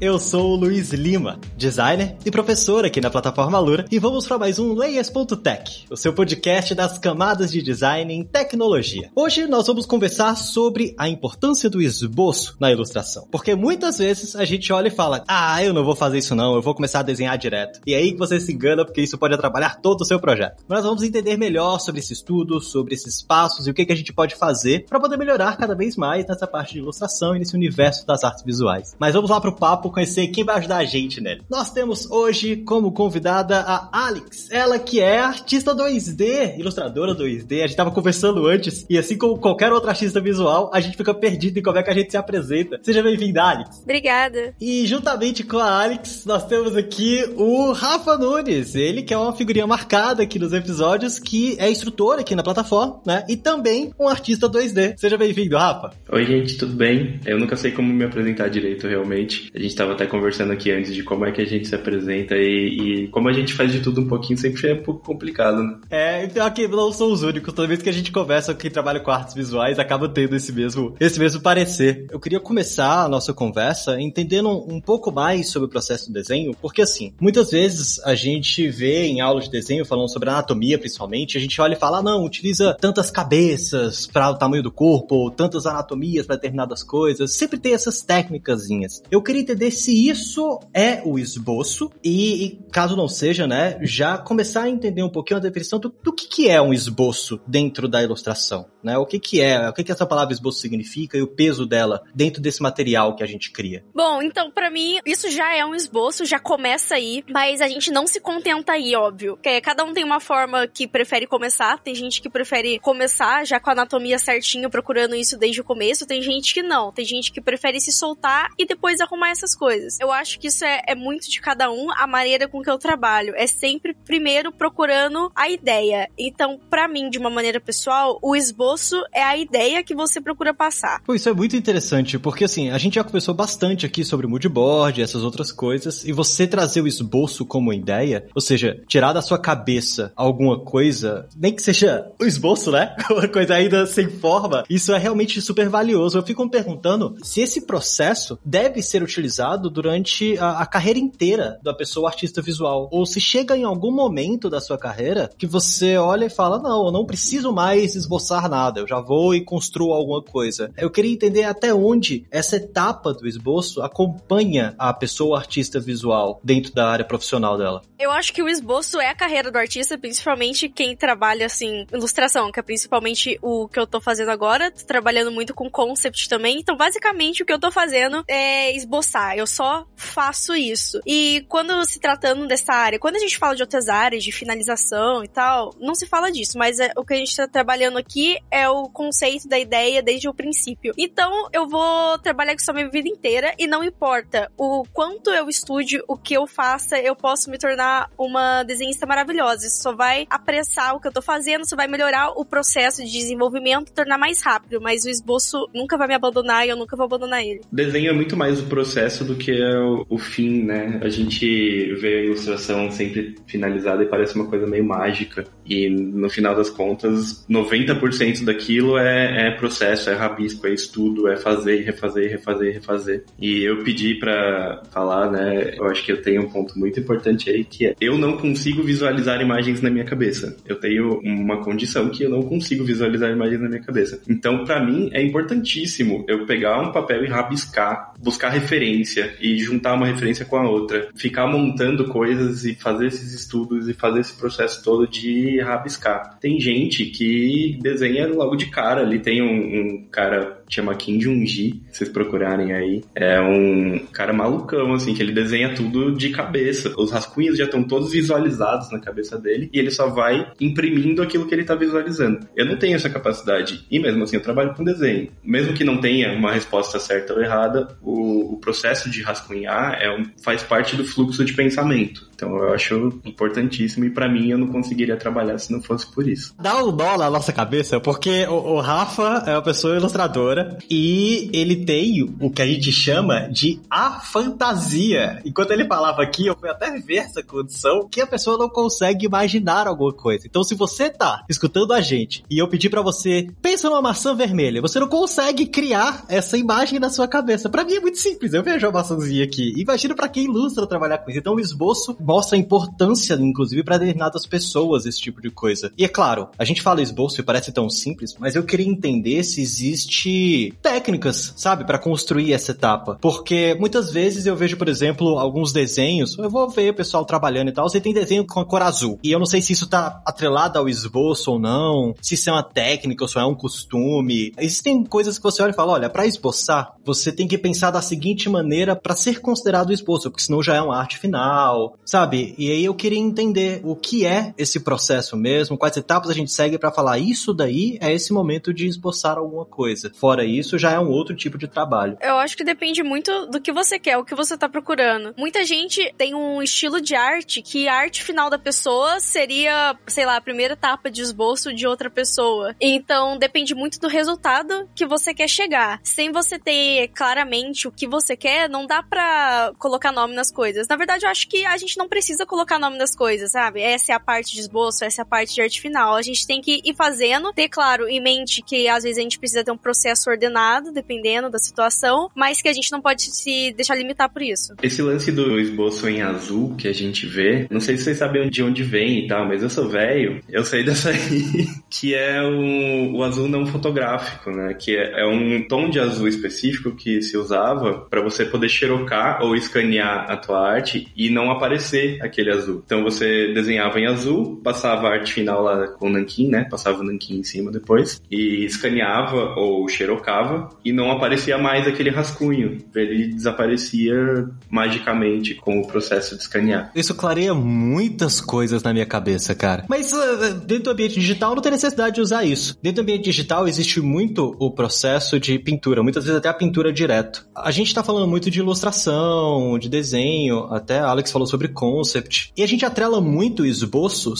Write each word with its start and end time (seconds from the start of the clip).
Eu 0.00 0.16
sou 0.20 0.52
o 0.52 0.54
Luiz 0.54 0.92
Lima, 0.92 1.40
designer 1.56 2.16
e 2.24 2.30
professor 2.30 2.84
aqui 2.84 3.00
na 3.00 3.10
plataforma 3.10 3.58
Lura, 3.58 3.84
e 3.90 3.98
vamos 3.98 4.28
para 4.28 4.38
mais 4.38 4.56
um 4.56 4.72
Layers.tech, 4.72 5.86
o 5.90 5.96
seu 5.96 6.12
podcast 6.12 6.72
das 6.72 7.00
camadas 7.00 7.50
de 7.50 7.60
design 7.60 8.14
em 8.14 8.22
tecnologia. 8.22 9.10
Hoje 9.12 9.48
nós 9.48 9.66
vamos 9.66 9.86
conversar 9.86 10.36
sobre 10.36 10.94
a 10.96 11.08
importância 11.08 11.68
do 11.68 11.82
esboço 11.82 12.56
na 12.60 12.70
ilustração, 12.70 13.26
porque 13.28 13.56
muitas 13.56 13.98
vezes 13.98 14.36
a 14.36 14.44
gente 14.44 14.72
olha 14.72 14.86
e 14.86 14.92
fala: 14.92 15.24
"Ah, 15.26 15.64
eu 15.64 15.74
não 15.74 15.84
vou 15.84 15.96
fazer 15.96 16.18
isso 16.18 16.32
não, 16.32 16.54
eu 16.54 16.62
vou 16.62 16.76
começar 16.76 17.00
a 17.00 17.02
desenhar 17.02 17.36
direto". 17.36 17.80
E 17.84 17.92
aí 17.92 18.12
que 18.12 18.18
você 18.18 18.38
se 18.38 18.52
engana 18.52 18.84
porque 18.84 19.02
isso 19.02 19.18
pode 19.18 19.34
atrapalhar 19.34 19.80
todo 19.80 20.02
o 20.02 20.04
seu 20.04 20.20
projeto. 20.20 20.62
Nós 20.68 20.84
vamos 20.84 21.02
entender 21.02 21.36
melhor 21.36 21.80
sobre 21.80 22.00
esse 22.00 22.12
estudo, 22.12 22.60
sobre 22.60 22.94
esses 22.94 23.20
passos 23.20 23.66
e 23.66 23.70
o 23.72 23.74
que, 23.74 23.84
que 23.84 23.92
a 23.92 23.96
gente 23.96 24.12
pode 24.12 24.36
fazer 24.36 24.86
para 24.88 25.00
poder 25.00 25.16
melhorar 25.16 25.56
cada 25.56 25.74
vez 25.74 25.96
mais 25.96 26.24
nessa 26.24 26.46
parte 26.46 26.74
de 26.74 26.78
ilustração 26.78 27.34
e 27.34 27.40
nesse 27.40 27.56
universo 27.56 28.06
das 28.06 28.22
artes 28.22 28.44
visuais. 28.44 28.94
Mas 28.96 29.12
vamos 29.12 29.30
lá 29.30 29.40
pro 29.40 29.56
papo 29.56 29.87
conhecer 29.92 30.28
quem 30.28 30.44
vai 30.44 30.56
ajudar 30.56 30.78
a 30.78 30.84
gente 30.84 31.20
nele. 31.20 31.42
Nós 31.48 31.70
temos 31.70 32.10
hoje 32.10 32.56
como 32.56 32.92
convidada 32.92 33.60
a 33.60 34.06
Alex, 34.06 34.50
ela 34.50 34.78
que 34.78 35.00
é 35.00 35.18
artista 35.18 35.74
2D, 35.74 36.58
ilustradora 36.58 37.14
2D. 37.14 37.62
A 37.62 37.66
gente 37.66 37.76
tava 37.76 37.90
conversando 37.90 38.46
antes 38.46 38.86
e 38.88 38.98
assim 38.98 39.16
como 39.16 39.38
qualquer 39.38 39.72
outro 39.72 39.90
artista 39.90 40.20
visual, 40.20 40.70
a 40.72 40.80
gente 40.80 40.96
fica 40.96 41.14
perdido 41.14 41.58
em 41.58 41.62
como 41.62 41.78
é 41.78 41.82
que 41.82 41.90
a 41.90 41.94
gente 41.94 42.10
se 42.10 42.16
apresenta. 42.16 42.78
Seja 42.82 43.02
bem-vinda, 43.02 43.42
Alex. 43.42 43.80
Obrigada. 43.82 44.54
E 44.60 44.86
juntamente 44.86 45.42
com 45.42 45.58
a 45.58 45.82
Alex, 45.82 46.24
nós 46.24 46.46
temos 46.46 46.76
aqui 46.76 47.24
o 47.36 47.72
Rafa 47.72 48.16
Nunes, 48.16 48.74
ele 48.74 49.02
que 49.02 49.14
é 49.14 49.18
uma 49.18 49.32
figurinha 49.32 49.66
marcada 49.66 50.22
aqui 50.22 50.38
nos 50.38 50.52
episódios, 50.52 51.18
que 51.18 51.56
é 51.58 51.70
instrutor 51.70 52.18
aqui 52.18 52.34
na 52.34 52.42
plataforma, 52.42 53.00
né? 53.04 53.24
E 53.28 53.36
também 53.36 53.92
um 53.98 54.08
artista 54.08 54.48
2D. 54.48 54.96
Seja 54.96 55.16
bem-vindo, 55.16 55.56
Rafa. 55.56 55.92
Oi, 56.10 56.24
gente, 56.24 56.56
tudo 56.56 56.74
bem? 56.74 57.20
Eu 57.24 57.38
nunca 57.38 57.56
sei 57.56 57.72
como 57.72 57.92
me 57.92 58.04
apresentar 58.04 58.48
direito, 58.48 58.86
realmente. 58.86 59.50
A 59.54 59.58
gente 59.58 59.74
tava 59.78 59.92
até 59.92 60.06
conversando 60.06 60.52
aqui 60.52 60.70
antes 60.70 60.94
de 60.94 61.02
como 61.02 61.24
é 61.24 61.32
que 61.32 61.40
a 61.40 61.46
gente 61.46 61.68
se 61.68 61.74
apresenta 61.74 62.34
e, 62.36 63.04
e 63.04 63.08
como 63.08 63.28
a 63.28 63.32
gente 63.32 63.54
faz 63.54 63.72
de 63.72 63.80
tudo 63.80 64.00
um 64.00 64.08
pouquinho 64.08 64.38
sempre 64.38 64.68
é 64.68 64.74
um 64.74 64.82
pouco 64.82 65.04
complicado, 65.04 65.62
né? 65.62 65.78
É, 65.90 66.26
pior 66.26 66.52
que 66.52 66.66
não 66.68 66.92
são 66.92 67.12
os 67.12 67.22
únicos. 67.22 67.54
Toda 67.54 67.68
vez 67.68 67.80
que 67.80 67.88
a 67.88 67.92
gente 67.92 68.12
conversa 68.12 68.52
com 68.52 68.60
quem 68.60 68.70
trabalha 68.70 69.00
com 69.00 69.10
artes 69.10 69.34
visuais, 69.34 69.78
acaba 69.78 70.08
tendo 70.08 70.34
esse 70.34 70.52
mesmo, 70.52 70.94
esse 70.98 71.18
mesmo 71.18 71.40
parecer. 71.40 72.06
Eu 72.10 72.20
queria 72.20 72.40
começar 72.40 73.04
a 73.04 73.08
nossa 73.08 73.32
conversa 73.32 74.00
entendendo 74.00 74.48
um 74.50 74.80
pouco 74.80 75.12
mais 75.12 75.50
sobre 75.50 75.66
o 75.66 75.70
processo 75.70 76.08
do 76.08 76.12
desenho, 76.12 76.54
porque 76.60 76.82
assim, 76.82 77.14
muitas 77.20 77.50
vezes 77.50 78.00
a 78.04 78.14
gente 78.14 78.68
vê 78.68 79.06
em 79.06 79.20
aulas 79.20 79.44
de 79.44 79.50
desenho 79.50 79.84
falando 79.84 80.08
sobre 80.08 80.28
anatomia 80.28 80.78
principalmente, 80.78 81.38
a 81.38 81.40
gente 81.40 81.60
olha 81.60 81.74
e 81.74 81.78
fala, 81.78 81.98
ah, 81.98 82.02
não, 82.02 82.24
utiliza 82.24 82.76
tantas 82.80 83.10
cabeças 83.10 84.06
para 84.06 84.30
o 84.30 84.34
tamanho 84.34 84.62
do 84.62 84.70
corpo, 84.70 85.14
ou 85.14 85.30
tantas 85.30 85.66
anatomias 85.66 86.26
para 86.26 86.36
determinadas 86.36 86.82
coisas. 86.82 87.32
Sempre 87.32 87.58
tem 87.58 87.74
essas 87.74 88.02
técnicazinhas. 88.02 89.02
Eu 89.10 89.22
queria 89.22 89.42
entender 89.42 89.67
se 89.70 90.08
isso 90.08 90.60
é 90.72 91.02
o 91.04 91.18
esboço 91.18 91.90
e, 92.02 92.44
e, 92.44 92.58
caso 92.72 92.96
não 92.96 93.08
seja, 93.08 93.46
né, 93.46 93.78
já 93.82 94.18
começar 94.18 94.62
a 94.62 94.68
entender 94.68 95.02
um 95.02 95.08
pouquinho 95.08 95.38
a 95.38 95.42
definição 95.42 95.78
do, 95.78 95.94
do 96.02 96.12
que, 96.12 96.26
que 96.28 96.48
é 96.48 96.60
um 96.60 96.72
esboço 96.72 97.40
dentro 97.46 97.88
da 97.88 98.02
ilustração, 98.02 98.66
né? 98.82 98.96
O 98.98 99.06
que 99.06 99.18
que 99.18 99.40
é, 99.40 99.68
o 99.68 99.72
que 99.72 99.84
que 99.84 99.92
essa 99.92 100.06
palavra 100.06 100.32
esboço 100.32 100.60
significa 100.60 101.16
e 101.16 101.22
o 101.22 101.26
peso 101.26 101.66
dela 101.66 102.02
dentro 102.14 102.40
desse 102.40 102.62
material 102.62 103.14
que 103.16 103.22
a 103.22 103.26
gente 103.26 103.50
cria. 103.50 103.84
Bom, 103.94 104.22
então 104.22 104.50
para 104.50 104.70
mim 104.70 104.98
isso 105.04 105.30
já 105.30 105.54
é 105.54 105.64
um 105.64 105.74
esboço, 105.74 106.24
já 106.24 106.38
começa 106.38 106.94
aí, 106.94 107.24
mas 107.30 107.60
a 107.60 107.68
gente 107.68 107.90
não 107.90 108.06
se 108.06 108.20
contenta 108.20 108.72
aí, 108.72 108.94
óbvio. 108.94 109.34
Porque 109.34 109.60
cada 109.60 109.84
um 109.84 109.92
tem 109.92 110.04
uma 110.04 110.20
forma 110.20 110.66
que 110.66 110.86
prefere 110.86 111.26
começar, 111.26 111.78
tem 111.78 111.94
gente 111.94 112.20
que 112.20 112.30
prefere 112.30 112.78
começar 112.78 113.44
já 113.44 113.60
com 113.60 113.70
a 113.70 113.72
anatomia 113.72 114.18
certinho, 114.18 114.70
procurando 114.70 115.14
isso 115.14 115.36
desde 115.36 115.60
o 115.60 115.64
começo, 115.64 116.06
tem 116.06 116.22
gente 116.22 116.52
que 116.54 116.62
não, 116.62 116.92
tem 116.92 117.04
gente 117.04 117.32
que 117.32 117.40
prefere 117.40 117.80
se 117.80 117.92
soltar 117.92 118.48
e 118.58 118.66
depois 118.66 119.00
arrumar 119.00 119.30
essas 119.30 119.54
coisas. 119.58 119.98
Eu 120.00 120.12
acho 120.12 120.38
que 120.38 120.46
isso 120.46 120.64
é, 120.64 120.82
é 120.86 120.94
muito 120.94 121.28
de 121.28 121.40
cada 121.40 121.70
um, 121.70 121.90
a 121.92 122.06
maneira 122.06 122.46
com 122.46 122.62
que 122.62 122.70
eu 122.70 122.78
trabalho. 122.78 123.34
É 123.36 123.46
sempre 123.46 123.94
primeiro 124.04 124.52
procurando 124.52 125.30
a 125.34 125.50
ideia. 125.50 126.08
Então, 126.16 126.58
para 126.70 126.86
mim, 126.86 127.10
de 127.10 127.18
uma 127.18 127.28
maneira 127.28 127.60
pessoal, 127.60 128.18
o 128.22 128.36
esboço 128.36 128.96
é 129.12 129.22
a 129.22 129.36
ideia 129.36 129.82
que 129.82 129.94
você 129.94 130.20
procura 130.20 130.54
passar. 130.54 131.02
Pô, 131.02 131.14
isso 131.14 131.28
é 131.28 131.32
muito 131.32 131.56
interessante, 131.56 132.18
porque 132.18 132.44
assim, 132.44 132.70
a 132.70 132.78
gente 132.78 132.94
já 132.94 133.04
conversou 133.04 133.34
bastante 133.34 133.84
aqui 133.84 134.04
sobre 134.04 134.26
moodboard 134.26 135.02
essas 135.02 135.24
outras 135.24 135.50
coisas, 135.50 136.04
e 136.04 136.12
você 136.12 136.46
trazer 136.46 136.80
o 136.80 136.86
esboço 136.86 137.44
como 137.44 137.72
ideia, 137.72 138.26
ou 138.34 138.40
seja, 138.40 138.80
tirar 138.86 139.12
da 139.12 139.22
sua 139.22 139.38
cabeça 139.38 140.12
alguma 140.14 140.60
coisa, 140.60 141.28
nem 141.36 141.54
que 141.54 141.62
seja 141.62 142.10
o 142.20 142.24
esboço, 142.24 142.70
né? 142.70 142.94
Uma 143.10 143.26
coisa 143.26 143.54
ainda 143.54 143.86
sem 143.86 144.08
forma, 144.08 144.64
isso 144.70 144.92
é 144.92 144.98
realmente 144.98 145.40
super 145.40 145.68
valioso. 145.68 146.18
Eu 146.18 146.22
fico 146.22 146.44
me 146.44 146.50
perguntando 146.50 147.16
se 147.22 147.40
esse 147.40 147.66
processo 147.66 148.38
deve 148.44 148.82
ser 148.82 149.02
utilizado 149.02 149.47
durante 149.56 150.36
a, 150.38 150.58
a 150.58 150.66
carreira 150.66 150.98
inteira 150.98 151.58
da 151.62 151.72
pessoa 151.72 152.08
artista 152.08 152.42
visual, 152.42 152.88
ou 152.92 153.06
se 153.06 153.20
chega 153.20 153.56
em 153.56 153.64
algum 153.64 153.90
momento 153.90 154.50
da 154.50 154.60
sua 154.60 154.78
carreira 154.78 155.30
que 155.38 155.46
você 155.46 155.96
olha 155.96 156.26
e 156.26 156.30
fala, 156.30 156.58
não, 156.58 156.86
eu 156.86 156.92
não 156.92 157.06
preciso 157.06 157.52
mais 157.52 157.94
esboçar 157.94 158.48
nada, 158.48 158.80
eu 158.80 158.86
já 158.86 159.00
vou 159.00 159.34
e 159.34 159.44
construo 159.44 159.92
alguma 159.92 160.22
coisa. 160.22 160.70
Eu 160.76 160.90
queria 160.90 161.12
entender 161.12 161.44
até 161.44 161.72
onde 161.72 162.24
essa 162.30 162.56
etapa 162.56 163.12
do 163.12 163.26
esboço 163.26 163.82
acompanha 163.82 164.74
a 164.78 164.92
pessoa 164.92 165.38
artista 165.38 165.80
visual 165.80 166.40
dentro 166.42 166.74
da 166.74 166.88
área 166.88 167.04
profissional 167.04 167.56
dela. 167.56 167.82
Eu 167.98 168.10
acho 168.10 168.32
que 168.32 168.42
o 168.42 168.48
esboço 168.48 169.00
é 169.00 169.08
a 169.08 169.14
carreira 169.14 169.50
do 169.50 169.58
artista, 169.58 169.98
principalmente 169.98 170.68
quem 170.68 170.96
trabalha 170.96 171.46
assim, 171.46 171.86
ilustração, 171.92 172.52
que 172.52 172.60
é 172.60 172.62
principalmente 172.62 173.38
o 173.42 173.68
que 173.68 173.78
eu 173.78 173.86
tô 173.86 174.00
fazendo 174.00 174.30
agora, 174.30 174.70
tô 174.70 174.84
trabalhando 174.86 175.32
muito 175.32 175.54
com 175.54 175.70
concept 175.70 176.28
também. 176.28 176.58
Então, 176.60 176.76
basicamente, 176.76 177.42
o 177.42 177.46
que 177.46 177.52
eu 177.52 177.58
tô 177.58 177.70
fazendo 177.70 178.22
é 178.28 178.74
esboçar. 178.76 179.27
Eu 179.36 179.46
só 179.46 179.86
faço 179.96 180.54
isso. 180.54 181.00
E 181.06 181.44
quando 181.48 181.84
se 181.84 182.00
tratando 182.00 182.46
dessa 182.46 182.72
área, 182.72 182.98
quando 182.98 183.16
a 183.16 183.20
gente 183.20 183.38
fala 183.38 183.54
de 183.54 183.62
outras 183.62 183.88
áreas, 183.88 184.24
de 184.24 184.32
finalização 184.32 185.24
e 185.24 185.28
tal, 185.28 185.74
não 185.78 185.94
se 185.94 186.06
fala 186.06 186.30
disso, 186.30 186.58
mas 186.58 186.78
é, 186.78 186.92
o 186.96 187.04
que 187.04 187.14
a 187.14 187.16
gente 187.16 187.36
tá 187.36 187.46
trabalhando 187.46 187.98
aqui 187.98 188.38
é 188.50 188.68
o 188.68 188.84
conceito 188.84 189.48
da 189.48 189.58
ideia 189.58 190.02
desde 190.02 190.28
o 190.28 190.34
princípio. 190.34 190.92
Então, 190.96 191.48
eu 191.52 191.68
vou 191.68 192.18
trabalhar 192.18 192.52
com 192.52 192.60
isso 192.60 192.70
a 192.70 192.74
minha 192.74 192.88
vida 192.88 193.08
inteira 193.08 193.54
e 193.58 193.66
não 193.66 193.82
importa 193.82 194.50
o 194.56 194.84
quanto 194.92 195.30
eu 195.30 195.48
estude, 195.48 196.02
o 196.06 196.16
que 196.16 196.34
eu 196.34 196.46
faça, 196.46 196.98
eu 196.98 197.14
posso 197.14 197.50
me 197.50 197.58
tornar 197.58 198.10
uma 198.18 198.62
desenhista 198.62 199.06
maravilhosa. 199.06 199.66
Isso 199.66 199.82
só 199.82 199.94
vai 199.94 200.26
apressar 200.30 200.94
o 200.94 201.00
que 201.00 201.08
eu 201.08 201.12
tô 201.12 201.22
fazendo, 201.22 201.68
só 201.68 201.76
vai 201.76 201.88
melhorar 201.88 202.30
o 202.30 202.44
processo 202.44 203.04
de 203.04 203.10
desenvolvimento, 203.10 203.92
tornar 203.92 204.18
mais 204.18 204.42
rápido, 204.42 204.80
mas 204.80 205.04
o 205.04 205.08
esboço 205.08 205.68
nunca 205.74 205.96
vai 205.96 206.08
me 206.08 206.14
abandonar 206.14 206.66
e 206.66 206.70
eu 206.70 206.76
nunca 206.76 206.96
vou 206.96 207.04
abandonar 207.04 207.42
ele. 207.42 207.60
Desenho 207.70 208.10
é 208.10 208.12
muito 208.12 208.36
mais 208.36 208.60
o 208.60 208.66
processo 208.66 209.17
do 209.24 209.36
que 209.36 209.52
o, 209.52 210.06
o 210.08 210.18
fim, 210.18 210.64
né? 210.64 211.00
A 211.02 211.08
gente 211.08 211.94
vê 211.94 212.18
a 212.18 212.24
ilustração 212.24 212.90
sempre 212.90 213.34
finalizada 213.46 214.02
e 214.02 214.06
parece 214.06 214.34
uma 214.34 214.46
coisa 214.46 214.66
meio 214.66 214.84
mágica. 214.84 215.44
E 215.68 215.88
no 215.90 216.30
final 216.30 216.54
das 216.54 216.70
contas, 216.70 217.44
90% 217.48 218.44
daquilo 218.44 218.98
é, 218.98 219.48
é 219.48 219.50
processo, 219.50 220.10
é 220.10 220.14
rabisco, 220.14 220.66
é 220.66 220.72
estudo, 220.72 221.28
é 221.28 221.36
fazer, 221.36 221.82
refazer, 221.82 222.30
refazer, 222.30 222.74
refazer. 222.74 223.24
E 223.38 223.62
eu 223.62 223.82
pedi 223.84 224.14
para 224.14 224.82
falar, 224.90 225.30
né? 225.30 225.74
Eu 225.76 225.84
acho 225.86 226.04
que 226.04 226.12
eu 226.12 226.22
tenho 226.22 226.42
um 226.42 226.48
ponto 226.48 226.78
muito 226.78 226.98
importante 226.98 227.50
aí 227.50 227.64
que 227.64 227.86
é 227.86 227.94
eu 228.00 228.16
não 228.16 228.36
consigo 228.36 228.82
visualizar 228.82 229.40
imagens 229.40 229.82
na 229.82 229.90
minha 229.90 230.04
cabeça. 230.04 230.56
Eu 230.66 230.76
tenho 230.76 231.20
uma 231.22 231.62
condição 231.62 232.08
que 232.08 232.22
eu 232.22 232.30
não 232.30 232.42
consigo 232.42 232.84
visualizar 232.84 233.30
imagens 233.30 233.60
na 233.60 233.68
minha 233.68 233.82
cabeça. 233.82 234.20
Então, 234.28 234.64
para 234.64 234.84
mim, 234.84 235.10
é 235.12 235.22
importantíssimo 235.22 236.24
eu 236.28 236.46
pegar 236.46 236.80
um 236.80 236.92
papel 236.92 237.24
e 237.24 237.28
rabiscar, 237.28 238.14
buscar 238.18 238.48
referência 238.50 239.34
e 239.40 239.58
juntar 239.58 239.94
uma 239.94 240.06
referência 240.06 240.44
com 240.44 240.56
a 240.56 240.68
outra, 240.68 241.08
ficar 241.14 241.46
montando 241.46 242.06
coisas 242.06 242.64
e 242.64 242.74
fazer 242.74 243.06
esses 243.06 243.34
estudos 243.34 243.88
e 243.88 243.94
fazer 243.94 244.20
esse 244.20 244.36
processo 244.38 244.82
todo 244.82 245.06
de 245.06 245.57
rabiscar. 245.64 246.38
Tem 246.40 246.60
gente 246.60 247.06
que 247.06 247.78
desenha 247.80 248.26
logo 248.28 248.56
de 248.56 248.66
cara. 248.66 249.02
Ali 249.02 249.18
tem 249.18 249.42
um, 249.42 249.80
um 249.80 250.08
cara 250.10 250.58
chama 250.68 250.94
Kim 250.94 251.20
Jung-ji, 251.20 251.82
se 251.90 251.98
vocês 251.98 252.10
procurarem 252.10 252.72
aí. 252.72 253.02
É 253.14 253.40
um 253.40 253.98
cara 254.12 254.32
malucão, 254.32 254.92
assim, 254.92 255.14
que 255.14 255.22
ele 255.22 255.32
desenha 255.32 255.74
tudo 255.74 256.12
de 256.12 256.30
cabeça. 256.30 256.92
Os 256.96 257.10
rascunhos 257.10 257.56
já 257.56 257.64
estão 257.64 257.82
todos 257.82 258.12
visualizados 258.12 258.90
na 258.92 259.00
cabeça 259.00 259.38
dele 259.38 259.70
e 259.72 259.78
ele 259.78 259.90
só 259.90 260.08
vai 260.08 260.52
imprimindo 260.60 261.22
aquilo 261.22 261.46
que 261.46 261.54
ele 261.54 261.62
está 261.62 261.74
visualizando. 261.74 262.40
Eu 262.54 262.66
não 262.66 262.76
tenho 262.76 262.96
essa 262.96 263.08
capacidade 263.08 263.84
e 263.90 263.98
mesmo 263.98 264.22
assim 264.22 264.36
eu 264.36 264.42
trabalho 264.42 264.74
com 264.74 264.84
desenho. 264.84 265.30
Mesmo 265.42 265.72
que 265.72 265.84
não 265.84 265.98
tenha 265.98 266.32
uma 266.32 266.52
resposta 266.52 266.98
certa 266.98 267.34
ou 267.34 267.40
errada, 267.40 267.88
o, 268.02 268.54
o 268.54 268.56
processo 268.58 269.10
de 269.10 269.22
rascunhar 269.22 269.98
é 270.00 270.10
um, 270.14 270.24
faz 270.42 270.62
parte 270.62 270.96
do 270.96 271.04
fluxo 271.04 271.44
de 271.44 271.54
pensamento. 271.54 272.28
Então 272.34 272.56
eu 272.56 272.72
acho 272.72 273.20
importantíssimo 273.24 274.04
e 274.04 274.10
para 274.10 274.28
mim 274.28 274.50
eu 274.50 274.58
não 274.58 274.68
conseguiria 274.68 275.16
trabalhar 275.16 275.47
se 275.56 275.72
não 275.72 275.80
fosse 275.80 276.06
por 276.06 276.28
isso. 276.28 276.54
Dá 276.60 276.82
um 276.82 276.90
nó 276.90 277.16
na 277.16 277.30
nossa 277.30 277.52
cabeça, 277.52 278.00
porque 278.00 278.46
o, 278.46 278.74
o 278.74 278.80
Rafa 278.80 279.44
é 279.46 279.52
uma 279.52 279.62
pessoa 279.62 279.96
ilustradora 279.96 280.78
e 280.90 281.48
ele 281.52 281.84
tem 281.84 282.22
o 282.40 282.50
que 282.50 282.62
a 282.62 282.66
gente 282.66 282.90
chama 282.90 283.48
de 283.48 283.80
a 283.88 284.20
fantasia. 284.20 285.40
Enquanto 285.44 285.70
ele 285.70 285.86
falava 285.86 286.22
aqui, 286.22 286.46
eu 286.46 286.56
fui 286.56 286.68
até 286.68 286.98
ver 286.98 287.18
essa 287.18 287.42
condição 287.42 288.08
que 288.10 288.20
a 288.20 288.26
pessoa 288.26 288.58
não 288.58 288.68
consegue 288.68 289.26
imaginar 289.26 289.86
alguma 289.86 290.12
coisa. 290.12 290.46
Então 290.46 290.64
se 290.64 290.74
você 290.74 291.08
tá 291.08 291.44
escutando 291.48 291.92
a 291.92 292.00
gente 292.00 292.44
e 292.50 292.58
eu 292.58 292.68
pedir 292.68 292.90
para 292.90 293.02
você, 293.02 293.48
pensa 293.62 293.88
numa 293.88 294.02
maçã 294.02 294.34
vermelha, 294.34 294.80
você 294.80 294.98
não 294.98 295.08
consegue 295.08 295.66
criar 295.66 296.24
essa 296.28 296.56
imagem 296.56 296.98
na 296.98 297.10
sua 297.10 297.28
cabeça. 297.28 297.68
Para 297.68 297.84
mim 297.84 297.94
é 297.94 298.00
muito 298.00 298.18
simples, 298.18 298.52
eu 298.52 298.62
vejo 298.62 298.86
a 298.86 298.92
maçãzinha 298.92 299.44
aqui. 299.44 299.72
Imagina 299.76 300.14
para 300.14 300.28
quem 300.28 300.44
ilustra 300.44 300.86
trabalhar 300.86 301.18
com 301.18 301.30
isso. 301.30 301.38
Então 301.38 301.54
o 301.54 301.60
esboço 301.60 302.16
mostra 302.20 302.56
a 302.56 302.60
importância, 302.60 303.34
inclusive, 303.34 303.82
para 303.82 303.98
determinadas 303.98 304.46
pessoas, 304.46 305.06
esse 305.06 305.20
tipo 305.20 305.37
de 305.40 305.50
coisa. 305.50 305.92
E 305.96 306.04
é 306.04 306.08
claro, 306.08 306.48
a 306.58 306.64
gente 306.64 306.82
fala 306.82 307.02
esboço 307.02 307.40
e 307.40 307.44
parece 307.44 307.72
tão 307.72 307.88
simples, 307.88 308.34
mas 308.38 308.54
eu 308.54 308.64
queria 308.64 308.86
entender 308.86 309.42
se 309.42 309.60
existe 309.60 310.74
técnicas, 310.82 311.52
sabe, 311.56 311.84
para 311.84 311.98
construir 311.98 312.52
essa 312.52 312.72
etapa. 312.72 313.18
Porque 313.20 313.76
muitas 313.78 314.10
vezes 314.10 314.46
eu 314.46 314.56
vejo, 314.56 314.76
por 314.76 314.88
exemplo, 314.88 315.38
alguns 315.38 315.72
desenhos, 315.72 316.36
eu 316.38 316.50
vou 316.50 316.68
ver 316.68 316.90
o 316.90 316.94
pessoal 316.94 317.24
trabalhando 317.24 317.68
e 317.68 317.72
tal, 317.72 317.88
você 317.88 318.00
tem 318.00 318.12
desenho 318.12 318.46
com 318.46 318.60
a 318.60 318.64
cor 318.64 318.82
azul. 318.82 319.18
E 319.22 319.30
eu 319.30 319.38
não 319.38 319.46
sei 319.46 319.62
se 319.62 319.72
isso 319.72 319.88
tá 319.88 320.22
atrelado 320.24 320.78
ao 320.78 320.88
esboço 320.88 321.52
ou 321.52 321.58
não, 321.58 322.14
se 322.20 322.34
isso 322.34 322.50
é 322.50 322.52
uma 322.52 322.62
técnica 322.62 323.24
ou 323.24 323.28
só 323.28 323.40
é 323.40 323.46
um 323.46 323.54
costume. 323.54 324.52
Existem 324.58 325.04
coisas 325.04 325.38
que 325.38 325.44
você 325.44 325.62
olha 325.62 325.70
e 325.70 325.74
fala, 325.74 325.92
olha, 325.92 326.10
para 326.10 326.26
esboçar, 326.26 326.94
você 327.04 327.32
tem 327.32 327.48
que 327.48 327.58
pensar 327.58 327.90
da 327.90 328.02
seguinte 328.02 328.48
maneira 328.48 328.94
para 328.94 329.14
ser 329.14 329.40
considerado 329.40 329.92
esboço, 329.92 330.30
porque 330.30 330.44
senão 330.44 330.62
já 330.62 330.76
é 330.76 330.82
uma 330.82 330.96
arte 330.96 331.18
final, 331.18 331.96
sabe? 332.04 332.54
E 332.58 332.70
aí 332.70 332.84
eu 332.84 332.94
queria 332.94 333.18
entender 333.18 333.80
o 333.84 333.94
que 333.96 334.24
é 334.24 334.52
esse 334.56 334.80
processo 334.80 335.27
mesmo, 335.36 335.78
quais 335.78 335.96
etapas 335.96 336.30
a 336.30 336.34
gente 336.34 336.52
segue 336.52 336.78
para 336.78 336.90
falar 336.90 337.18
isso 337.18 337.52
daí 337.52 337.98
é 338.00 338.12
esse 338.12 338.32
momento 338.32 338.72
de 338.72 338.86
esboçar 338.86 339.38
alguma 339.38 339.64
coisa. 339.64 340.10
Fora 340.14 340.44
isso, 340.44 340.78
já 340.78 340.92
é 340.92 340.98
um 340.98 341.10
outro 341.10 341.34
tipo 341.34 341.58
de 341.58 341.68
trabalho. 341.68 342.16
Eu 342.20 342.36
acho 342.36 342.56
que 342.56 342.64
depende 342.64 343.02
muito 343.02 343.46
do 343.46 343.60
que 343.60 343.72
você 343.72 343.98
quer, 343.98 344.16
o 344.18 344.24
que 344.24 344.34
você 344.34 344.56
tá 344.56 344.68
procurando. 344.68 345.34
Muita 345.36 345.64
gente 345.64 346.12
tem 346.16 346.34
um 346.34 346.62
estilo 346.62 347.00
de 347.00 347.14
arte 347.14 347.62
que 347.62 347.88
a 347.88 347.94
arte 347.94 348.22
final 348.22 348.50
da 348.50 348.58
pessoa 348.58 349.20
seria, 349.20 349.96
sei 350.06 350.26
lá, 350.26 350.36
a 350.36 350.40
primeira 350.40 350.74
etapa 350.74 351.10
de 351.10 351.22
esboço 351.22 351.74
de 351.74 351.86
outra 351.86 352.10
pessoa. 352.10 352.74
Então 352.80 353.38
depende 353.38 353.74
muito 353.74 353.98
do 354.00 354.08
resultado 354.08 354.88
que 354.94 355.06
você 355.06 355.34
quer 355.34 355.48
chegar. 355.48 356.00
Sem 356.02 356.32
você 356.32 356.58
ter 356.58 357.08
claramente 357.08 357.88
o 357.88 357.92
que 357.92 358.06
você 358.06 358.36
quer, 358.36 358.68
não 358.68 358.86
dá 358.86 359.02
pra 359.02 359.72
colocar 359.78 360.12
nome 360.12 360.34
nas 360.34 360.50
coisas. 360.50 360.86
Na 360.88 360.96
verdade, 360.96 361.24
eu 361.24 361.30
acho 361.30 361.48
que 361.48 361.64
a 361.64 361.76
gente 361.76 361.96
não 361.96 362.08
precisa 362.08 362.46
colocar 362.46 362.78
nome 362.78 362.98
das 362.98 363.14
coisas, 363.14 363.52
sabe? 363.52 363.80
Essa 363.80 364.12
é 364.12 364.14
a 364.14 364.20
parte 364.20 364.52
de 364.52 364.60
esboço, 364.60 365.04
essa 365.08 365.24
parte 365.24 365.54
de 365.54 365.60
arte 365.60 365.80
final. 365.80 366.14
A 366.14 366.22
gente 366.22 366.46
tem 366.46 366.60
que 366.60 366.80
ir 366.84 366.94
fazendo, 366.94 367.52
ter 367.52 367.68
claro 367.68 368.08
em 368.08 368.20
mente 368.20 368.62
que 368.62 368.88
às 368.88 369.02
vezes 369.02 369.18
a 369.18 369.22
gente 369.22 369.38
precisa 369.38 369.64
ter 369.64 369.72
um 369.72 369.76
processo 369.76 370.30
ordenado, 370.30 370.92
dependendo 370.92 371.50
da 371.50 371.58
situação, 371.58 372.30
mas 372.34 372.62
que 372.62 372.68
a 372.68 372.72
gente 372.72 372.92
não 372.92 373.00
pode 373.00 373.22
se 373.22 373.72
deixar 373.72 373.94
limitar 373.94 374.30
por 374.32 374.42
isso. 374.42 374.74
Esse 374.82 375.02
lance 375.02 375.32
do 375.32 375.58
esboço 375.58 376.08
em 376.08 376.22
azul 376.22 376.74
que 376.76 376.88
a 376.88 376.92
gente 376.92 377.26
vê, 377.26 377.66
não 377.70 377.80
sei 377.80 377.96
se 377.96 378.04
vocês 378.04 378.18
sabem 378.18 378.48
de 378.48 378.62
onde 378.62 378.82
vem 378.82 379.24
e 379.24 379.28
tal, 379.28 379.46
mas 379.46 379.62
eu 379.62 379.70
sou 379.70 379.88
velho, 379.88 380.40
eu 380.48 380.64
sei 380.64 380.84
dessa 380.84 381.10
aí, 381.10 381.66
que 381.90 382.14
é 382.14 382.42
o, 382.42 383.16
o 383.16 383.24
azul 383.24 383.48
não 383.48 383.66
fotográfico, 383.66 384.50
né? 384.50 384.74
Que 384.74 384.96
é, 384.96 385.22
é 385.22 385.26
um 385.26 385.66
tom 385.66 385.88
de 385.88 385.98
azul 385.98 386.28
específico 386.28 386.94
que 386.94 387.22
se 387.22 387.36
usava 387.36 388.06
para 388.08 388.22
você 388.22 388.44
poder 388.44 388.68
xerocar 388.68 389.42
ou 389.42 389.54
escanear 389.54 390.30
a 390.30 390.36
tua 390.36 390.58
arte 390.58 391.08
e 391.16 391.30
não 391.30 391.50
aparecer 391.50 392.20
aquele 392.22 392.50
azul. 392.50 392.82
Então 392.84 393.02
você 393.02 393.52
desenhava 393.52 393.98
em 393.98 394.06
azul, 394.06 394.60
passava 394.62 394.97
a 395.06 395.10
arte 395.10 395.32
final 395.32 395.62
lá 395.62 395.88
com 395.88 396.08
o 396.08 396.10
nanquim, 396.10 396.48
né? 396.48 396.64
Passava 396.64 397.00
o 397.00 397.04
nanquim 397.04 397.38
em 397.38 397.44
cima 397.44 397.70
depois 397.70 398.20
e 398.30 398.64
escaneava 398.64 399.54
ou 399.56 399.88
xerocava 399.88 400.68
e 400.84 400.92
não 400.92 401.10
aparecia 401.10 401.58
mais 401.58 401.86
aquele 401.86 402.10
rascunho. 402.10 402.78
Ele 402.94 403.28
desaparecia 403.28 404.48
magicamente 404.70 405.54
com 405.54 405.80
o 405.80 405.86
processo 405.86 406.36
de 406.36 406.42
escanear. 406.42 406.90
Isso 406.94 407.14
clareia 407.14 407.54
muitas 407.54 408.40
coisas 408.40 408.82
na 408.82 408.92
minha 408.92 409.06
cabeça, 409.06 409.54
cara. 409.54 409.84
Mas 409.88 410.12
uh, 410.12 410.54
dentro 410.66 410.84
do 410.84 410.90
ambiente 410.90 411.14
digital 411.14 411.54
não 411.54 411.62
tem 411.62 411.72
necessidade 411.72 412.16
de 412.16 412.20
usar 412.20 412.44
isso. 412.44 412.76
Dentro 412.82 412.96
do 412.96 413.02
ambiente 413.02 413.24
digital 413.24 413.66
existe 413.68 414.00
muito 414.00 414.56
o 414.58 414.70
processo 414.70 415.38
de 415.38 415.58
pintura, 415.58 416.02
muitas 416.02 416.24
vezes 416.24 416.38
até 416.38 416.48
a 416.48 416.54
pintura 416.54 416.92
direto. 416.92 417.46
A 417.54 417.70
gente 417.70 417.94
tá 417.94 418.02
falando 418.02 418.28
muito 418.28 418.50
de 418.50 418.58
ilustração, 418.58 419.78
de 419.78 419.88
desenho, 419.88 420.64
até 420.72 420.98
Alex 420.98 421.30
falou 421.30 421.46
sobre 421.46 421.68
concept. 421.68 422.52
E 422.56 422.62
a 422.62 422.66
gente 422.66 422.84
atrela 422.84 423.20
muito 423.20 423.62
o 423.62 423.66
esboço 423.66 424.36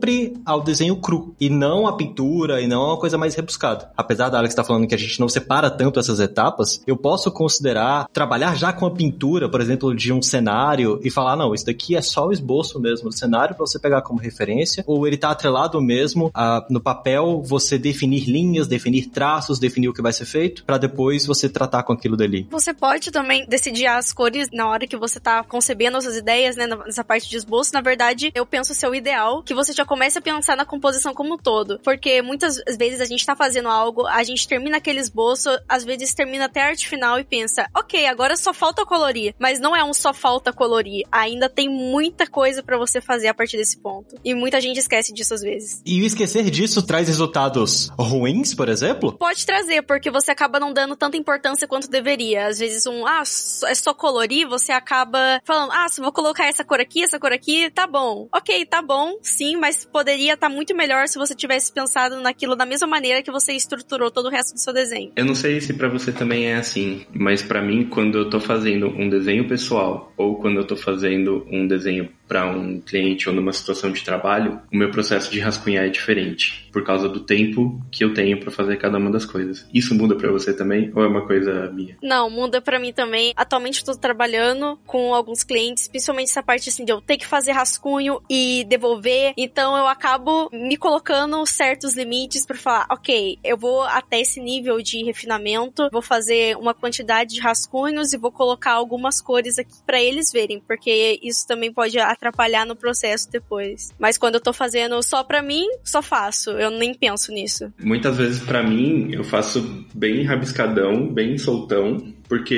sempre 0.00 0.32
ao 0.46 0.62
desenho 0.62 0.96
cru, 0.96 1.34
e 1.38 1.50
não 1.50 1.86
a 1.86 1.94
pintura, 1.94 2.62
e 2.62 2.66
não 2.66 2.80
a 2.80 2.86
uma 2.94 2.98
coisa 2.98 3.18
mais 3.18 3.34
rebuscada. 3.34 3.90
Apesar 3.94 4.30
da 4.30 4.38
Alex 4.38 4.52
estar 4.52 4.62
tá 4.62 4.66
falando 4.66 4.86
que 4.86 4.94
a 4.94 4.98
gente 4.98 5.20
não 5.20 5.28
separa 5.28 5.70
tanto 5.70 6.00
essas 6.00 6.18
etapas, 6.20 6.82
eu 6.86 6.96
posso 6.96 7.30
considerar 7.30 8.08
trabalhar 8.10 8.56
já 8.56 8.72
com 8.72 8.86
a 8.86 8.90
pintura, 8.90 9.46
por 9.48 9.60
exemplo, 9.60 9.94
de 9.94 10.10
um 10.10 10.22
cenário, 10.22 10.98
e 11.04 11.10
falar, 11.10 11.36
não, 11.36 11.52
isso 11.52 11.66
daqui 11.66 11.94
é 11.94 12.00
só 12.00 12.28
o 12.28 12.32
esboço 12.32 12.80
mesmo 12.80 13.10
do 13.10 13.14
cenário 13.14 13.54
para 13.54 13.66
você 13.66 13.78
pegar 13.78 14.00
como 14.00 14.18
referência, 14.18 14.82
ou 14.86 15.06
ele 15.06 15.18
tá 15.18 15.30
atrelado 15.30 15.78
mesmo 15.82 16.30
a, 16.32 16.66
no 16.70 16.80
papel, 16.80 17.42
você 17.44 17.78
definir 17.78 18.24
linhas, 18.24 18.66
definir 18.66 19.10
traços, 19.10 19.58
definir 19.58 19.88
o 19.88 19.92
que 19.92 20.00
vai 20.00 20.14
ser 20.14 20.24
feito, 20.24 20.64
para 20.64 20.78
depois 20.78 21.26
você 21.26 21.46
tratar 21.46 21.82
com 21.82 21.92
aquilo 21.92 22.16
dali. 22.16 22.46
Você 22.50 22.72
pode 22.72 23.10
também 23.10 23.44
decidir 23.46 23.86
as 23.86 24.14
cores 24.14 24.48
na 24.50 24.66
hora 24.66 24.86
que 24.86 24.96
você 24.96 25.20
tá 25.20 25.44
concebendo 25.44 25.98
as 25.98 26.04
suas 26.04 26.16
ideias, 26.16 26.56
né, 26.56 26.66
nessa 26.66 27.04
parte 27.04 27.28
de 27.28 27.36
esboço, 27.36 27.74
na 27.74 27.82
verdade, 27.82 28.30
eu 28.34 28.46
penso 28.46 28.72
ser 28.72 28.88
o 28.88 28.94
ideal 28.94 29.42
que 29.42 29.52
você 29.52 29.74
já 29.74 29.84
comece 29.90 30.20
a 30.20 30.22
pensar 30.22 30.56
na 30.56 30.64
composição 30.64 31.12
como 31.12 31.34
um 31.34 31.36
todo. 31.36 31.80
Porque 31.82 32.22
muitas 32.22 32.62
vezes 32.78 33.00
a 33.00 33.04
gente 33.04 33.26
tá 33.26 33.34
fazendo 33.34 33.68
algo, 33.68 34.06
a 34.06 34.22
gente 34.22 34.46
termina 34.46 34.76
aquele 34.76 35.00
esboço, 35.00 35.50
às 35.68 35.84
vezes 35.84 36.14
termina 36.14 36.44
até 36.44 36.62
a 36.62 36.66
arte 36.66 36.88
final 36.88 37.18
e 37.18 37.24
pensa, 37.24 37.68
ok, 37.76 38.06
agora 38.06 38.36
só 38.36 38.54
falta 38.54 38.86
colorir. 38.86 39.34
Mas 39.36 39.58
não 39.58 39.74
é 39.74 39.82
um 39.82 39.92
só 39.92 40.14
falta 40.14 40.52
colorir. 40.52 41.04
Ainda 41.10 41.48
tem 41.48 41.68
muita 41.68 42.24
coisa 42.24 42.62
para 42.62 42.78
você 42.78 43.00
fazer 43.00 43.26
a 43.26 43.34
partir 43.34 43.56
desse 43.56 43.78
ponto. 43.78 44.14
E 44.24 44.32
muita 44.32 44.60
gente 44.60 44.78
esquece 44.78 45.12
disso 45.12 45.34
às 45.34 45.40
vezes. 45.40 45.82
E 45.84 46.00
o 46.00 46.06
esquecer 46.06 46.48
disso 46.50 46.86
traz 46.86 47.08
resultados 47.08 47.90
ruins, 47.98 48.54
por 48.54 48.68
exemplo? 48.68 49.14
Pode 49.18 49.44
trazer, 49.44 49.82
porque 49.82 50.08
você 50.08 50.30
acaba 50.30 50.60
não 50.60 50.72
dando 50.72 50.94
tanta 50.94 51.16
importância 51.16 51.66
quanto 51.66 51.90
deveria. 51.90 52.46
Às 52.46 52.60
vezes 52.60 52.86
um, 52.86 53.04
ah, 53.04 53.24
é 53.66 53.74
só 53.74 53.92
colorir, 53.92 54.46
você 54.46 54.70
acaba 54.70 55.42
falando, 55.44 55.72
ah, 55.72 55.88
se 55.88 56.00
vou 56.00 56.12
colocar 56.12 56.46
essa 56.46 56.62
cor 56.62 56.78
aqui, 56.78 57.02
essa 57.02 57.18
cor 57.18 57.32
aqui, 57.32 57.68
tá 57.70 57.88
bom. 57.88 58.28
Ok, 58.32 58.64
tá 58.66 58.80
bom, 58.80 59.18
sim, 59.20 59.56
mas 59.56 59.79
poderia 59.86 60.34
estar 60.34 60.48
tá 60.48 60.54
muito 60.54 60.74
melhor 60.74 61.08
se 61.08 61.18
você 61.18 61.34
tivesse 61.34 61.72
pensado 61.72 62.20
naquilo 62.20 62.56
da 62.56 62.66
mesma 62.66 62.86
maneira 62.86 63.22
que 63.22 63.30
você 63.30 63.52
estruturou 63.52 64.10
todo 64.10 64.26
o 64.26 64.30
resto 64.30 64.54
do 64.54 64.60
seu 64.60 64.72
desenho. 64.72 65.12
Eu 65.16 65.24
não 65.24 65.34
sei 65.34 65.60
se 65.60 65.74
para 65.74 65.88
você 65.88 66.12
também 66.12 66.46
é 66.46 66.56
assim, 66.56 67.06
mas 67.12 67.42
para 67.42 67.62
mim, 67.62 67.86
quando 67.86 68.18
eu 68.18 68.30
tô 68.30 68.40
fazendo 68.40 68.88
um 68.88 69.08
desenho 69.08 69.48
pessoal 69.48 70.12
ou 70.16 70.36
quando 70.36 70.58
eu 70.58 70.66
tô 70.66 70.76
fazendo 70.76 71.46
um 71.50 71.66
desenho 71.66 72.08
para 72.30 72.46
um 72.46 72.80
cliente 72.80 73.28
ou 73.28 73.34
numa 73.34 73.52
situação 73.52 73.90
de 73.90 74.04
trabalho, 74.04 74.60
o 74.72 74.76
meu 74.76 74.88
processo 74.92 75.32
de 75.32 75.40
rascunhar 75.40 75.84
é 75.84 75.88
diferente, 75.88 76.68
por 76.72 76.84
causa 76.84 77.08
do 77.08 77.18
tempo 77.18 77.84
que 77.90 78.04
eu 78.04 78.14
tenho 78.14 78.38
para 78.38 78.52
fazer 78.52 78.76
cada 78.76 78.98
uma 78.98 79.10
das 79.10 79.24
coisas. 79.24 79.68
Isso 79.74 79.96
muda 79.96 80.14
para 80.14 80.30
você 80.30 80.54
também 80.54 80.92
ou 80.94 81.02
é 81.02 81.08
uma 81.08 81.26
coisa 81.26 81.68
minha? 81.72 81.98
Não, 82.00 82.30
muda 82.30 82.60
para 82.60 82.78
mim 82.78 82.92
também. 82.92 83.32
Atualmente 83.34 83.78
estou 83.78 83.96
trabalhando 83.96 84.78
com 84.86 85.12
alguns 85.12 85.42
clientes, 85.42 85.88
principalmente 85.88 86.30
essa 86.30 86.40
parte 86.40 86.68
assim 86.68 86.84
de 86.84 86.92
eu 86.92 87.00
ter 87.00 87.16
que 87.16 87.26
fazer 87.26 87.50
rascunho 87.50 88.22
e 88.30 88.64
devolver, 88.68 89.34
então 89.36 89.76
eu 89.76 89.88
acabo 89.88 90.48
me 90.52 90.76
colocando 90.76 91.44
certos 91.46 91.96
limites 91.96 92.46
para 92.46 92.56
falar, 92.56 92.86
OK, 92.92 93.40
eu 93.42 93.58
vou 93.58 93.82
até 93.82 94.20
esse 94.20 94.40
nível 94.40 94.80
de 94.80 95.02
refinamento, 95.02 95.88
vou 95.90 96.02
fazer 96.02 96.56
uma 96.56 96.74
quantidade 96.74 97.34
de 97.34 97.40
rascunhos 97.40 98.12
e 98.12 98.18
vou 98.18 98.30
colocar 98.30 98.74
algumas 98.74 99.20
cores 99.20 99.58
aqui 99.58 99.82
para 99.84 100.00
eles 100.00 100.30
verem, 100.30 100.60
porque 100.60 101.18
isso 101.24 101.44
também 101.44 101.72
pode 101.72 101.98
atrapalhar 102.20 102.66
no 102.66 102.76
processo 102.76 103.30
depois. 103.30 103.92
Mas 103.98 104.18
quando 104.18 104.34
eu 104.34 104.40
tô 104.40 104.52
fazendo 104.52 105.02
só 105.02 105.24
pra 105.24 105.42
mim, 105.42 105.66
só 105.82 106.02
faço. 106.02 106.50
Eu 106.50 106.70
nem 106.70 106.92
penso 106.92 107.32
nisso. 107.32 107.72
Muitas 107.82 108.16
vezes 108.18 108.42
para 108.42 108.62
mim, 108.62 109.08
eu 109.12 109.24
faço 109.24 109.86
bem 109.94 110.24
rabiscadão, 110.24 111.12
bem 111.12 111.38
soltão 111.38 112.19
porque 112.30 112.54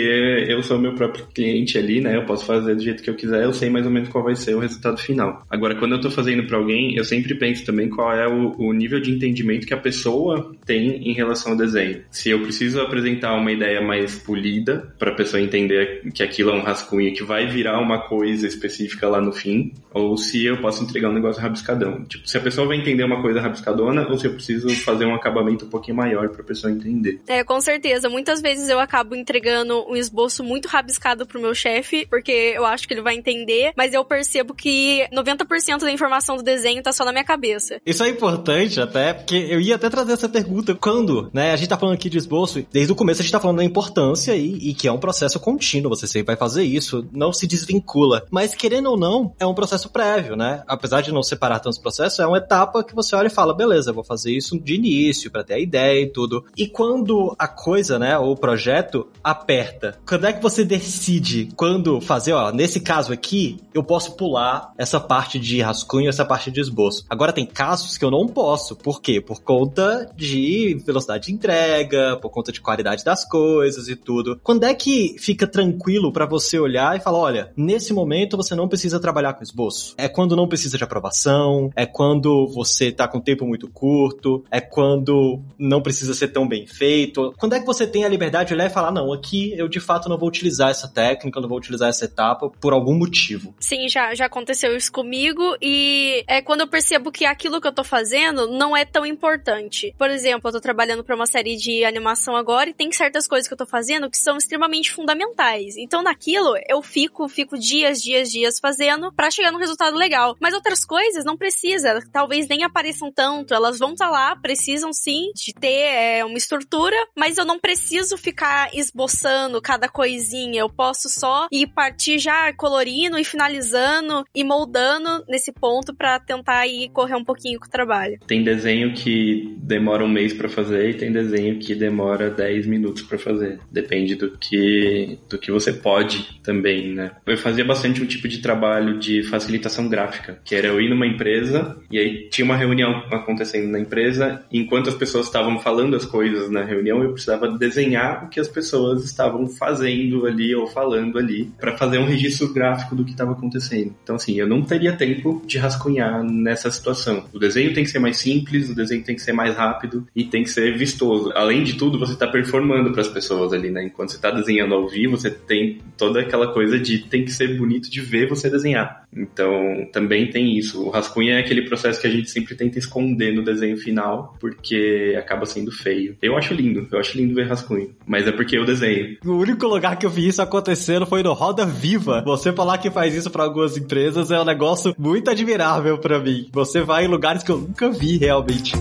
eu 0.48 0.62
sou 0.62 0.78
meu 0.78 0.94
próprio 0.94 1.26
cliente 1.34 1.78
ali, 1.78 1.98
né? 1.98 2.14
Eu 2.14 2.26
posso 2.26 2.44
fazer 2.44 2.74
do 2.74 2.82
jeito 2.82 3.02
que 3.02 3.08
eu 3.08 3.14
quiser, 3.14 3.42
eu 3.42 3.54
sei 3.54 3.70
mais 3.70 3.86
ou 3.86 3.90
menos 3.90 4.10
qual 4.10 4.22
vai 4.22 4.36
ser 4.36 4.54
o 4.54 4.58
resultado 4.58 4.98
final. 4.98 5.46
Agora, 5.48 5.74
quando 5.74 5.92
eu 5.92 6.00
tô 6.00 6.10
fazendo 6.10 6.46
para 6.46 6.58
alguém, 6.58 6.94
eu 6.94 7.02
sempre 7.04 7.34
penso 7.34 7.64
também 7.64 7.88
qual 7.88 8.12
é 8.14 8.28
o, 8.28 8.54
o, 8.58 8.72
nível 8.74 9.00
de 9.00 9.10
entendimento 9.10 9.66
que 9.66 9.72
a 9.72 9.78
pessoa 9.78 10.54
tem 10.66 11.08
em 11.08 11.14
relação 11.14 11.52
ao 11.52 11.58
desenho. 11.58 12.02
Se 12.10 12.28
eu 12.28 12.42
preciso 12.42 12.82
apresentar 12.82 13.34
uma 13.34 13.50
ideia 13.50 13.80
mais 13.80 14.18
polida 14.18 14.92
para 14.98 15.10
a 15.10 15.14
pessoa 15.14 15.40
entender 15.40 16.02
que 16.12 16.22
aquilo 16.22 16.50
é 16.50 16.54
um 16.54 16.62
rascunho 16.62 17.14
que 17.14 17.24
vai 17.24 17.46
virar 17.46 17.80
uma 17.80 18.06
coisa 18.06 18.46
específica 18.46 19.08
lá 19.08 19.22
no 19.22 19.32
fim, 19.32 19.72
ou 19.94 20.18
se 20.18 20.44
eu 20.44 20.58
posso 20.58 20.84
entregar 20.84 21.08
um 21.08 21.14
negócio 21.14 21.40
rabiscadão. 21.40 22.04
Tipo, 22.04 22.28
se 22.28 22.36
a 22.36 22.40
pessoa 22.42 22.66
vai 22.66 22.76
entender 22.76 23.04
uma 23.04 23.22
coisa 23.22 23.40
rabiscadona 23.40 24.06
ou 24.06 24.18
se 24.18 24.26
eu 24.26 24.34
preciso 24.34 24.68
fazer 24.84 25.06
um 25.06 25.14
acabamento 25.14 25.64
um 25.64 25.70
pouquinho 25.70 25.96
maior 25.96 26.28
para 26.28 26.42
a 26.42 26.44
pessoa 26.44 26.70
entender. 26.70 27.22
É, 27.26 27.42
com 27.42 27.58
certeza. 27.58 28.10
Muitas 28.10 28.42
vezes 28.42 28.68
eu 28.68 28.78
acabo 28.78 29.14
entregando 29.14 29.61
um 29.70 29.96
esboço 29.96 30.42
muito 30.42 30.68
rabiscado 30.68 31.26
pro 31.26 31.40
meu 31.40 31.54
chefe, 31.54 32.06
porque 32.06 32.52
eu 32.54 32.64
acho 32.64 32.86
que 32.86 32.94
ele 32.94 33.02
vai 33.02 33.14
entender, 33.14 33.72
mas 33.76 33.92
eu 33.92 34.04
percebo 34.04 34.54
que 34.54 35.06
90% 35.12 35.80
da 35.80 35.92
informação 35.92 36.36
do 36.36 36.42
desenho 36.42 36.82
tá 36.82 36.92
só 36.92 37.04
na 37.04 37.12
minha 37.12 37.24
cabeça. 37.24 37.80
Isso 37.84 38.02
é 38.02 38.08
importante 38.08 38.80
até, 38.80 39.12
porque 39.12 39.36
eu 39.36 39.60
ia 39.60 39.76
até 39.76 39.88
trazer 39.88 40.12
essa 40.12 40.28
pergunta. 40.28 40.74
Quando, 40.74 41.30
né, 41.32 41.52
a 41.52 41.56
gente 41.56 41.68
tá 41.68 41.78
falando 41.78 41.94
aqui 41.94 42.08
de 42.08 42.18
esboço, 42.18 42.64
desde 42.72 42.92
o 42.92 42.96
começo 42.96 43.20
a 43.20 43.24
gente 43.24 43.32
tá 43.32 43.40
falando 43.40 43.58
da 43.58 43.64
importância 43.64 44.34
e, 44.34 44.70
e 44.70 44.74
que 44.74 44.88
é 44.88 44.92
um 44.92 44.98
processo 44.98 45.38
contínuo, 45.38 45.94
você 45.94 46.06
sempre 46.06 46.26
vai 46.26 46.36
fazer 46.36 46.64
isso, 46.64 47.06
não 47.12 47.32
se 47.32 47.46
desvincula. 47.46 48.26
Mas 48.30 48.54
querendo 48.54 48.90
ou 48.90 48.98
não, 48.98 49.34
é 49.38 49.46
um 49.46 49.54
processo 49.54 49.88
prévio, 49.90 50.36
né? 50.36 50.62
Apesar 50.66 51.00
de 51.00 51.12
não 51.12 51.22
separar 51.22 51.60
tantos 51.60 51.78
processos, 51.78 52.18
é 52.18 52.26
uma 52.26 52.38
etapa 52.38 52.82
que 52.84 52.94
você 52.94 53.14
olha 53.14 53.26
e 53.26 53.30
fala, 53.30 53.54
beleza, 53.54 53.92
vou 53.92 54.04
fazer 54.04 54.32
isso 54.32 54.58
de 54.58 54.74
início, 54.74 55.30
para 55.30 55.44
ter 55.44 55.54
a 55.54 55.58
ideia 55.58 56.02
e 56.02 56.10
tudo. 56.10 56.44
E 56.56 56.66
quando 56.66 57.34
a 57.38 57.48
coisa, 57.48 57.98
né, 57.98 58.18
ou 58.18 58.32
o 58.32 58.36
projeto 58.36 59.08
aperta, 59.52 59.98
quando 60.06 60.26
é 60.26 60.32
que 60.32 60.42
você 60.42 60.64
decide 60.64 61.48
quando 61.54 62.00
fazer, 62.00 62.32
ó, 62.32 62.50
nesse 62.50 62.80
caso 62.80 63.12
aqui, 63.12 63.58
eu 63.74 63.84
posso 63.84 64.16
pular 64.16 64.72
essa 64.78 64.98
parte 64.98 65.38
de 65.38 65.60
rascunho, 65.60 66.08
essa 66.08 66.24
parte 66.24 66.50
de 66.50 66.60
esboço. 66.60 67.04
Agora 67.08 67.32
tem 67.32 67.44
casos 67.44 67.98
que 67.98 68.04
eu 68.04 68.10
não 68.10 68.26
posso. 68.26 68.74
Por 68.74 69.02
quê? 69.02 69.20
Por 69.20 69.42
conta 69.42 70.10
de 70.16 70.80
velocidade 70.86 71.26
de 71.26 71.32
entrega, 71.32 72.16
por 72.16 72.30
conta 72.30 72.50
de 72.50 72.60
qualidade 72.60 73.04
das 73.04 73.28
coisas 73.28 73.88
e 73.88 73.96
tudo. 73.96 74.40
Quando 74.42 74.64
é 74.64 74.74
que 74.74 75.16
fica 75.18 75.46
tranquilo 75.46 76.12
para 76.12 76.24
você 76.24 76.58
olhar 76.58 76.96
e 76.96 77.00
falar, 77.00 77.18
olha, 77.18 77.52
nesse 77.56 77.92
momento 77.92 78.36
você 78.36 78.54
não 78.54 78.68
precisa 78.68 78.98
trabalhar 78.98 79.34
com 79.34 79.42
esboço? 79.42 79.94
É 79.98 80.08
quando 80.08 80.34
não 80.34 80.48
precisa 80.48 80.78
de 80.78 80.84
aprovação, 80.84 81.70
é 81.76 81.84
quando 81.84 82.46
você 82.48 82.90
tá 82.90 83.06
com 83.06 83.20
tempo 83.20 83.46
muito 83.46 83.68
curto, 83.70 84.44
é 84.50 84.60
quando 84.60 85.40
não 85.58 85.82
precisa 85.82 86.14
ser 86.14 86.28
tão 86.28 86.48
bem 86.48 86.66
feito. 86.66 87.34
Quando 87.38 87.54
é 87.54 87.60
que 87.60 87.66
você 87.66 87.86
tem 87.86 88.04
a 88.04 88.08
liberdade 88.08 88.48
de 88.48 88.54
olhar 88.54 88.66
e 88.66 88.72
falar, 88.72 88.90
não, 88.90 89.12
aqui 89.12 89.41
eu 89.50 89.68
de 89.68 89.80
fato 89.80 90.08
não 90.08 90.18
vou 90.18 90.28
utilizar 90.28 90.70
essa 90.70 90.88
técnica, 90.88 91.40
não 91.40 91.48
vou 91.48 91.58
utilizar 91.58 91.88
essa 91.88 92.04
etapa 92.04 92.48
por 92.48 92.72
algum 92.72 92.94
motivo? 92.94 93.54
Sim, 93.58 93.88
já, 93.88 94.14
já 94.14 94.26
aconteceu 94.26 94.76
isso 94.76 94.92
comigo 94.92 95.56
e 95.60 96.24
é 96.26 96.40
quando 96.40 96.60
eu 96.60 96.68
percebo 96.68 97.10
que 97.10 97.24
aquilo 97.24 97.60
que 97.60 97.66
eu 97.66 97.72
tô 97.72 97.84
fazendo 97.84 98.46
não 98.46 98.76
é 98.76 98.84
tão 98.84 99.04
importante. 99.04 99.94
Por 99.98 100.10
exemplo, 100.10 100.48
eu 100.48 100.52
tô 100.52 100.60
trabalhando 100.60 101.04
pra 101.04 101.16
uma 101.16 101.26
série 101.26 101.56
de 101.56 101.84
animação 101.84 102.36
agora 102.36 102.70
e 102.70 102.74
tem 102.74 102.92
certas 102.92 103.26
coisas 103.26 103.48
que 103.48 103.54
eu 103.54 103.58
tô 103.58 103.66
fazendo 103.66 104.10
que 104.10 104.18
são 104.18 104.36
extremamente 104.36 104.92
fundamentais. 104.92 105.76
Então, 105.76 106.02
naquilo, 106.02 106.54
eu 106.68 106.82
fico, 106.82 107.28
fico 107.28 107.58
dias, 107.58 108.00
dias, 108.00 108.30
dias 108.30 108.58
fazendo 108.60 109.12
para 109.12 109.30
chegar 109.30 109.50
num 109.50 109.58
resultado 109.58 109.96
legal. 109.96 110.36
Mas 110.40 110.54
outras 110.54 110.84
coisas 110.84 111.24
não 111.24 111.36
precisa, 111.36 112.00
talvez 112.12 112.46
nem 112.48 112.64
apareçam 112.64 113.10
tanto, 113.10 113.54
elas 113.54 113.78
vão 113.78 113.92
estar 113.92 114.06
tá 114.06 114.10
lá, 114.10 114.36
precisam 114.36 114.92
sim 114.92 115.32
de 115.34 115.52
ter 115.52 115.68
é, 115.68 116.24
uma 116.24 116.36
estrutura, 116.36 116.96
mas 117.16 117.38
eu 117.38 117.44
não 117.44 117.58
preciso 117.58 118.16
ficar 118.16 118.70
esboçando 118.74 119.31
cada 119.62 119.88
coisinha. 119.88 120.60
Eu 120.60 120.68
posso 120.68 121.08
só 121.08 121.46
ir 121.50 121.68
partir 121.68 122.18
já 122.18 122.52
colorindo 122.52 123.18
e 123.18 123.24
finalizando 123.24 124.24
e 124.34 124.44
moldando 124.44 125.24
nesse 125.28 125.52
ponto 125.52 125.94
para 125.94 126.18
tentar 126.18 126.66
ir 126.66 126.90
correr 126.90 127.16
um 127.16 127.24
pouquinho 127.24 127.58
com 127.58 127.66
o 127.66 127.70
trabalho. 127.70 128.18
Tem 128.26 128.42
desenho 128.42 128.94
que 128.94 129.56
demora 129.58 130.04
um 130.04 130.08
mês 130.08 130.32
para 130.32 130.48
fazer 130.48 130.90
e 130.90 130.94
tem 130.94 131.12
desenho 131.12 131.58
que 131.58 131.74
demora 131.74 132.30
10 132.30 132.66
minutos 132.66 133.02
para 133.02 133.18
fazer. 133.18 133.60
Depende 133.70 134.14
do 134.14 134.36
que 134.38 135.18
do 135.28 135.38
que 135.38 135.50
você 135.50 135.72
pode 135.72 136.40
também, 136.42 136.92
né? 136.92 137.12
Eu 137.26 137.36
fazia 137.36 137.64
bastante 137.64 138.02
um 138.02 138.06
tipo 138.06 138.28
de 138.28 138.38
trabalho 138.38 138.98
de 138.98 139.22
facilitação 139.24 139.88
gráfica, 139.88 140.40
que 140.44 140.54
era 140.54 140.68
eu 140.68 140.80
ir 140.80 140.88
numa 140.88 141.06
empresa 141.06 141.76
e 141.90 141.98
aí 141.98 142.28
tinha 142.28 142.44
uma 142.44 142.56
reunião 142.56 143.04
acontecendo 143.10 143.70
na 143.70 143.78
empresa, 143.78 144.44
enquanto 144.52 144.88
as 144.88 144.94
pessoas 144.94 145.26
estavam 145.26 145.58
falando 145.58 145.96
as 145.96 146.04
coisas 146.04 146.50
na 146.50 146.64
reunião, 146.64 147.02
eu 147.02 147.12
precisava 147.12 147.48
desenhar 147.48 148.24
o 148.24 148.28
que 148.28 148.40
as 148.40 148.48
pessoas 148.48 149.04
estavam 149.12 149.46
fazendo 149.46 150.26
ali 150.26 150.54
ou 150.54 150.66
falando 150.66 151.18
ali 151.18 151.50
para 151.58 151.76
fazer 151.76 151.98
um 151.98 152.06
registro 152.06 152.52
gráfico 152.52 152.94
do 152.94 153.04
que 153.04 153.12
estava 153.12 153.32
acontecendo. 153.32 153.94
Então 154.02 154.16
assim, 154.16 154.38
eu 154.38 154.46
não 154.46 154.62
teria 154.62 154.92
tempo 154.92 155.42
de 155.46 155.58
rascunhar 155.58 156.22
nessa 156.22 156.70
situação. 156.70 157.24
O 157.32 157.38
desenho 157.38 157.72
tem 157.72 157.84
que 157.84 157.90
ser 157.90 157.98
mais 157.98 158.16
simples, 158.16 158.68
o 158.68 158.74
desenho 158.74 159.04
tem 159.04 159.14
que 159.14 159.22
ser 159.22 159.32
mais 159.32 159.56
rápido 159.56 160.06
e 160.14 160.24
tem 160.24 160.42
que 160.42 160.50
ser 160.50 160.76
vistoso. 160.76 161.32
Além 161.34 161.62
de 161.62 161.74
tudo, 161.74 161.98
você 161.98 162.12
está 162.14 162.26
performando 162.26 162.92
para 162.92 163.02
as 163.02 163.08
pessoas 163.08 163.52
ali, 163.52 163.70
né? 163.70 163.84
Enquanto 163.84 164.10
você 164.10 164.16
está 164.16 164.30
desenhando 164.30 164.74
ao 164.74 164.88
vivo, 164.88 165.16
você 165.16 165.30
tem 165.30 165.78
toda 165.96 166.20
aquela 166.20 166.52
coisa 166.52 166.78
de 166.78 166.98
tem 166.98 167.24
que 167.24 167.32
ser 167.32 167.56
bonito 167.56 167.90
de 167.90 168.00
ver 168.00 168.28
você 168.28 168.48
desenhar. 168.48 169.06
Então, 169.14 169.86
também 169.92 170.30
tem 170.30 170.56
isso. 170.56 170.82
O 170.82 170.90
rascunho 170.90 171.32
é 171.32 171.38
aquele 171.38 171.62
processo 171.62 172.00
que 172.00 172.06
a 172.06 172.10
gente 172.10 172.30
sempre 172.30 172.54
tenta 172.54 172.78
esconder 172.78 173.32
no 173.34 173.42
desenho 173.42 173.76
final, 173.76 174.36
porque 174.40 175.14
acaba 175.18 175.44
sendo 175.44 175.70
feio. 175.70 176.16
Eu 176.22 176.36
acho 176.36 176.54
lindo, 176.54 176.86
eu 176.90 176.98
acho 176.98 177.16
lindo 177.16 177.34
ver 177.34 177.46
rascunho, 177.46 177.94
mas 178.06 178.26
é 178.26 178.32
porque 178.32 178.56
eu 178.56 178.64
desenho. 178.64 179.01
O 179.24 179.32
único 179.32 179.66
lugar 179.66 179.96
que 179.96 180.06
eu 180.06 180.10
vi 180.10 180.28
isso 180.28 180.42
acontecendo 180.42 181.06
foi 181.06 181.22
no 181.22 181.32
Roda 181.32 181.64
Viva. 181.64 182.22
Você 182.24 182.52
falar 182.52 182.78
que 182.78 182.90
faz 182.90 183.14
isso 183.14 183.30
para 183.30 183.44
algumas 183.44 183.76
empresas 183.76 184.30
é 184.30 184.40
um 184.40 184.44
negócio 184.44 184.94
muito 184.98 185.30
admirável 185.30 185.98
para 185.98 186.18
mim. 186.18 186.48
Você 186.52 186.82
vai 186.82 187.04
em 187.04 187.08
lugares 187.08 187.42
que 187.42 187.50
eu 187.50 187.58
nunca 187.58 187.90
vi 187.90 188.16
realmente. 188.16 188.72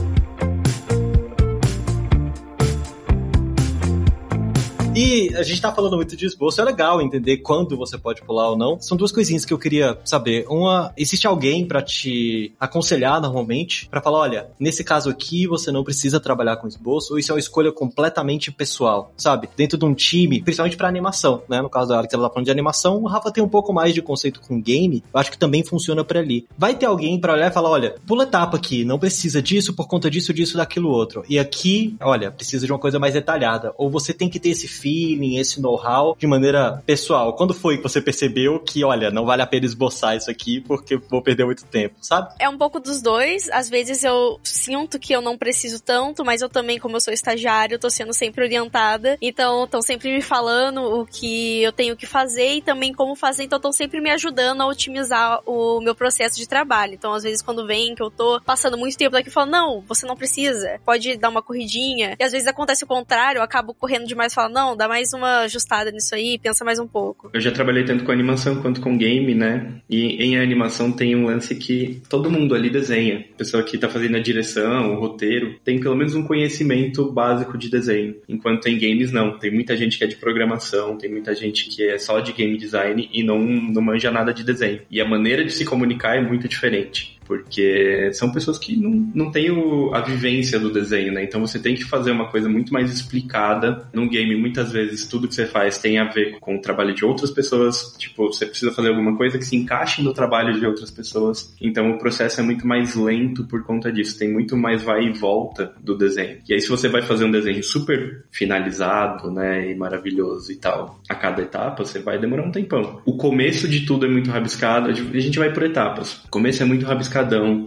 E 4.93 5.33
a 5.35 5.43
gente 5.43 5.61
tá 5.61 5.73
falando 5.73 5.95
muito 5.95 6.17
de 6.17 6.25
esboço, 6.25 6.59
é 6.59 6.65
legal 6.65 7.01
entender 7.01 7.37
quando 7.37 7.77
você 7.77 7.97
pode 7.97 8.21
pular 8.23 8.49
ou 8.49 8.57
não. 8.57 8.77
São 8.81 8.97
duas 8.97 9.09
coisinhas 9.09 9.45
que 9.45 9.53
eu 9.53 9.57
queria 9.57 9.97
saber. 10.03 10.45
Uma, 10.49 10.91
existe 10.97 11.25
alguém 11.25 11.65
para 11.65 11.81
te 11.81 12.53
aconselhar 12.59 13.21
normalmente, 13.21 13.87
para 13.87 14.01
falar, 14.01 14.19
olha, 14.19 14.47
nesse 14.59 14.83
caso 14.83 15.09
aqui 15.09 15.47
você 15.47 15.71
não 15.71 15.85
precisa 15.85 16.19
trabalhar 16.19 16.57
com 16.57 16.67
esboço, 16.67 17.13
ou 17.13 17.19
isso 17.19 17.31
é 17.31 17.35
uma 17.35 17.39
escolha 17.39 17.71
completamente 17.71 18.51
pessoal, 18.51 19.13
sabe? 19.15 19.47
Dentro 19.55 19.77
de 19.77 19.85
um 19.85 19.93
time, 19.93 20.41
principalmente 20.41 20.75
para 20.75 20.89
animação, 20.89 21.41
né? 21.47 21.61
No 21.61 21.69
caso 21.69 21.87
da 21.89 21.97
Alex, 21.97 22.13
ela 22.13 22.27
tá 22.27 22.33
falando 22.33 22.45
de 22.45 22.51
animação, 22.51 23.01
o 23.01 23.07
Rafa 23.07 23.31
tem 23.31 23.41
um 23.41 23.49
pouco 23.49 23.71
mais 23.71 23.93
de 23.93 24.01
conceito 24.01 24.41
com 24.41 24.61
game, 24.61 25.01
eu 25.13 25.19
acho 25.21 25.31
que 25.31 25.37
também 25.37 25.63
funciona 25.63 26.03
para 26.03 26.19
ali. 26.19 26.45
Vai 26.57 26.75
ter 26.75 26.85
alguém 26.85 27.17
para 27.17 27.31
olhar 27.31 27.49
e 27.49 27.53
falar, 27.53 27.69
olha, 27.69 27.95
pula 28.05 28.23
etapa 28.23 28.57
aqui, 28.57 28.83
não 28.83 28.99
precisa 28.99 29.41
disso 29.41 29.73
por 29.73 29.87
conta 29.87 30.09
disso, 30.09 30.33
disso, 30.33 30.57
daquilo 30.57 30.89
outro. 30.89 31.23
E 31.29 31.39
aqui, 31.39 31.95
olha, 32.01 32.29
precisa 32.29 32.65
de 32.65 32.73
uma 32.73 32.79
coisa 32.79 32.99
mais 32.99 33.13
detalhada. 33.13 33.73
Ou 33.77 33.89
você 33.89 34.13
tem 34.13 34.27
que 34.27 34.37
ter 34.37 34.49
esse 34.49 34.80
feeling, 34.81 35.37
esse 35.37 35.61
know-how 35.61 36.15
de 36.17 36.27
maneira 36.27 36.81
pessoal? 36.85 37.35
Quando 37.35 37.53
foi 37.53 37.77
que 37.77 37.83
você 37.83 38.01
percebeu 38.01 38.59
que, 38.59 38.83
olha, 38.83 39.11
não 39.11 39.25
vale 39.25 39.41
a 39.41 39.47
pena 39.47 39.65
esboçar 39.65 40.15
isso 40.15 40.29
aqui 40.29 40.59
porque 40.61 40.97
vou 40.97 41.21
perder 41.21 41.45
muito 41.45 41.65
tempo, 41.65 41.95
sabe? 42.01 42.33
É 42.39 42.49
um 42.49 42.57
pouco 42.57 42.79
dos 42.79 43.01
dois. 43.01 43.49
Às 43.49 43.69
vezes 43.69 44.03
eu 44.03 44.39
sinto 44.43 44.99
que 44.99 45.13
eu 45.13 45.21
não 45.21 45.37
preciso 45.37 45.81
tanto, 45.81 46.25
mas 46.25 46.41
eu 46.41 46.49
também, 46.49 46.79
como 46.79 46.95
eu 46.95 47.01
sou 47.01 47.13
estagiário, 47.13 47.79
tô 47.79 47.89
sendo 47.89 48.13
sempre 48.13 48.43
orientada. 48.43 49.17
Então, 49.21 49.65
estão 49.65 49.81
sempre 49.81 50.13
me 50.13 50.21
falando 50.21 50.81
o 50.81 51.05
que 51.05 51.61
eu 51.61 51.71
tenho 51.71 51.95
que 51.95 52.05
fazer 52.05 52.55
e 52.55 52.61
também 52.61 52.93
como 52.93 53.15
fazer. 53.15 53.43
Então, 53.43 53.57
estão 53.57 53.71
sempre 53.71 54.01
me 54.01 54.09
ajudando 54.11 54.61
a 54.61 54.67
otimizar 54.67 55.41
o 55.45 55.79
meu 55.81 55.95
processo 55.95 56.37
de 56.37 56.47
trabalho. 56.47 56.93
Então, 56.93 57.13
às 57.13 57.23
vezes, 57.23 57.41
quando 57.41 57.65
vem 57.65 57.95
que 57.95 58.03
eu 58.03 58.09
tô 58.09 58.41
passando 58.41 58.77
muito 58.77 58.97
tempo 58.97 59.11
daqui, 59.11 59.29
eu 59.29 59.33
falo, 59.33 59.51
não, 59.51 59.81
você 59.81 60.05
não 60.05 60.15
precisa. 60.15 60.79
Pode 60.85 61.17
dar 61.17 61.29
uma 61.29 61.41
corridinha. 61.41 62.15
E 62.19 62.23
às 62.23 62.31
vezes 62.31 62.47
acontece 62.47 62.83
o 62.83 62.87
contrário, 62.87 63.39
eu 63.39 63.43
acabo 63.43 63.73
correndo 63.73 64.07
demais 64.07 64.31
e 64.31 64.35
falo, 64.35 64.53
não, 64.53 64.70
dá 64.75 64.87
mais 64.87 65.13
uma 65.13 65.41
ajustada 65.41 65.91
nisso 65.91 66.13
aí, 66.15 66.39
pensa 66.39 66.63
mais 66.65 66.79
um 66.79 66.87
pouco. 66.87 67.29
Eu 67.33 67.41
já 67.41 67.51
trabalhei 67.51 67.83
tanto 67.83 68.03
com 68.03 68.11
animação 68.11 68.61
quanto 68.61 68.81
com 68.81 68.97
game, 68.97 69.33
né? 69.33 69.81
E 69.89 70.23
em 70.23 70.37
animação 70.37 70.91
tem 70.91 71.15
um 71.15 71.25
lance 71.25 71.55
que 71.55 72.01
todo 72.09 72.31
mundo 72.31 72.55
ali 72.55 72.69
desenha. 72.69 73.25
A 73.33 73.37
pessoa 73.37 73.63
que 73.63 73.77
tá 73.77 73.89
fazendo 73.89 74.17
a 74.17 74.19
direção, 74.19 74.93
o 74.93 74.99
roteiro, 74.99 75.59
tem 75.63 75.79
pelo 75.79 75.95
menos 75.95 76.15
um 76.15 76.23
conhecimento 76.23 77.11
básico 77.11 77.57
de 77.57 77.69
desenho. 77.69 78.15
Enquanto 78.27 78.67
em 78.67 78.77
games, 78.77 79.11
não. 79.11 79.37
Tem 79.37 79.51
muita 79.51 79.75
gente 79.75 79.97
que 79.97 80.03
é 80.03 80.07
de 80.07 80.15
programação, 80.15 80.97
tem 80.97 81.09
muita 81.09 81.35
gente 81.35 81.67
que 81.67 81.87
é 81.87 81.97
só 81.97 82.19
de 82.19 82.33
game 82.33 82.57
design 82.57 83.09
e 83.13 83.23
não, 83.23 83.39
não 83.39 83.81
manja 83.81 84.11
nada 84.11 84.33
de 84.33 84.43
desenho. 84.43 84.81
E 84.89 85.01
a 85.01 85.07
maneira 85.07 85.43
de 85.43 85.51
se 85.51 85.65
comunicar 85.65 86.17
é 86.17 86.21
muito 86.21 86.47
diferente 86.47 87.20
porque 87.31 88.11
são 88.11 88.29
pessoas 88.29 88.57
que 88.57 88.75
não, 88.75 89.09
não 89.15 89.31
têm 89.31 89.49
o, 89.49 89.95
a 89.95 90.01
vivência 90.01 90.59
do 90.59 90.69
desenho, 90.69 91.13
né? 91.13 91.23
Então 91.23 91.39
você 91.39 91.57
tem 91.57 91.75
que 91.75 91.85
fazer 91.85 92.11
uma 92.11 92.27
coisa 92.29 92.49
muito 92.49 92.73
mais 92.73 92.91
explicada. 92.91 93.87
Num 93.93 94.09
game, 94.09 94.35
muitas 94.35 94.69
vezes, 94.69 95.05
tudo 95.05 95.29
que 95.29 95.35
você 95.35 95.45
faz 95.45 95.77
tem 95.77 95.97
a 95.97 96.03
ver 96.03 96.39
com 96.41 96.57
o 96.57 96.61
trabalho 96.61 96.93
de 96.93 97.05
outras 97.05 97.31
pessoas. 97.31 97.95
Tipo, 97.97 98.27
você 98.27 98.45
precisa 98.45 98.73
fazer 98.73 98.89
alguma 98.89 99.15
coisa 99.15 99.37
que 99.37 99.45
se 99.45 99.55
encaixe 99.55 100.03
no 100.03 100.13
trabalho 100.13 100.59
de 100.59 100.65
outras 100.65 100.91
pessoas. 100.91 101.55
Então 101.61 101.91
o 101.91 101.97
processo 101.97 102.41
é 102.41 102.43
muito 102.43 102.67
mais 102.67 102.95
lento 102.95 103.45
por 103.45 103.63
conta 103.63 103.89
disso. 103.93 104.19
Tem 104.19 104.29
muito 104.29 104.57
mais 104.57 104.83
vai 104.83 105.05
e 105.05 105.13
volta 105.13 105.73
do 105.81 105.97
desenho. 105.97 106.39
E 106.49 106.53
aí, 106.53 106.59
se 106.59 106.67
você 106.67 106.89
vai 106.89 107.01
fazer 107.01 107.23
um 107.23 107.31
desenho 107.31 107.63
super 107.63 108.25
finalizado, 108.29 109.31
né, 109.31 109.71
e 109.71 109.75
maravilhoso 109.75 110.51
e 110.51 110.57
tal, 110.57 110.99
a 111.07 111.15
cada 111.15 111.41
etapa, 111.41 111.85
você 111.85 111.99
vai 111.99 112.19
demorar 112.19 112.43
um 112.43 112.51
tempão. 112.51 113.01
O 113.05 113.15
começo 113.15 113.69
de 113.69 113.85
tudo 113.85 114.05
é 114.05 114.09
muito 114.09 114.29
rabiscado. 114.29 114.89
A 114.89 114.93
gente 114.93 115.39
vai 115.39 115.53
por 115.53 115.63
etapas. 115.63 116.25
O 116.25 116.29
começo 116.29 116.61
é 116.61 116.65
muito 116.65 116.85
rabiscado 116.85 117.20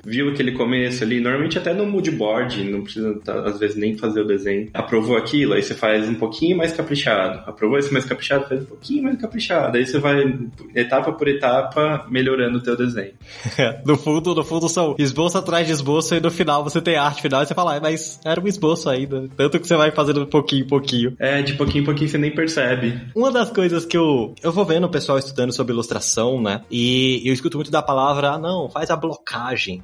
viu 0.05 0.31
aquele 0.31 0.53
começo 0.53 1.03
ali, 1.05 1.21
normalmente 1.21 1.59
até 1.59 1.73
no 1.73 1.87
mood 1.87 2.11
board, 2.11 2.65
não 2.65 2.83
precisa 2.83 3.19
às 3.45 3.59
vezes 3.59 3.77
nem 3.77 3.97
fazer 3.97 4.21
o 4.21 4.27
desenho. 4.27 4.69
Aprovou 4.75 5.17
aquilo, 5.17 5.55
aí 5.55 5.63
você 5.63 5.75
faz 5.75 6.09
um 6.09 6.15
pouquinho 6.15 6.57
mais 6.57 6.73
caprichado. 6.73 7.43
Aprovou 7.47 7.79
esse 7.79 7.93
mais 7.93 8.05
caprichado, 8.05 8.49
faz 8.49 8.63
um 8.63 8.67
pouquinho 8.67 9.05
mais 9.05 9.21
caprichado. 9.21 9.77
Aí 9.77 9.87
você 9.87 9.99
vai 9.99 10.39
etapa 10.75 11.13
por 11.13 11.29
etapa 11.29 12.07
melhorando 12.11 12.59
o 12.59 12.63
teu 12.63 12.77
desenho. 12.77 13.13
no 13.85 13.97
fundo, 13.97 14.35
no 14.35 14.45
fundo 14.45 14.69
são 14.69 14.95
esboço 14.99 15.39
atrás 15.39 15.67
de 15.67 15.73
esboço 15.73 16.15
e 16.15 16.21
no 16.21 16.31
final 16.31 16.63
você 16.65 16.81
tem 16.81 16.97
arte 16.97 17.23
final 17.23 17.43
e 17.43 17.47
você 17.47 17.55
fala, 17.55 17.77
ah, 17.77 17.81
mas 17.81 18.21
era 18.25 18.41
um 18.41 18.47
esboço 18.47 18.89
ainda. 18.89 19.29
Tanto 19.37 19.61
que 19.61 19.67
você 19.67 19.77
vai 19.77 19.91
fazendo 19.91 20.27
pouquinho 20.27 20.65
em 20.65 20.69
pouquinho. 20.69 21.17
É, 21.19 21.43
de 21.43 21.55
pouquinho 21.55 21.83
em 21.83 21.85
pouquinho 21.85 22.09
você 22.09 22.19
nem 22.19 22.31
percebe. 22.31 23.01
Uma 23.15 23.31
das 23.31 23.51
coisas 23.51 23.85
que 23.85 23.97
eu, 23.97 24.35
eu 24.43 24.53
vou 24.53 24.65
vendo 24.65 24.85
o 24.85 24.91
pessoal 24.91 25.19
estudando 25.19 25.53
sobre 25.53 25.73
ilustração, 25.73 26.41
né? 26.41 26.63
E 26.71 27.23
eu 27.25 27.33
escuto 27.33 27.57
muito 27.57 27.71
da 27.71 27.83
palavra, 27.83 28.33
ah, 28.33 28.39
não, 28.39 28.69
faz 28.69 28.91
a 28.91 28.97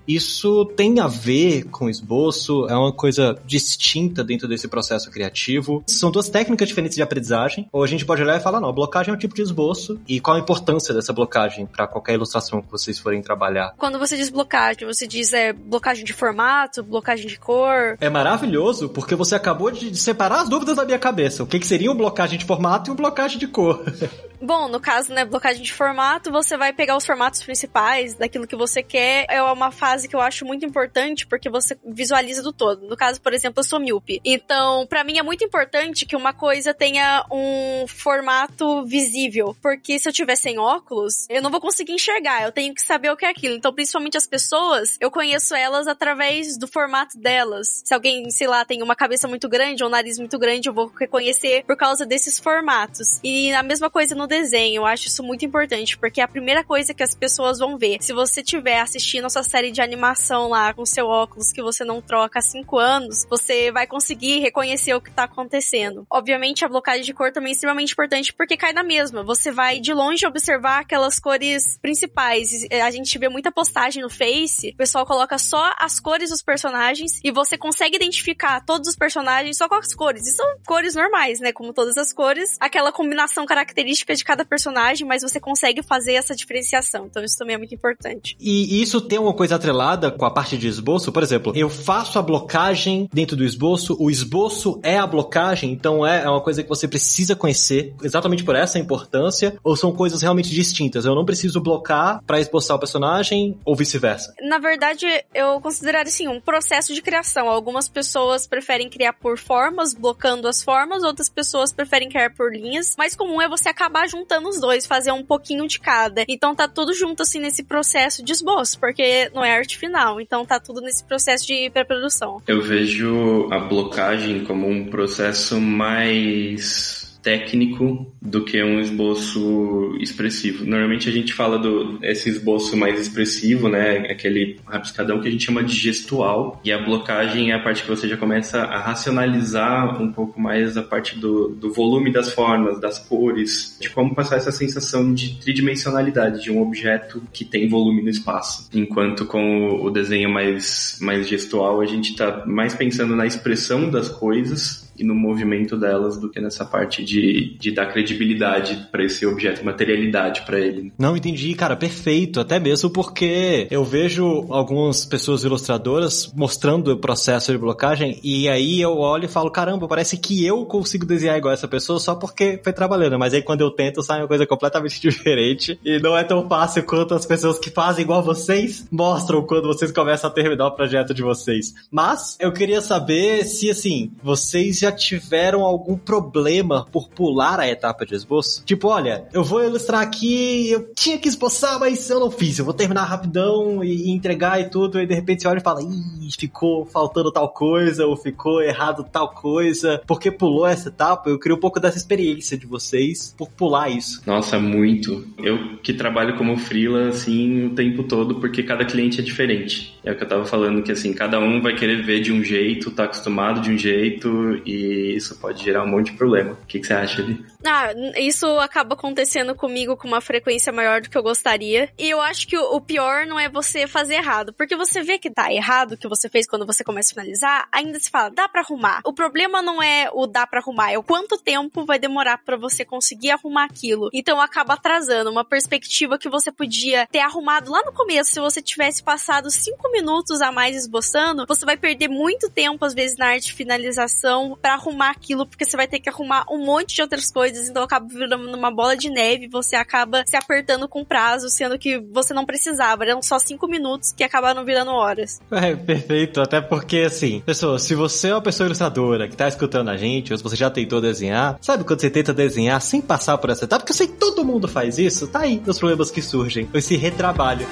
Isso 0.07 0.64
tem 0.76 1.00
a 1.00 1.07
ver 1.07 1.64
com 1.64 1.88
esboço, 1.88 2.67
é 2.69 2.75
uma 2.75 2.93
coisa 2.93 3.37
distinta 3.45 4.25
dentro 4.25 4.49
desse 4.49 4.69
processo 4.69 5.11
criativo. 5.11 5.83
São 5.87 6.11
duas 6.11 6.29
técnicas 6.29 6.69
diferentes 6.69 6.97
de 6.97 7.02
aprendizagem, 7.02 7.69
ou 7.73 7.83
a 7.83 7.87
gente 7.87 8.05
pode 8.05 8.23
olhar 8.23 8.37
e 8.37 8.43
falar, 8.43 8.61
não, 8.61 8.73
blocagem 8.73 9.12
é 9.12 9.14
um 9.14 9.19
tipo 9.19 9.35
de 9.35 9.43
esboço, 9.43 10.00
e 10.09 10.21
qual 10.21 10.37
a 10.37 10.40
importância 10.40 10.95
dessa 10.95 11.12
blocagem 11.12 11.67
para 11.67 11.87
qualquer 11.87 12.14
ilustração 12.14 12.62
que 12.62 12.71
vocês 12.71 12.99
forem 12.99 13.23
trabalhar? 13.23 13.75
Quando 13.76 13.99
você 13.99 14.17
diz 14.17 14.31
blocagem, 14.31 14.87
você 14.87 15.07
diz 15.07 15.33
é 15.33 15.52
blocagem 15.52 16.05
de 16.05 16.12
formato, 16.12 16.83
blocagem 16.83 17.26
de 17.26 17.38
cor? 17.38 17.97
É 18.00 18.09
maravilhoso, 18.09 18.88
porque 18.88 19.14
você 19.14 19.35
acabou 19.35 19.71
de 19.71 19.97
separar 19.97 20.43
as 20.43 20.49
dúvidas 20.49 20.76
da 20.76 20.85
minha 20.85 20.99
cabeça. 20.99 21.43
O 21.43 21.47
que, 21.47 21.59
que 21.59 21.67
seria 21.67 21.90
uma 21.90 21.97
blocagem 21.97 22.38
de 22.38 22.45
formato 22.45 22.88
e 22.88 22.90
uma 22.90 22.97
blocagem 22.97 23.38
de 23.38 23.47
cor? 23.47 23.85
Bom, 24.43 24.69
no 24.69 24.81
caso, 24.81 25.13
né, 25.13 25.25
blocagem 25.25 25.63
de 25.63 25.73
formato, 25.73 26.33
você 26.33 26.57
vai 26.57 26.73
pegar 26.73 26.97
os 26.97 27.05
formatos 27.05 27.43
principais 27.43 28.15
daquilo 28.15 28.47
que 28.47 28.57
você 28.57 28.83
quer. 28.83 29.27
É 29.29 29.43
uma 29.43 29.71
fase 29.71 30.09
que 30.09 30.17
eu 30.17 30.21
acho 30.21 30.47
muito 30.47 30.65
importante 30.65 31.27
porque 31.27 31.51
você 31.51 31.79
visualiza 31.85 32.43
do 32.43 32.51
todo. 32.51 32.87
No 32.87 32.97
caso, 32.97 33.21
por 33.21 33.35
exemplo, 33.35 33.61
eu 33.61 33.65
sou 33.65 33.79
míope. 33.79 34.19
Então, 34.25 34.87
para 34.87 35.05
mim 35.05 35.19
é 35.19 35.23
muito 35.23 35.45
importante 35.45 36.07
que 36.07 36.17
uma 36.17 36.33
coisa 36.33 36.73
tenha 36.73 37.25
um 37.31 37.87
formato 37.87 38.83
visível, 38.87 39.55
porque 39.61 39.99
se 39.99 40.09
eu 40.09 40.13
tiver 40.13 40.37
sem 40.37 40.59
óculos, 40.59 41.27
eu 41.29 41.43
não 41.43 41.51
vou 41.51 41.61
conseguir 41.61 41.93
enxergar. 41.93 42.43
Eu 42.43 42.53
tenho 42.53 42.75
que 42.75 42.83
saber 42.83 43.11
o 43.11 43.17
que 43.17 43.27
é 43.27 43.29
aquilo. 43.29 43.57
Então, 43.57 43.75
principalmente 43.75 44.17
as 44.17 44.27
pessoas, 44.27 44.97
eu 45.01 45.11
conheço 45.11 45.55
elas 45.55 45.87
através 45.87 46.57
do 46.57 46.67
formato 46.67 47.19
delas. 47.19 47.83
Se 47.85 47.93
alguém, 47.93 48.31
sei 48.31 48.47
lá, 48.47 48.65
tem 48.65 48.83
uma 48.83 48.97
cabeça 48.97 49.29
muito 49.29 49.51
grande 49.51 49.83
ou 49.83 49.91
um 49.91 49.93
nariz 49.93 50.19
muito 50.19 50.39
grande, 50.39 50.67
eu 50.67 50.73
vou 50.73 50.87
reconhecer 50.99 51.63
por 51.67 51.77
causa 51.77 52.07
desses 52.07 52.39
formatos. 52.39 53.21
E 53.23 53.53
a 53.53 53.63
mesma 53.63 53.91
coisa 53.91 54.15
no 54.15 54.30
desenho, 54.31 54.77
eu 54.77 54.87
acho 54.87 55.09
isso 55.09 55.23
muito 55.23 55.45
importante, 55.45 55.99
porque 55.99 56.21
é 56.21 56.25
a 56.25 56.29
primeira 56.29 56.65
coisa 56.65 56.95
que 56.95 57.03
as 57.03 57.15
pessoas 57.15 57.59
vão 57.59 57.77
ver. 57.77 57.99
Se 58.01 58.13
você 58.13 58.41
estiver 58.41 58.81
assistindo 58.81 59.27
a 59.27 59.31
sua 59.31 59.43
série 59.43 59.71
de 59.71 59.83
animação 59.83 60.49
lá 60.49 60.73
com 60.73 60.87
seu 60.87 61.07
óculos 61.07 61.53
que 61.53 61.63
você 61.63 61.85
não 61.85 62.01
troca 62.01 62.39
há 62.39 62.43
cinco 62.43 62.79
anos, 62.79 63.27
você 63.29 63.71
vai 63.71 63.87
conseguir 63.87 64.39
reconhecer 64.39 64.95
o 64.95 65.01
que 65.01 65.11
tá 65.11 65.25
acontecendo. 65.25 66.07
Obviamente, 66.11 66.65
a 66.65 66.69
blocagem 66.69 67.03
de 67.03 67.13
cor 67.13 67.33
também 67.33 67.51
é 67.51 67.53
extremamente 67.53 67.93
importante 67.93 68.33
porque 68.33 68.57
cai 68.57 68.73
na 68.73 68.85
mesma. 68.85 69.23
Você 69.25 69.51
vai 69.51 69.81
de 69.81 69.93
longe 69.93 70.27
observar 70.27 70.81
aquelas 70.81 71.19
cores 71.19 71.79
principais. 71.83 72.67
A 72.71 72.91
gente 72.91 73.19
vê 73.19 73.29
muita 73.29 73.53
postagem 73.53 74.03
no 74.03 74.09
Face, 74.09 74.71
o 74.71 74.77
pessoal 74.77 75.05
coloca 75.05 75.37
só 75.39 75.73
as 75.79 75.99
cores 75.99 76.31
dos 76.31 76.43
personagens 76.43 77.21
e 77.25 77.33
você 77.33 77.59
consegue 77.59 77.97
identificar 77.97 78.65
todos 78.65 78.89
os 78.89 78.97
personagens 78.97 79.57
só 79.57 79.69
com 79.69 79.75
as 79.75 79.95
cores. 79.95 80.27
E 80.27 80.33
são 80.33 80.47
cores 80.65 80.95
normais, 80.95 81.41
né? 81.41 81.53
Como 81.53 81.73
todas 81.73 81.97
as 81.97 82.13
cores. 82.13 82.57
Aquela 82.61 82.93
combinação 82.93 83.45
característica 83.45 84.13
de 84.21 84.25
cada 84.25 84.45
personagem, 84.45 85.07
mas 85.07 85.23
você 85.23 85.41
consegue 85.41 85.83
fazer 85.83 86.15
essa 86.15 86.35
diferenciação. 86.35 87.07
Então 87.07 87.25
isso 87.25 87.37
também 87.37 87.55
é 87.55 87.59
muito 87.59 87.75
importante. 87.75 88.37
E 88.39 88.81
isso 88.81 89.00
tem 89.00 89.19
uma 89.19 89.35
coisa 89.35 89.57
atrelada 89.57 90.11
com 90.11 90.25
a 90.25 90.31
parte 90.31 90.57
de 90.57 90.69
esboço? 90.69 91.11
Por 91.11 91.23
exemplo, 91.23 91.53
eu 91.57 91.69
faço 91.69 92.19
a 92.19 92.23
blocagem 92.23 93.09
dentro 93.12 93.37
do 93.37 93.45
esboço, 93.45 93.97
o 93.99 94.11
esboço 94.11 94.79
é 94.83 94.99
a 94.99 95.07
blocagem, 95.07 95.73
então 95.73 96.07
é, 96.07 96.23
é 96.25 96.29
uma 96.29 96.41
coisa 96.41 96.62
que 96.62 96.69
você 96.69 96.87
precisa 96.87 97.35
conhecer 97.35 97.95
exatamente 98.03 98.45
por 98.45 98.55
essa 98.55 98.79
importância, 98.79 99.57
ou 99.65 99.77
são 99.77 99.93
coisas 99.93 100.23
realmente 100.23 100.50
distintas? 100.50 101.05
Eu 101.05 101.15
não 101.15 101.25
preciso 101.25 101.61
blocar 101.61 102.23
para 102.27 102.41
esboçar 102.41 102.77
o 102.77 102.81
personagem 102.81 103.59
ou 103.65 103.75
vice-versa? 103.75 104.35
Na 104.43 104.59
verdade, 104.59 105.07
eu 105.35 105.61
consideraria 105.61 106.09
assim, 106.09 106.29
um 106.29 106.41
processo 106.41 106.95
de 106.95 107.03
criação. 107.03 107.49
Algumas 107.49 107.89
pessoas 107.89 108.47
preferem 108.47 108.89
criar 108.89 109.15
por 109.15 109.39
formas, 109.39 109.95
blocando 109.95 110.47
as 110.47 110.62
formas, 110.62 111.03
outras 111.03 111.29
pessoas 111.29 111.73
preferem 111.73 112.09
criar 112.09 112.31
por 112.35 112.53
linhas. 112.53 112.95
Mais 112.99 113.15
comum 113.15 113.41
é 113.41 113.49
você 113.49 113.69
acabar 113.69 114.10
juntando 114.11 114.49
os 114.49 114.61
dois, 114.61 114.87
fazer 114.87 115.12
um 115.12 115.25
pouquinho 115.25 115.67
de 115.67 115.79
cada. 115.79 116.25
Então 116.29 116.55
tá 116.55 116.69
tudo 116.69 116.93
junto 116.93 117.23
assim 117.23 117.40
nesse 117.40 117.62
processo 117.62 118.25
de 118.25 118.33
esboço, 118.33 118.79
porque 118.79 119.31
não 119.35 119.45
é 119.45 119.52
arte 119.57 119.79
final. 119.79 120.21
Então 120.21 120.45
tá 120.45 120.59
tudo 120.59 120.81
nesse 120.81 121.05
processo 121.05 121.47
de 121.47 121.71
pré-produção. 121.71 122.43
Eu 122.47 122.61
vejo 122.61 123.49
a 123.50 123.59
blocagem 123.59 124.45
como 124.45 124.69
um 124.69 124.87
processo 124.87 125.61
mais 125.61 127.10
técnico 127.23 128.12
do 128.21 128.45
que 128.45 128.62
um 128.62 128.80
esboço 128.80 129.97
expressivo. 130.00 130.65
Normalmente 130.65 131.09
a 131.09 131.13
gente 131.13 131.33
fala 131.33 131.59
do 131.59 131.99
esse 132.02 132.28
esboço 132.28 132.76
mais 132.76 133.00
expressivo, 133.00 133.69
né, 133.69 133.99
aquele 134.11 134.59
rabiscadão 134.67 135.21
que 135.21 135.28
a 135.28 135.30
gente 135.30 135.45
chama 135.45 135.63
de 135.63 135.75
gestual, 135.75 136.61
e 136.65 136.73
a 136.73 136.78
blocagem 136.78 137.50
é 137.50 137.54
a 137.54 137.59
parte 137.59 137.83
que 137.83 137.89
você 137.89 138.09
já 138.09 138.17
começa 138.17 138.61
a 138.63 138.78
racionalizar 138.78 140.00
um 140.00 140.13
pouco 140.13 140.41
mais 140.41 140.76
a 140.76 140.83
parte 140.83 141.19
do, 141.19 141.49
do 141.49 141.73
volume 141.73 142.13
das 142.13 142.33
formas, 142.33 142.80
das 142.80 142.99
cores, 142.99 143.76
de 143.80 143.91
como 143.91 144.15
passar 144.15 144.37
essa 144.37 144.52
sensação 144.52 145.13
de 145.15 145.39
tridimensionalidade 145.41 146.43
de 146.43 146.50
um 146.50 146.61
objeto 146.61 147.23
que 147.33 147.45
tem 147.45 147.69
volume 147.69 148.02
no 148.02 148.09
espaço. 148.09 148.69
Enquanto 148.73 149.25
com 149.25 149.80
o 149.83 149.91
desenho 149.91 150.30
mais, 150.30 150.99
mais 151.00 151.28
gestual, 151.28 151.80
a 151.80 151.87
gente 151.87 152.11
está 152.11 152.45
mais 152.47 152.75
pensando 152.75 153.17
na 153.17 153.26
expressão 153.26 153.91
das 153.91 154.09
coisas 154.09 154.90
e 155.00 155.04
no 155.04 155.15
movimento 155.15 155.76
delas 155.76 156.19
do 156.19 156.28
que 156.28 156.39
nessa 156.39 156.65
parte 156.65 157.02
de, 157.02 157.56
de 157.58 157.71
dar 157.71 157.86
credibilidade 157.86 158.89
para 158.93 159.02
esse 159.02 159.25
objeto, 159.25 159.65
materialidade 159.65 160.43
para 160.43 160.60
ele. 160.60 160.93
Não 160.99 161.17
entendi, 161.17 161.54
cara, 161.54 161.75
perfeito, 161.75 162.39
até 162.39 162.60
mesmo 162.60 162.91
porque 162.91 163.67
eu 163.71 163.82
vejo 163.82 164.47
algumas 164.50 165.06
pessoas 165.06 165.43
ilustradoras 165.43 166.30
mostrando 166.36 166.93
o 166.93 166.99
processo 166.99 167.50
de 167.50 167.58
blocagem 167.58 168.21
e 168.23 168.49
aí 168.49 168.80
eu 168.80 168.99
olho 168.99 169.25
e 169.25 169.28
falo, 169.28 169.50
caramba, 169.50 169.89
parece 169.89 170.19
que 170.19 170.45
eu 170.45 170.67
consigo 170.67 171.06
desenhar 171.06 171.39
igual 171.39 171.54
essa 171.54 171.67
pessoa 171.67 171.99
só 171.99 172.15
porque 172.15 172.60
foi 172.63 172.73
trabalhando, 172.73 173.19
mas 173.19 173.32
aí 173.32 173.43
quando 173.43 173.63
eu 173.63 173.71
tento 173.71 174.02
sai 174.02 174.21
uma 174.21 174.28
coisa 174.28 174.47
completamente 174.47 175.00
diferente 175.00 175.80
e 175.82 175.99
não 175.99 176.17
é 176.17 176.23
tão 176.23 176.47
fácil 176.47 176.82
quanto 176.84 177.15
as 177.15 177.25
pessoas 177.25 177.58
que 177.58 177.71
fazem 177.71 178.04
igual 178.04 178.23
vocês 178.23 178.86
mostram 178.91 179.43
quando 179.47 179.67
vocês 179.67 179.91
começam 179.91 180.28
a 180.28 180.32
terminar 180.32 180.67
o 180.67 180.73
projeto 180.73 181.15
de 181.15 181.23
vocês. 181.23 181.73
Mas 181.91 182.36
eu 182.39 182.52
queria 182.52 182.82
saber 182.82 183.45
se 183.45 183.71
assim, 183.71 184.13
vocês 184.23 184.78
já 184.78 184.90
tiveram 184.91 185.63
algum 185.63 185.97
problema 185.97 186.87
por 186.91 187.09
pular 187.09 187.61
a 187.61 187.69
etapa 187.69 188.05
de 188.05 188.15
esboço? 188.15 188.63
Tipo, 188.65 188.89
olha, 188.89 189.25
eu 189.33 189.45
vou 189.45 189.63
ilustrar 189.65 190.00
aqui, 190.00 190.71
eu 190.71 190.93
tinha 190.95 191.19
que 191.19 191.29
esboçar, 191.29 191.79
mas 191.79 192.09
eu 192.11 192.21
não 192.21 192.31
fiz. 192.31 192.59
Eu 192.59 192.65
vou 192.65 192.75
terminar 192.75 193.05
rapidão 193.05 193.83
e 193.83 194.11
entregar 194.11 194.61
e 194.61 194.71
tudo, 194.71 195.00
e 195.00 195.07
de 195.07 195.15
repente 195.15 195.43
você 195.43 195.49
olha 195.49 195.59
e 195.59 195.63
fala, 195.63 195.83
ih, 195.83 196.31
ficou 196.39 196.85
faltando 196.87 197.33
tal 197.33 197.49
coisa, 197.49 198.07
ou 198.07 198.17
ficou 198.17 198.63
errado 198.63 199.05
tal 199.11 199.31
coisa, 199.31 200.00
porque 200.07 200.31
pulou 200.31 200.67
essa 200.67 200.89
etapa? 200.89 201.29
Eu 201.29 201.39
queria 201.39 201.57
um 201.57 201.61
pouco 201.61 201.81
dessa 201.81 201.99
experiência 201.99 202.57
de 202.57 202.67
vocês 202.67 203.35
por 203.37 203.50
pular 203.50 203.89
isso. 203.89 204.23
Nossa, 204.26 204.59
muito. 204.59 205.26
Eu 205.39 205.79
que 205.83 205.93
trabalho 205.93 206.37
como 206.37 206.57
freela, 206.57 207.09
assim, 207.09 207.67
o 207.67 207.75
tempo 207.75 208.05
todo, 208.05 208.37
porque 208.37 208.63
cada 208.63 208.85
cliente 208.85 209.21
é 209.21 209.23
diferente. 209.23 209.99
É 210.05 210.13
o 210.13 210.17
que 210.17 210.25
eu 210.25 210.29
tava 210.29 210.45
falando, 210.45 210.83
que 210.83 210.93
assim, 210.93 211.13
cada 211.13 211.39
um 211.39 211.61
vai 211.61 211.75
querer 211.75 212.03
ver 212.03 212.21
de 212.21 212.33
um 212.33 212.43
jeito, 212.43 212.91
tá 212.91 213.05
acostumado 213.05 213.61
de 213.61 213.71
um 213.71 213.79
jeito, 213.79 214.61
e 214.65 214.79
isso 214.80 215.36
pode 215.36 215.62
gerar 215.62 215.84
um 215.84 215.88
monte 215.88 216.12
de 216.12 216.16
problema. 216.16 216.52
O 216.52 216.66
que, 216.66 216.78
que 216.78 216.86
você 216.86 216.95
acha 216.95 217.23
ali? 217.23 217.45
Ah, 217.65 217.93
isso 218.17 218.47
acaba 218.59 218.95
acontecendo 218.95 219.55
comigo 219.55 219.97
com 219.97 220.09
uma 220.09 220.21
frequência 220.21 220.73
maior 220.73 221.01
do 221.01 221.11
que 221.11 221.17
eu 221.17 221.23
gostaria. 221.23 221.93
E 221.99 222.09
eu 222.09 222.21
acho 222.21 222.47
que 222.47 222.57
o 222.57 222.81
pior 222.81 223.27
não 223.27 223.39
é 223.39 223.49
você 223.49 223.87
fazer 223.87 224.15
errado, 224.15 224.53
porque 224.53 224.77
você 224.77 225.03
vê 225.03 225.19
que 225.19 225.31
tá 225.31 225.53
errado 225.53 225.93
o 225.93 225.97
que 225.97 226.09
você 226.09 226.29
fez 226.29 226.47
quando 226.47 226.67
você 226.67 226.83
começa 226.83 227.13
a 227.13 227.15
finalizar, 227.15 227.69
ainda 227.73 227.99
se 227.99 228.11
fala, 228.11 228.31
dá 228.31 228.49
para 228.49 228.63
arrumar. 228.63 229.01
O 229.05 229.13
problema 229.13 229.63
não 229.63 229.83
é 229.83 230.09
o 230.13 230.27
dá 230.27 230.47
para 230.47 230.61
arrumar, 230.61 230.93
é 230.93 230.99
o 230.99 231.03
quanto 231.03 231.39
tempo 231.39 231.85
vai 231.85 231.99
demorar 231.99 232.39
para 232.39 232.57
você 232.57 232.85
conseguir 232.85 233.31
arrumar 233.31 233.65
aquilo. 233.65 234.09
Então 234.13 234.41
acaba 234.41 234.75
atrasando 234.75 235.31
uma 235.31 235.45
perspectiva 235.45 236.19
que 236.19 236.29
você 236.29 236.51
podia 236.51 237.07
ter 237.07 237.21
arrumado 237.21 237.71
lá 237.71 237.83
no 237.85 237.93
começo. 237.93 238.33
Se 238.33 238.41
você 238.41 238.63
tivesse 238.63 239.03
passado 239.03 239.51
cinco 239.51 239.91
minutos 239.91 240.41
a 240.41 240.51
mais 240.51 240.77
esboçando, 240.77 241.45
você 241.47 241.65
vai 241.65 241.77
perder 241.77 242.09
muito 242.09 242.49
tempo 242.49 242.85
às 242.85 242.95
vezes 242.95 243.17
na 243.17 243.29
arte 243.29 243.47
de 243.47 243.55
finalização 243.55 244.59
para 244.61 244.75
arrumar 244.75 245.11
aquilo, 245.11 245.47
porque 245.47 245.65
você 245.65 245.77
vai 245.77 245.87
ter 245.87 246.01
que 246.01 246.09
arrumar 246.09 246.45
um 246.51 246.65
monte 246.65 246.95
de 246.95 247.03
outras 247.03 247.31
coisas, 247.50 247.69
então 247.69 247.82
acaba 247.82 248.06
virando 248.06 248.56
uma 248.56 248.71
bola 248.71 248.97
de 248.97 249.10
neve, 249.10 249.49
você 249.49 249.76
acaba 249.76 250.25
se 250.26 250.36
apertando 250.36 250.89
com 250.89 251.04
prazo, 251.04 251.49
sendo 251.49 251.78
que 251.78 251.99
você 251.99 252.32
não 252.32 252.47
precisava, 252.47 253.04
eram 253.04 253.23
só 253.23 253.39
cinco 253.39 253.67
minutos 253.69 254.13
que 254.13 254.25
acabaram 254.25 254.65
virando 254.65 254.91
horas. 254.91 255.41
É, 255.50 255.75
perfeito, 255.75 256.41
até 256.41 256.60
porque 256.60 256.99
assim, 256.99 257.41
pessoal, 257.45 257.78
se 257.78 257.95
você 257.95 258.28
é 258.28 258.34
uma 258.34 258.43
pessoa 258.43 258.67
ilustradora 258.67 259.28
que 259.28 259.36
tá 259.36 259.49
escutando 259.49 259.91
a 259.91 259.97
gente, 259.97 260.32
ou 260.32 260.39
se 260.39 260.45
você 260.45 260.56
já 260.56 260.71
tentou 260.71 261.00
desenhar, 261.00 261.58
sabe 261.60 261.84
quando 261.84 262.00
você 262.00 262.10
tenta 262.10 262.32
desenhar 262.32 262.80
sem 262.80 263.00
passar 263.00 263.36
por 263.39 263.50
essa 263.50 263.65
etapa? 263.65 263.80
Porque 263.80 263.93
eu 263.93 263.97
sei 263.97 264.06
que 264.06 264.15
todo 264.15 264.45
mundo 264.45 264.69
faz 264.69 264.99
isso, 264.99 265.26
tá 265.26 265.41
aí 265.41 265.63
os 265.67 265.78
problemas 265.78 266.10
que 266.10 266.23
surgem, 266.23 266.69
esse 266.73 266.97
retrabalho. 266.97 267.67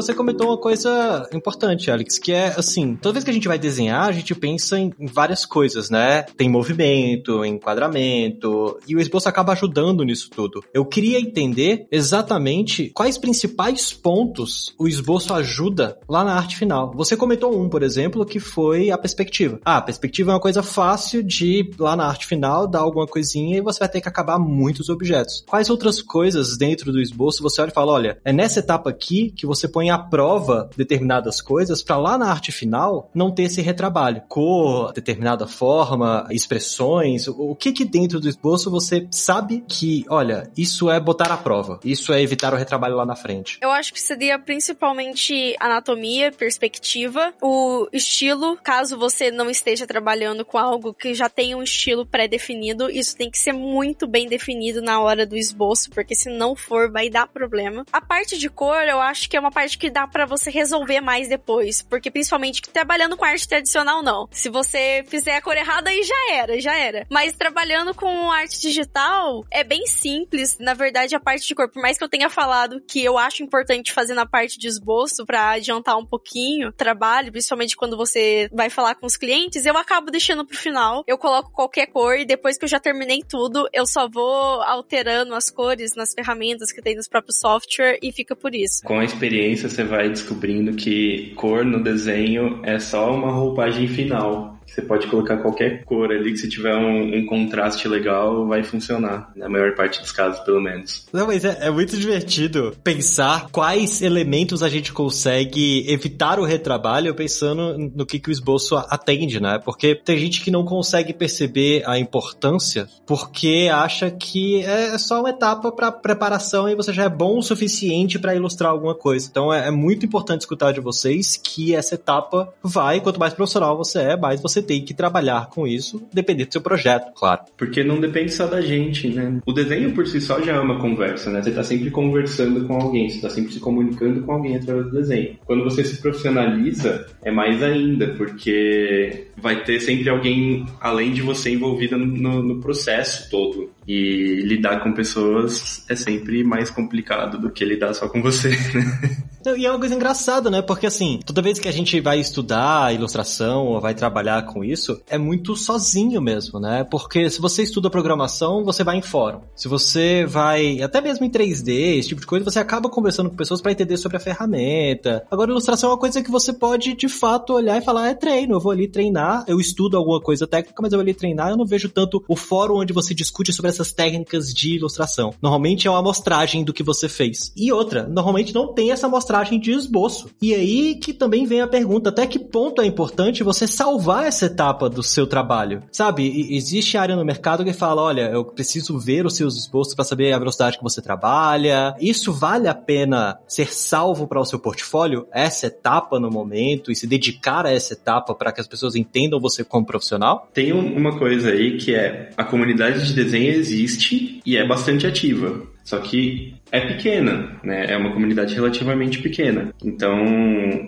Você 0.00 0.14
comentou 0.14 0.46
uma 0.46 0.58
coisa 0.58 1.28
importante, 1.32 1.90
Alex, 1.90 2.18
que 2.18 2.32
é 2.32 2.54
assim, 2.56 2.94
toda 2.94 3.14
vez 3.14 3.24
que 3.24 3.30
a 3.30 3.34
gente 3.34 3.48
vai 3.48 3.58
desenhar, 3.58 4.08
a 4.08 4.12
gente 4.12 4.32
pensa 4.32 4.78
em 4.78 4.92
várias 5.12 5.44
coisas, 5.44 5.90
né? 5.90 6.22
Tem 6.36 6.48
movimento, 6.48 7.44
enquadramento, 7.44 8.78
e 8.86 8.94
o 8.94 9.00
esboço 9.00 9.28
acaba 9.28 9.52
ajudando 9.52 10.04
nisso 10.04 10.30
tudo. 10.30 10.62
Eu 10.72 10.84
queria 10.84 11.18
entender 11.18 11.86
exatamente 11.90 12.90
quais 12.94 13.18
principais 13.18 13.92
pontos 13.92 14.72
o 14.78 14.86
esboço 14.86 15.34
ajuda 15.34 15.98
lá 16.08 16.22
na 16.22 16.34
arte 16.34 16.56
final. 16.56 16.92
Você 16.94 17.16
comentou 17.16 17.60
um, 17.60 17.68
por 17.68 17.82
exemplo, 17.82 18.24
que 18.24 18.38
foi 18.38 18.90
a 18.90 18.98
perspectiva. 18.98 19.58
Ah, 19.64 19.78
a 19.78 19.82
perspectiva 19.82 20.30
é 20.30 20.34
uma 20.34 20.40
coisa 20.40 20.62
fácil 20.62 21.24
de 21.24 21.68
lá 21.78 21.96
na 21.96 22.06
arte 22.06 22.26
final 22.26 22.68
dar 22.68 22.80
alguma 22.80 23.06
coisinha 23.06 23.58
e 23.58 23.60
você 23.60 23.80
vai 23.80 23.88
ter 23.88 24.00
que 24.00 24.08
acabar 24.08 24.38
muitos 24.38 24.88
objetos. 24.88 25.44
Quais 25.48 25.68
outras 25.68 26.00
coisas 26.00 26.56
dentro 26.56 26.92
do 26.92 27.00
esboço 27.00 27.42
você 27.42 27.60
olha 27.60 27.70
e 27.70 27.74
fala, 27.74 27.92
olha, 27.92 28.18
é 28.24 28.32
nessa 28.32 28.60
etapa 28.60 28.90
aqui 28.90 29.32
que 29.32 29.46
você 29.46 29.66
põe 29.66 29.87
à 29.90 29.98
prova 29.98 30.70
determinadas 30.76 31.40
coisas 31.40 31.82
para 31.82 31.96
lá 31.96 32.18
na 32.18 32.30
arte 32.30 32.52
final 32.52 33.10
não 33.14 33.30
ter 33.30 33.44
esse 33.44 33.60
retrabalho. 33.60 34.22
Cor, 34.28 34.92
determinada 34.92 35.46
forma, 35.46 36.26
expressões, 36.30 37.28
o 37.28 37.54
que 37.54 37.72
que 37.72 37.84
dentro 37.84 38.20
do 38.20 38.28
esboço 38.28 38.70
você 38.70 39.06
sabe 39.10 39.64
que, 39.66 40.04
olha, 40.08 40.50
isso 40.56 40.90
é 40.90 40.98
botar 40.98 41.32
à 41.32 41.36
prova, 41.36 41.80
isso 41.84 42.12
é 42.12 42.20
evitar 42.20 42.52
o 42.52 42.56
retrabalho 42.56 42.96
lá 42.96 43.06
na 43.06 43.16
frente. 43.16 43.58
Eu 43.62 43.70
acho 43.70 43.92
que 43.92 44.00
seria 44.00 44.38
principalmente 44.38 45.54
anatomia, 45.60 46.32
perspectiva, 46.32 47.32
o 47.40 47.88
estilo, 47.92 48.56
caso 48.62 48.98
você 48.98 49.30
não 49.30 49.48
esteja 49.48 49.86
trabalhando 49.86 50.44
com 50.44 50.58
algo 50.58 50.92
que 50.92 51.14
já 51.14 51.28
tem 51.28 51.54
um 51.54 51.62
estilo 51.62 52.04
pré-definido, 52.04 52.90
isso 52.90 53.16
tem 53.16 53.30
que 53.30 53.38
ser 53.38 53.52
muito 53.52 54.06
bem 54.06 54.28
definido 54.28 54.82
na 54.82 55.00
hora 55.00 55.26
do 55.26 55.36
esboço, 55.36 55.90
porque 55.90 56.14
se 56.14 56.28
não 56.28 56.56
for, 56.56 56.90
vai 56.90 57.08
dar 57.08 57.28
problema. 57.28 57.84
A 57.92 58.00
parte 58.00 58.36
de 58.36 58.48
cor, 58.48 58.82
eu 58.82 59.00
acho 59.00 59.28
que 59.28 59.36
é 59.36 59.40
uma 59.40 59.50
parte 59.50 59.77
que 59.78 59.90
dá 59.90 60.06
para 60.06 60.26
você 60.26 60.50
resolver 60.50 61.00
mais 61.00 61.28
depois, 61.28 61.82
porque 61.82 62.10
principalmente 62.10 62.62
trabalhando 62.62 63.16
com 63.16 63.24
arte 63.24 63.48
tradicional, 63.48 64.02
não. 64.02 64.28
Se 64.30 64.48
você 64.48 65.04
fizer 65.08 65.36
a 65.36 65.42
cor 65.42 65.56
errada, 65.56 65.90
aí 65.90 66.02
já 66.02 66.32
era, 66.32 66.60
já 66.60 66.76
era. 66.76 67.06
Mas 67.10 67.32
trabalhando 67.32 67.94
com 67.94 68.30
arte 68.30 68.60
digital, 68.60 69.44
é 69.50 69.64
bem 69.64 69.86
simples. 69.86 70.58
Na 70.58 70.74
verdade, 70.74 71.14
a 71.14 71.20
parte 71.20 71.46
de 71.46 71.54
cor, 71.54 71.70
por 71.70 71.80
mais 71.80 71.96
que 71.96 72.04
eu 72.04 72.08
tenha 72.08 72.28
falado 72.28 72.80
que 72.80 73.04
eu 73.04 73.16
acho 73.16 73.42
importante 73.42 73.92
fazer 73.92 74.14
na 74.14 74.26
parte 74.26 74.58
de 74.58 74.66
esboço 74.66 75.24
para 75.24 75.50
adiantar 75.50 75.96
um 75.96 76.06
pouquinho 76.06 76.68
o 76.68 76.72
trabalho, 76.72 77.30
principalmente 77.30 77.76
quando 77.76 77.96
você 77.96 78.48
vai 78.52 78.70
falar 78.70 78.94
com 78.94 79.06
os 79.06 79.16
clientes, 79.16 79.64
eu 79.64 79.76
acabo 79.76 80.10
deixando 80.10 80.44
pro 80.44 80.56
final. 80.56 81.04
Eu 81.06 81.18
coloco 81.18 81.52
qualquer 81.52 81.86
cor 81.86 82.18
e 82.18 82.24
depois 82.24 82.58
que 82.58 82.64
eu 82.64 82.68
já 82.68 82.80
terminei 82.80 83.22
tudo, 83.22 83.68
eu 83.72 83.86
só 83.86 84.08
vou 84.08 84.62
alterando 84.62 85.34
as 85.34 85.50
cores 85.50 85.94
nas 85.94 86.12
ferramentas 86.12 86.72
que 86.72 86.82
tem 86.82 86.96
nos 86.96 87.08
próprios 87.08 87.38
software 87.38 87.98
e 88.02 88.12
fica 88.12 88.34
por 88.34 88.54
isso. 88.54 88.82
Com 88.84 88.98
a 88.98 89.04
experiência, 89.04 89.67
você 89.68 89.84
vai 89.84 90.08
descobrindo 90.08 90.72
que 90.72 91.32
cor 91.36 91.64
no 91.64 91.82
desenho 91.82 92.60
é 92.62 92.78
só 92.78 93.14
uma 93.14 93.30
roupagem 93.30 93.86
final. 93.88 94.57
Você 94.78 94.82
pode 94.82 95.08
colocar 95.08 95.38
qualquer 95.38 95.82
cor 95.84 96.08
ali 96.12 96.30
que 96.30 96.38
se 96.38 96.48
tiver 96.48 96.76
um, 96.76 97.18
um, 97.18 97.26
contraste 97.26 97.88
legal 97.88 98.46
vai 98.46 98.62
funcionar, 98.62 99.32
na 99.34 99.48
maior 99.48 99.74
parte 99.74 100.00
dos 100.00 100.12
casos, 100.12 100.38
pelo 100.44 100.60
menos. 100.60 101.04
Não, 101.12 101.26
mas 101.26 101.44
é, 101.44 101.58
é, 101.62 101.70
muito 101.70 101.96
divertido 101.96 102.72
pensar 102.84 103.48
quais 103.50 104.00
elementos 104.02 104.62
a 104.62 104.68
gente 104.68 104.92
consegue 104.92 105.84
evitar 105.90 106.38
o 106.38 106.44
retrabalho 106.44 107.12
pensando 107.12 107.76
no 107.92 108.06
que, 108.06 108.20
que 108.20 108.28
o 108.28 108.32
esboço 108.32 108.76
atende, 108.76 109.40
né? 109.40 109.58
Porque 109.64 109.96
tem 109.96 110.16
gente 110.16 110.40
que 110.42 110.50
não 110.50 110.64
consegue 110.64 111.12
perceber 111.12 111.82
a 111.84 111.98
importância 111.98 112.86
porque 113.04 113.68
acha 113.72 114.12
que 114.12 114.62
é 114.62 114.96
só 114.96 115.18
uma 115.18 115.30
etapa 115.30 115.72
para 115.72 115.90
preparação 115.90 116.68
e 116.68 116.76
você 116.76 116.92
já 116.92 117.02
é 117.04 117.08
bom 117.08 117.38
o 117.38 117.42
suficiente 117.42 118.16
para 118.16 118.36
ilustrar 118.36 118.70
alguma 118.70 118.94
coisa. 118.94 119.26
Então 119.28 119.52
é, 119.52 119.66
é 119.66 119.70
muito 119.72 120.06
importante 120.06 120.42
escutar 120.42 120.70
de 120.70 120.80
vocês 120.80 121.36
que 121.36 121.74
essa 121.74 121.96
etapa 121.96 122.54
vai, 122.62 123.00
quanto 123.00 123.18
mais 123.18 123.34
profissional 123.34 123.76
você 123.76 123.98
é, 123.98 124.16
mais 124.16 124.40
você 124.40 124.67
tem 124.68 124.84
que 124.84 124.92
trabalhar 124.92 125.48
com 125.48 125.66
isso, 125.66 126.06
depender 126.12 126.44
do 126.44 126.52
seu 126.52 126.60
projeto, 126.60 127.10
claro. 127.14 127.40
Porque 127.56 127.82
não 127.82 127.98
depende 127.98 128.32
só 128.32 128.46
da 128.46 128.60
gente, 128.60 129.08
né? 129.08 129.40
O 129.46 129.52
desenho 129.52 129.92
por 129.92 130.06
si 130.06 130.20
só 130.20 130.40
já 130.42 130.56
é 130.56 130.60
uma 130.60 130.78
conversa, 130.78 131.30
né? 131.30 131.42
Você 131.42 131.50
tá 131.50 131.64
sempre 131.64 131.90
conversando 131.90 132.66
com 132.66 132.74
alguém, 132.74 133.08
você 133.08 133.20
tá 133.20 133.30
sempre 133.30 133.52
se 133.52 133.60
comunicando 133.60 134.22
com 134.22 134.32
alguém 134.32 134.56
através 134.56 134.86
do 134.86 134.92
desenho. 134.92 135.38
Quando 135.46 135.64
você 135.64 135.82
se 135.82 136.00
profissionaliza, 136.02 137.06
é 137.24 137.30
mais 137.30 137.62
ainda, 137.62 138.08
porque 138.08 139.27
vai 139.40 139.62
ter 139.64 139.80
sempre 139.80 140.08
alguém 140.08 140.66
além 140.80 141.12
de 141.12 141.22
você 141.22 141.50
envolvida 141.50 141.96
no, 141.96 142.42
no 142.42 142.60
processo 142.60 143.30
todo. 143.30 143.70
E 143.86 144.42
lidar 144.42 144.82
com 144.82 144.92
pessoas 144.92 145.84
é 145.88 145.96
sempre 145.96 146.44
mais 146.44 146.68
complicado 146.68 147.38
do 147.38 147.50
que 147.50 147.64
lidar 147.64 147.94
só 147.94 148.06
com 148.06 148.20
você, 148.20 148.50
né? 148.74 149.56
E 149.56 149.64
é 149.64 149.70
uma 149.70 149.78
coisa 149.78 149.94
engraçada, 149.94 150.50
né? 150.50 150.60
Porque 150.60 150.86
assim, 150.86 151.20
toda 151.24 151.40
vez 151.40 151.58
que 151.58 151.68
a 151.68 151.72
gente 151.72 152.00
vai 152.00 152.18
estudar 152.18 152.94
ilustração 152.94 153.66
ou 153.66 153.80
vai 153.80 153.94
trabalhar 153.94 154.42
com 154.42 154.64
isso, 154.64 155.00
é 155.08 155.16
muito 155.16 155.56
sozinho 155.56 156.20
mesmo, 156.20 156.60
né? 156.60 156.84
Porque 156.84 157.30
se 157.30 157.40
você 157.40 157.62
estuda 157.62 157.88
programação, 157.88 158.64
você 158.64 158.84
vai 158.84 158.96
em 158.96 159.02
fórum. 159.02 159.40
Se 159.54 159.68
você 159.68 160.26
vai 160.26 160.82
até 160.82 161.00
mesmo 161.00 161.24
em 161.24 161.30
3D, 161.30 161.98
esse 161.98 162.08
tipo 162.08 162.20
de 162.20 162.26
coisa, 162.26 162.44
você 162.44 162.58
acaba 162.58 162.88
conversando 162.88 163.30
com 163.30 163.36
pessoas 163.36 163.60
para 163.60 163.72
entender 163.72 163.96
sobre 163.96 164.16
a 164.16 164.20
ferramenta. 164.20 165.24
Agora, 165.30 165.50
ilustração 165.50 165.90
é 165.90 165.92
uma 165.92 165.98
coisa 165.98 166.22
que 166.22 166.30
você 166.30 166.52
pode 166.52 166.94
de 166.94 167.08
fato 167.08 167.54
olhar 167.54 167.78
e 167.78 167.84
falar: 167.84 168.08
é 168.08 168.14
treino, 168.14 168.56
eu 168.56 168.60
vou 168.60 168.72
ali 168.72 168.88
treinar, 168.88 169.27
eu 169.46 169.60
estudo 169.60 169.96
alguma 169.96 170.20
coisa 170.20 170.46
técnica, 170.46 170.80
mas 170.82 170.92
eu 170.92 171.00
ali 171.00 171.14
treinar, 171.14 171.50
eu 171.50 171.56
não 171.56 171.66
vejo 171.66 171.88
tanto 171.88 172.22
o 172.28 172.36
fórum 172.36 172.78
onde 172.78 172.92
você 172.92 173.14
discute 173.14 173.52
sobre 173.52 173.70
essas 173.70 173.92
técnicas 173.92 174.52
de 174.52 174.76
ilustração. 174.76 175.34
Normalmente 175.42 175.86
é 175.86 175.90
uma 175.90 175.98
amostragem 175.98 176.64
do 176.64 176.72
que 176.72 176.82
você 176.82 177.08
fez. 177.08 177.52
E 177.56 177.72
outra, 177.72 178.06
normalmente 178.06 178.54
não 178.54 178.72
tem 178.72 178.90
essa 178.90 179.06
amostragem 179.06 179.58
de 179.58 179.72
esboço. 179.72 180.28
E 180.40 180.54
aí 180.54 180.94
que 180.96 181.12
também 181.12 181.46
vem 181.46 181.60
a 181.60 181.68
pergunta, 181.68 182.10
até 182.10 182.26
que 182.26 182.38
ponto 182.38 182.80
é 182.80 182.86
importante 182.86 183.42
você 183.42 183.66
salvar 183.66 184.26
essa 184.26 184.46
etapa 184.46 184.88
do 184.88 185.02
seu 185.02 185.26
trabalho? 185.26 185.82
Sabe, 185.92 186.54
existe 186.54 186.96
área 186.96 187.16
no 187.16 187.24
mercado 187.24 187.64
que 187.64 187.72
fala, 187.72 188.02
olha, 188.02 188.30
eu 188.30 188.44
preciso 188.44 188.98
ver 188.98 189.26
os 189.26 189.36
seus 189.36 189.56
esboços 189.56 189.94
para 189.94 190.04
saber 190.04 190.32
a 190.32 190.38
velocidade 190.38 190.78
que 190.78 190.82
você 190.82 191.02
trabalha. 191.02 191.94
Isso 192.00 192.32
vale 192.32 192.68
a 192.68 192.74
pena 192.74 193.38
ser 193.46 193.72
salvo 193.72 194.26
para 194.26 194.40
o 194.40 194.44
seu 194.44 194.58
portfólio? 194.58 195.26
Essa 195.32 195.66
etapa 195.66 196.18
no 196.18 196.30
momento 196.30 196.90
e 196.90 196.96
se 196.96 197.06
dedicar 197.06 197.66
a 197.66 197.72
essa 197.72 197.92
etapa 197.92 198.34
para 198.34 198.52
que 198.52 198.60
as 198.60 198.66
pessoas 198.66 198.94
entendam 198.94 199.17
você 199.40 199.64
como 199.64 199.86
profissional? 199.86 200.48
Tem 200.52 200.72
uma 200.72 201.18
coisa 201.18 201.50
aí 201.50 201.76
que 201.78 201.94
é 201.94 202.30
a 202.36 202.44
comunidade 202.44 203.06
de 203.06 203.14
desenho 203.14 203.50
existe 203.52 204.40
e 204.44 204.56
é 204.56 204.66
bastante 204.66 205.06
ativa. 205.06 205.62
Só 205.88 205.98
que 206.00 206.52
é 206.70 206.80
pequena, 206.80 207.58
né? 207.64 207.86
É 207.88 207.96
uma 207.96 208.12
comunidade 208.12 208.54
relativamente 208.54 209.22
pequena. 209.22 209.72
Então, 209.82 210.14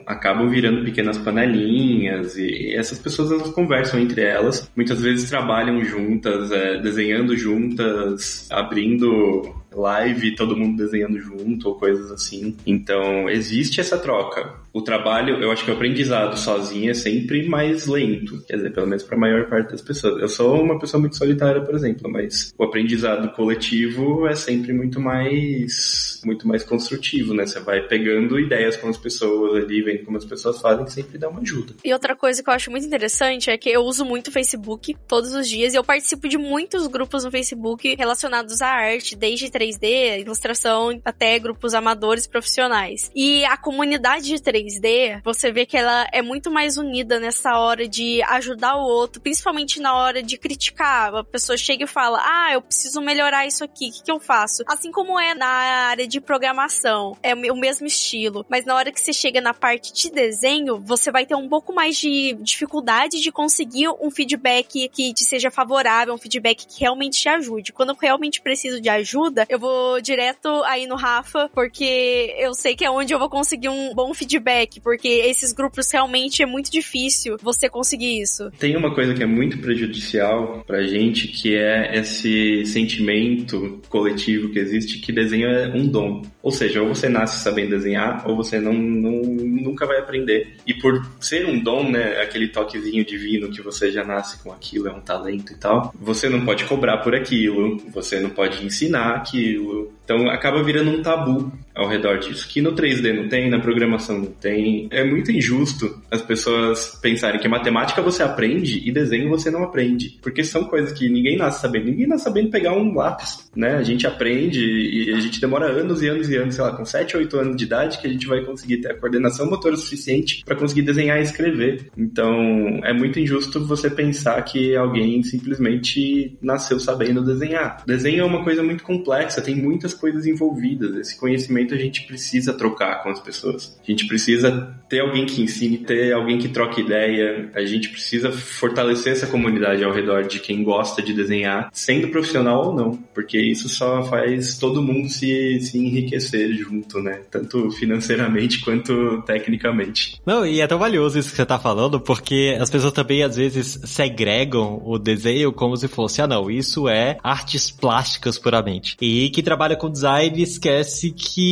acabam 0.07 0.51
virando 0.51 0.85
pequenas 0.85 1.17
panelinhas 1.17 2.37
e 2.37 2.75
essas 2.75 2.99
pessoas 2.99 3.33
elas 3.33 3.49
conversam 3.49 3.99
entre 3.99 4.21
elas. 4.21 4.71
Muitas 4.77 5.01
vezes 5.01 5.31
trabalham 5.31 5.83
juntas, 5.83 6.53
é, 6.53 6.83
desenhando 6.83 7.35
juntas, 7.35 8.47
abrindo 8.51 9.55
live, 9.73 10.35
todo 10.35 10.57
mundo 10.57 10.77
desenhando 10.77 11.19
junto 11.19 11.69
ou 11.69 11.77
coisas 11.77 12.11
assim. 12.11 12.57
Então, 12.67 13.29
existe 13.29 13.81
essa 13.81 13.99
troca. 13.99 14.55
O 14.73 14.83
trabalho, 14.83 15.37
eu 15.43 15.51
acho 15.51 15.65
que 15.65 15.71
o 15.71 15.75
aprendizado 15.75 16.37
sozinho 16.37 16.91
é 16.91 16.95
sempre 16.95 17.49
mais 17.49 17.87
lento, 17.87 18.45
quer 18.47 18.57
dizer, 18.57 18.73
pelo 18.73 18.87
menos 18.87 19.03
para 19.03 19.17
a 19.17 19.21
maior 19.21 19.49
parte 19.49 19.71
das 19.71 19.83
pessoas. 19.83 20.21
Eu 20.21 20.29
sou 20.29 20.63
uma 20.63 20.79
pessoa 20.79 21.01
muito 21.01 21.17
solitária, 21.17 21.61
por 21.61 21.75
exemplo, 21.75 22.11
mas 22.11 22.53
o 22.59 22.65
aprendizado 22.65 23.33
coletivo 23.35 24.27
é 24.27 24.35
sempre 24.35 24.73
muito 24.73 24.90
mais 24.99 26.11
muito 26.25 26.47
mais 26.47 26.65
construtivo, 26.65 27.35
né? 27.35 27.47
Você 27.47 27.61
vai 27.61 27.83
pegando 27.83 28.39
ideias 28.39 28.77
com 28.77 28.89
as 28.89 28.97
pessoas 28.97 29.63
ali, 29.63 29.83
vendo 29.83 30.05
como 30.05 30.17
as 30.17 30.25
pessoas 30.25 30.61
fazem, 30.61 30.87
sempre 30.87 31.19
dá 31.19 31.29
uma 31.29 31.41
ajuda. 31.41 31.75
E 31.85 31.93
outra 31.93 32.17
coisa 32.17 32.43
que 32.43 32.49
eu 32.49 32.55
acho 32.55 32.71
muito 32.71 32.87
interessante 32.87 33.51
é 33.51 33.57
que 33.57 33.69
eu 33.71 33.83
uso 33.83 34.05
muito 34.05 34.29
o 34.29 34.33
Facebook 34.33 34.97
todos 35.07 35.33
os 35.35 35.49
dias 35.49 35.73
e 35.73 35.77
eu 35.77 35.85
participo 35.85 36.29
de 36.29 36.39
muitos 36.39 36.87
grupos 36.87 37.25
no 37.25 37.31
Facebook 37.31 37.95
relacionados 37.97 38.61
à 38.61 38.69
arte, 38.69 39.17
desde 39.17 39.47
3D, 39.47 40.21
ilustração, 40.21 41.01
até 41.05 41.39
grupos 41.39 41.75
amadores 41.75 42.27
profissionais. 42.27 43.11
E 43.15 43.45
a 43.45 43.57
comunidade 43.57 44.27
de 44.27 44.37
3D, 44.37 45.21
você 45.25 45.53
vê 45.53 45.67
que 45.67 45.77
ela 45.77 46.07
é 46.13 46.23
muito 46.23 46.51
mais 46.51 46.77
unida 46.77 47.19
nessa 47.19 47.59
hora 47.59 47.89
de 47.89 48.23
ajudar 48.23 48.77
o 48.77 48.83
outro, 48.83 49.21
principalmente 49.21 49.81
na 49.81 49.95
hora 49.95 50.23
de 50.23 50.37
criticar. 50.39 51.15
A 51.15 51.25
pessoa 51.25 51.57
chega 51.57 51.85
e 51.85 51.87
fala: 51.87 52.21
Ah, 52.23 52.53
eu 52.53 52.63
preciso 52.63 53.01
melhorar 53.01 53.47
isso 53.47 53.65
aqui, 53.65 53.89
o 53.89 53.93
que, 53.93 54.03
que 54.05 54.11
eu 54.11 54.21
faço? 54.21 54.63
Assim 54.71 54.93
como 54.93 55.19
é 55.19 55.35
na 55.35 55.49
área 55.49 56.07
de 56.07 56.21
programação, 56.21 57.17
é 57.25 57.35
o 57.35 57.57
mesmo 57.57 57.89
estilo, 57.89 58.47
mas 58.49 58.65
na 58.65 58.77
hora 58.77 58.93
que 58.93 59.01
você 59.01 59.13
chega 59.13 59.41
na 59.41 59.53
parte 59.53 59.93
de 59.93 60.13
desenho, 60.13 60.79
você 60.79 61.11
vai 61.11 61.27
ter 61.27 61.35
um 61.35 61.49
pouco 61.49 61.75
mais 61.75 61.99
de 61.99 62.35
dificuldade 62.35 63.21
de 63.21 63.33
conseguir 63.33 63.89
um 64.01 64.13
feedback 64.13 64.89
que 64.91 65.13
te 65.13 65.25
seja 65.25 65.51
favorável, 65.51 66.15
um 66.15 66.19
feedback 66.19 66.69
que 66.69 66.79
realmente 66.79 67.21
te 67.21 67.29
ajude. 67.29 67.73
Quando 67.73 67.91
eu 67.91 67.97
realmente 68.01 68.41
preciso 68.41 68.81
de 68.81 68.89
ajuda, 68.89 69.45
eu 69.49 69.59
vou 69.59 70.01
direto 70.01 70.49
aí 70.63 70.87
no 70.87 70.95
Rafa, 70.95 71.51
porque 71.53 72.33
eu 72.39 72.55
sei 72.55 72.77
que 72.77 72.85
é 72.85 72.91
onde 72.93 73.13
eu 73.13 73.19
vou 73.19 73.29
conseguir 73.29 73.71
um 73.71 73.93
bom 73.93 74.15
feedback, 74.15 74.81
porque 74.81 75.09
esses 75.09 75.53
grupos 75.53 75.91
realmente 75.91 76.45
é 76.45 76.47
muito 76.47 76.71
difícil 76.71 77.37
você 77.43 77.69
conseguir 77.69 78.21
isso. 78.21 78.49
Tem 78.53 78.77
uma 78.77 78.95
coisa 78.95 79.15
que 79.15 79.23
é 79.25 79.27
muito 79.27 79.59
prejudicial 79.59 80.63
pra 80.65 80.87
gente, 80.87 81.27
que 81.27 81.57
é 81.57 81.99
esse 81.99 82.65
sentimento 82.67 83.83
coletivo 83.89 84.49
que 84.53 84.60
existe, 84.61 84.99
que 84.99 85.13
desenho 85.13 85.49
é 85.49 85.69
um 85.69 85.87
dom. 85.87 86.23
Ou 86.43 86.51
seja, 86.51 86.83
ou 86.83 86.89
você 86.89 87.09
nasce 87.09 87.43
sabendo 87.43 87.71
desenhar, 87.71 88.29
ou 88.29 88.37
você 88.37 88.59
não, 88.59 88.73
não 88.73 89.21
nunca 89.23 89.87
vai 89.87 89.99
aprender. 89.99 90.57
E 90.67 90.75
por 90.75 91.05
ser 91.21 91.47
um 91.47 91.59
dom, 91.63 91.91
né, 91.91 92.21
aquele 92.21 92.49
toquezinho 92.49 93.05
divino 93.05 93.51
que 93.51 93.63
você 93.63 93.91
já 93.91 94.05
nasce 94.05 94.43
com 94.43 94.53
aquilo, 94.53 94.89
é 94.89 94.93
um 94.93 95.01
talento 95.01 95.53
e 95.53 95.57
tal, 95.57 95.93
você 96.01 96.29
não 96.29 96.45
pode 96.45 96.65
cobrar 96.65 96.99
por 96.99 97.15
aquilo, 97.15 97.79
você 97.93 98.21
não 98.21 98.31
pode 98.31 98.65
ensinar 98.65 99.17
aquilo. 99.17 99.93
Então 100.05 100.29
acaba 100.29 100.63
virando 100.63 100.91
um 100.91 101.03
tabu 101.03 101.53
ao 101.75 101.89
redor 101.89 102.19
disso, 102.19 102.49
que 102.49 102.61
no 102.61 102.75
3D 102.75 103.13
não 103.15 103.29
tem, 103.29 103.49
na 103.49 103.61
programação 103.61 104.19
não 104.19 104.27
tem. 104.27 104.89
É 104.91 105.05
muito 105.05 105.31
injusto 105.31 106.01
as 106.11 106.23
pessoas 106.23 106.99
pensarem 107.01 107.41
que 107.41 107.49
matemática 107.49 108.03
você 108.03 108.23
aprende 108.23 108.83
e 108.87 108.93
desenho 108.93 109.29
você 109.29 109.51
não 109.51 109.63
aprende, 109.63 110.19
porque 110.23 110.45
são 110.45 110.65
coisas 110.65 110.93
que 110.93 111.09
ninguém 111.09 111.37
nasce 111.37 111.61
sabendo. 111.61 111.87
Ninguém 111.87 112.07
nasce 112.07 112.25
sabendo 112.25 112.51
pegar 112.51 112.73
um 112.73 112.95
lápis, 112.95 113.51
né? 113.55 113.77
A 113.77 113.83
gente 113.83 114.07
aprende 114.07 114.61
e 114.61 115.13
a 115.15 115.21
gente 115.21 115.41
demora 115.41 115.67
anos 115.67 116.03
e 116.03 116.09
anos 116.09 116.29
e 116.29 116.37
anos, 116.37 116.55
sei 116.55 116.65
lá, 116.65 116.77
com 116.77 116.85
7, 116.85 117.17
8 117.17 117.37
anos 117.39 117.57
de 117.57 117.65
idade 117.65 117.99
que 117.99 118.07
a 118.07 118.11
gente 118.11 118.27
vai 118.27 118.45
conseguir 118.45 118.79
ter 118.79 118.91
a 118.91 118.95
coordenação 118.95 119.49
motora 119.49 119.77
suficiente 119.77 120.43
para 120.45 120.57
conseguir 120.57 120.83
desenhar 120.83 121.19
e 121.19 121.23
escrever. 121.23 121.91
Então, 121.97 122.81
é 122.85 122.93
muito 122.93 123.19
injusto 123.19 123.65
você 123.65 123.89
pensar 123.89 124.43
que 124.43 124.77
alguém 124.77 125.23
simplesmente 125.23 126.37
nasceu 126.43 126.79
sabendo 126.79 127.25
desenhar. 127.25 127.83
Desenho 127.87 128.23
é 128.23 128.25
uma 128.25 128.45
coisa 128.45 128.63
muito 128.63 128.85
complexa, 128.85 129.41
tem 129.41 129.55
muitas 129.55 129.95
coisas 129.95 130.27
envolvidas. 130.27 130.95
Esse 130.97 131.19
conhecimento 131.19 131.60
a 131.75 131.77
gente 131.77 132.03
precisa 132.03 132.53
trocar 132.53 133.03
com 133.03 133.11
as 133.11 133.21
pessoas. 133.21 133.79
A 133.83 133.91
gente 133.91 134.07
precisa 134.07 134.75
ter 134.89 135.01
alguém 135.01 135.27
que 135.27 135.43
ensine, 135.43 135.79
ter 135.79 136.13
alguém 136.13 136.39
que 136.39 136.49
troque 136.49 136.81
ideia. 136.81 137.51
A 137.55 137.65
gente 137.65 137.89
precisa 137.89 138.33
fortalecer 138.33 139.13
essa 139.13 139.27
comunidade 139.27 139.85
ao 139.85 139.93
redor 139.93 140.25
de 140.25 140.41
quem 140.41 140.63
gosta 140.63 141.03
de 141.03 141.13
desenhar, 141.13 141.71
sendo 141.73 142.09
profissional 142.09 142.67
ou 142.67 142.75
não, 142.75 142.93
porque 143.15 143.39
isso 143.39 143.69
só 143.69 144.03
faz 144.05 144.59
todo 144.59 144.83
mundo 144.83 145.09
se, 145.09 145.61
se 145.61 145.79
enriquecer 145.79 146.53
junto, 146.55 147.01
né? 147.01 147.21
Tanto 147.31 147.71
financeiramente 147.71 148.61
quanto 148.65 149.23
tecnicamente. 149.23 150.21
Não, 150.27 150.45
e 150.47 150.61
é 150.61 150.67
tão 150.67 150.79
valioso 150.79 151.19
isso 151.19 151.31
que 151.31 151.37
você 151.37 151.47
tá 151.47 151.59
falando, 151.59 152.01
porque 152.01 152.57
as 152.61 152.71
pessoas 152.71 152.93
também 152.93 153.23
às 153.23 153.37
vezes 153.37 153.81
segregam 153.85 154.83
o 154.85 154.99
desenho 154.99 155.53
como 155.53 155.77
se 155.77 155.89
fosse, 155.89 156.23
ah 156.23 156.27
não, 156.27 156.51
isso 156.51 156.89
é 156.89 157.19
artes 157.23 157.71
plásticas 157.71 158.39
puramente. 158.39 158.97
E 159.01 159.31
que 159.31 159.43
trabalha 159.43 159.77
com 159.77 159.91
design 159.91 160.43
esquece 160.43 161.11
que, 161.11 161.50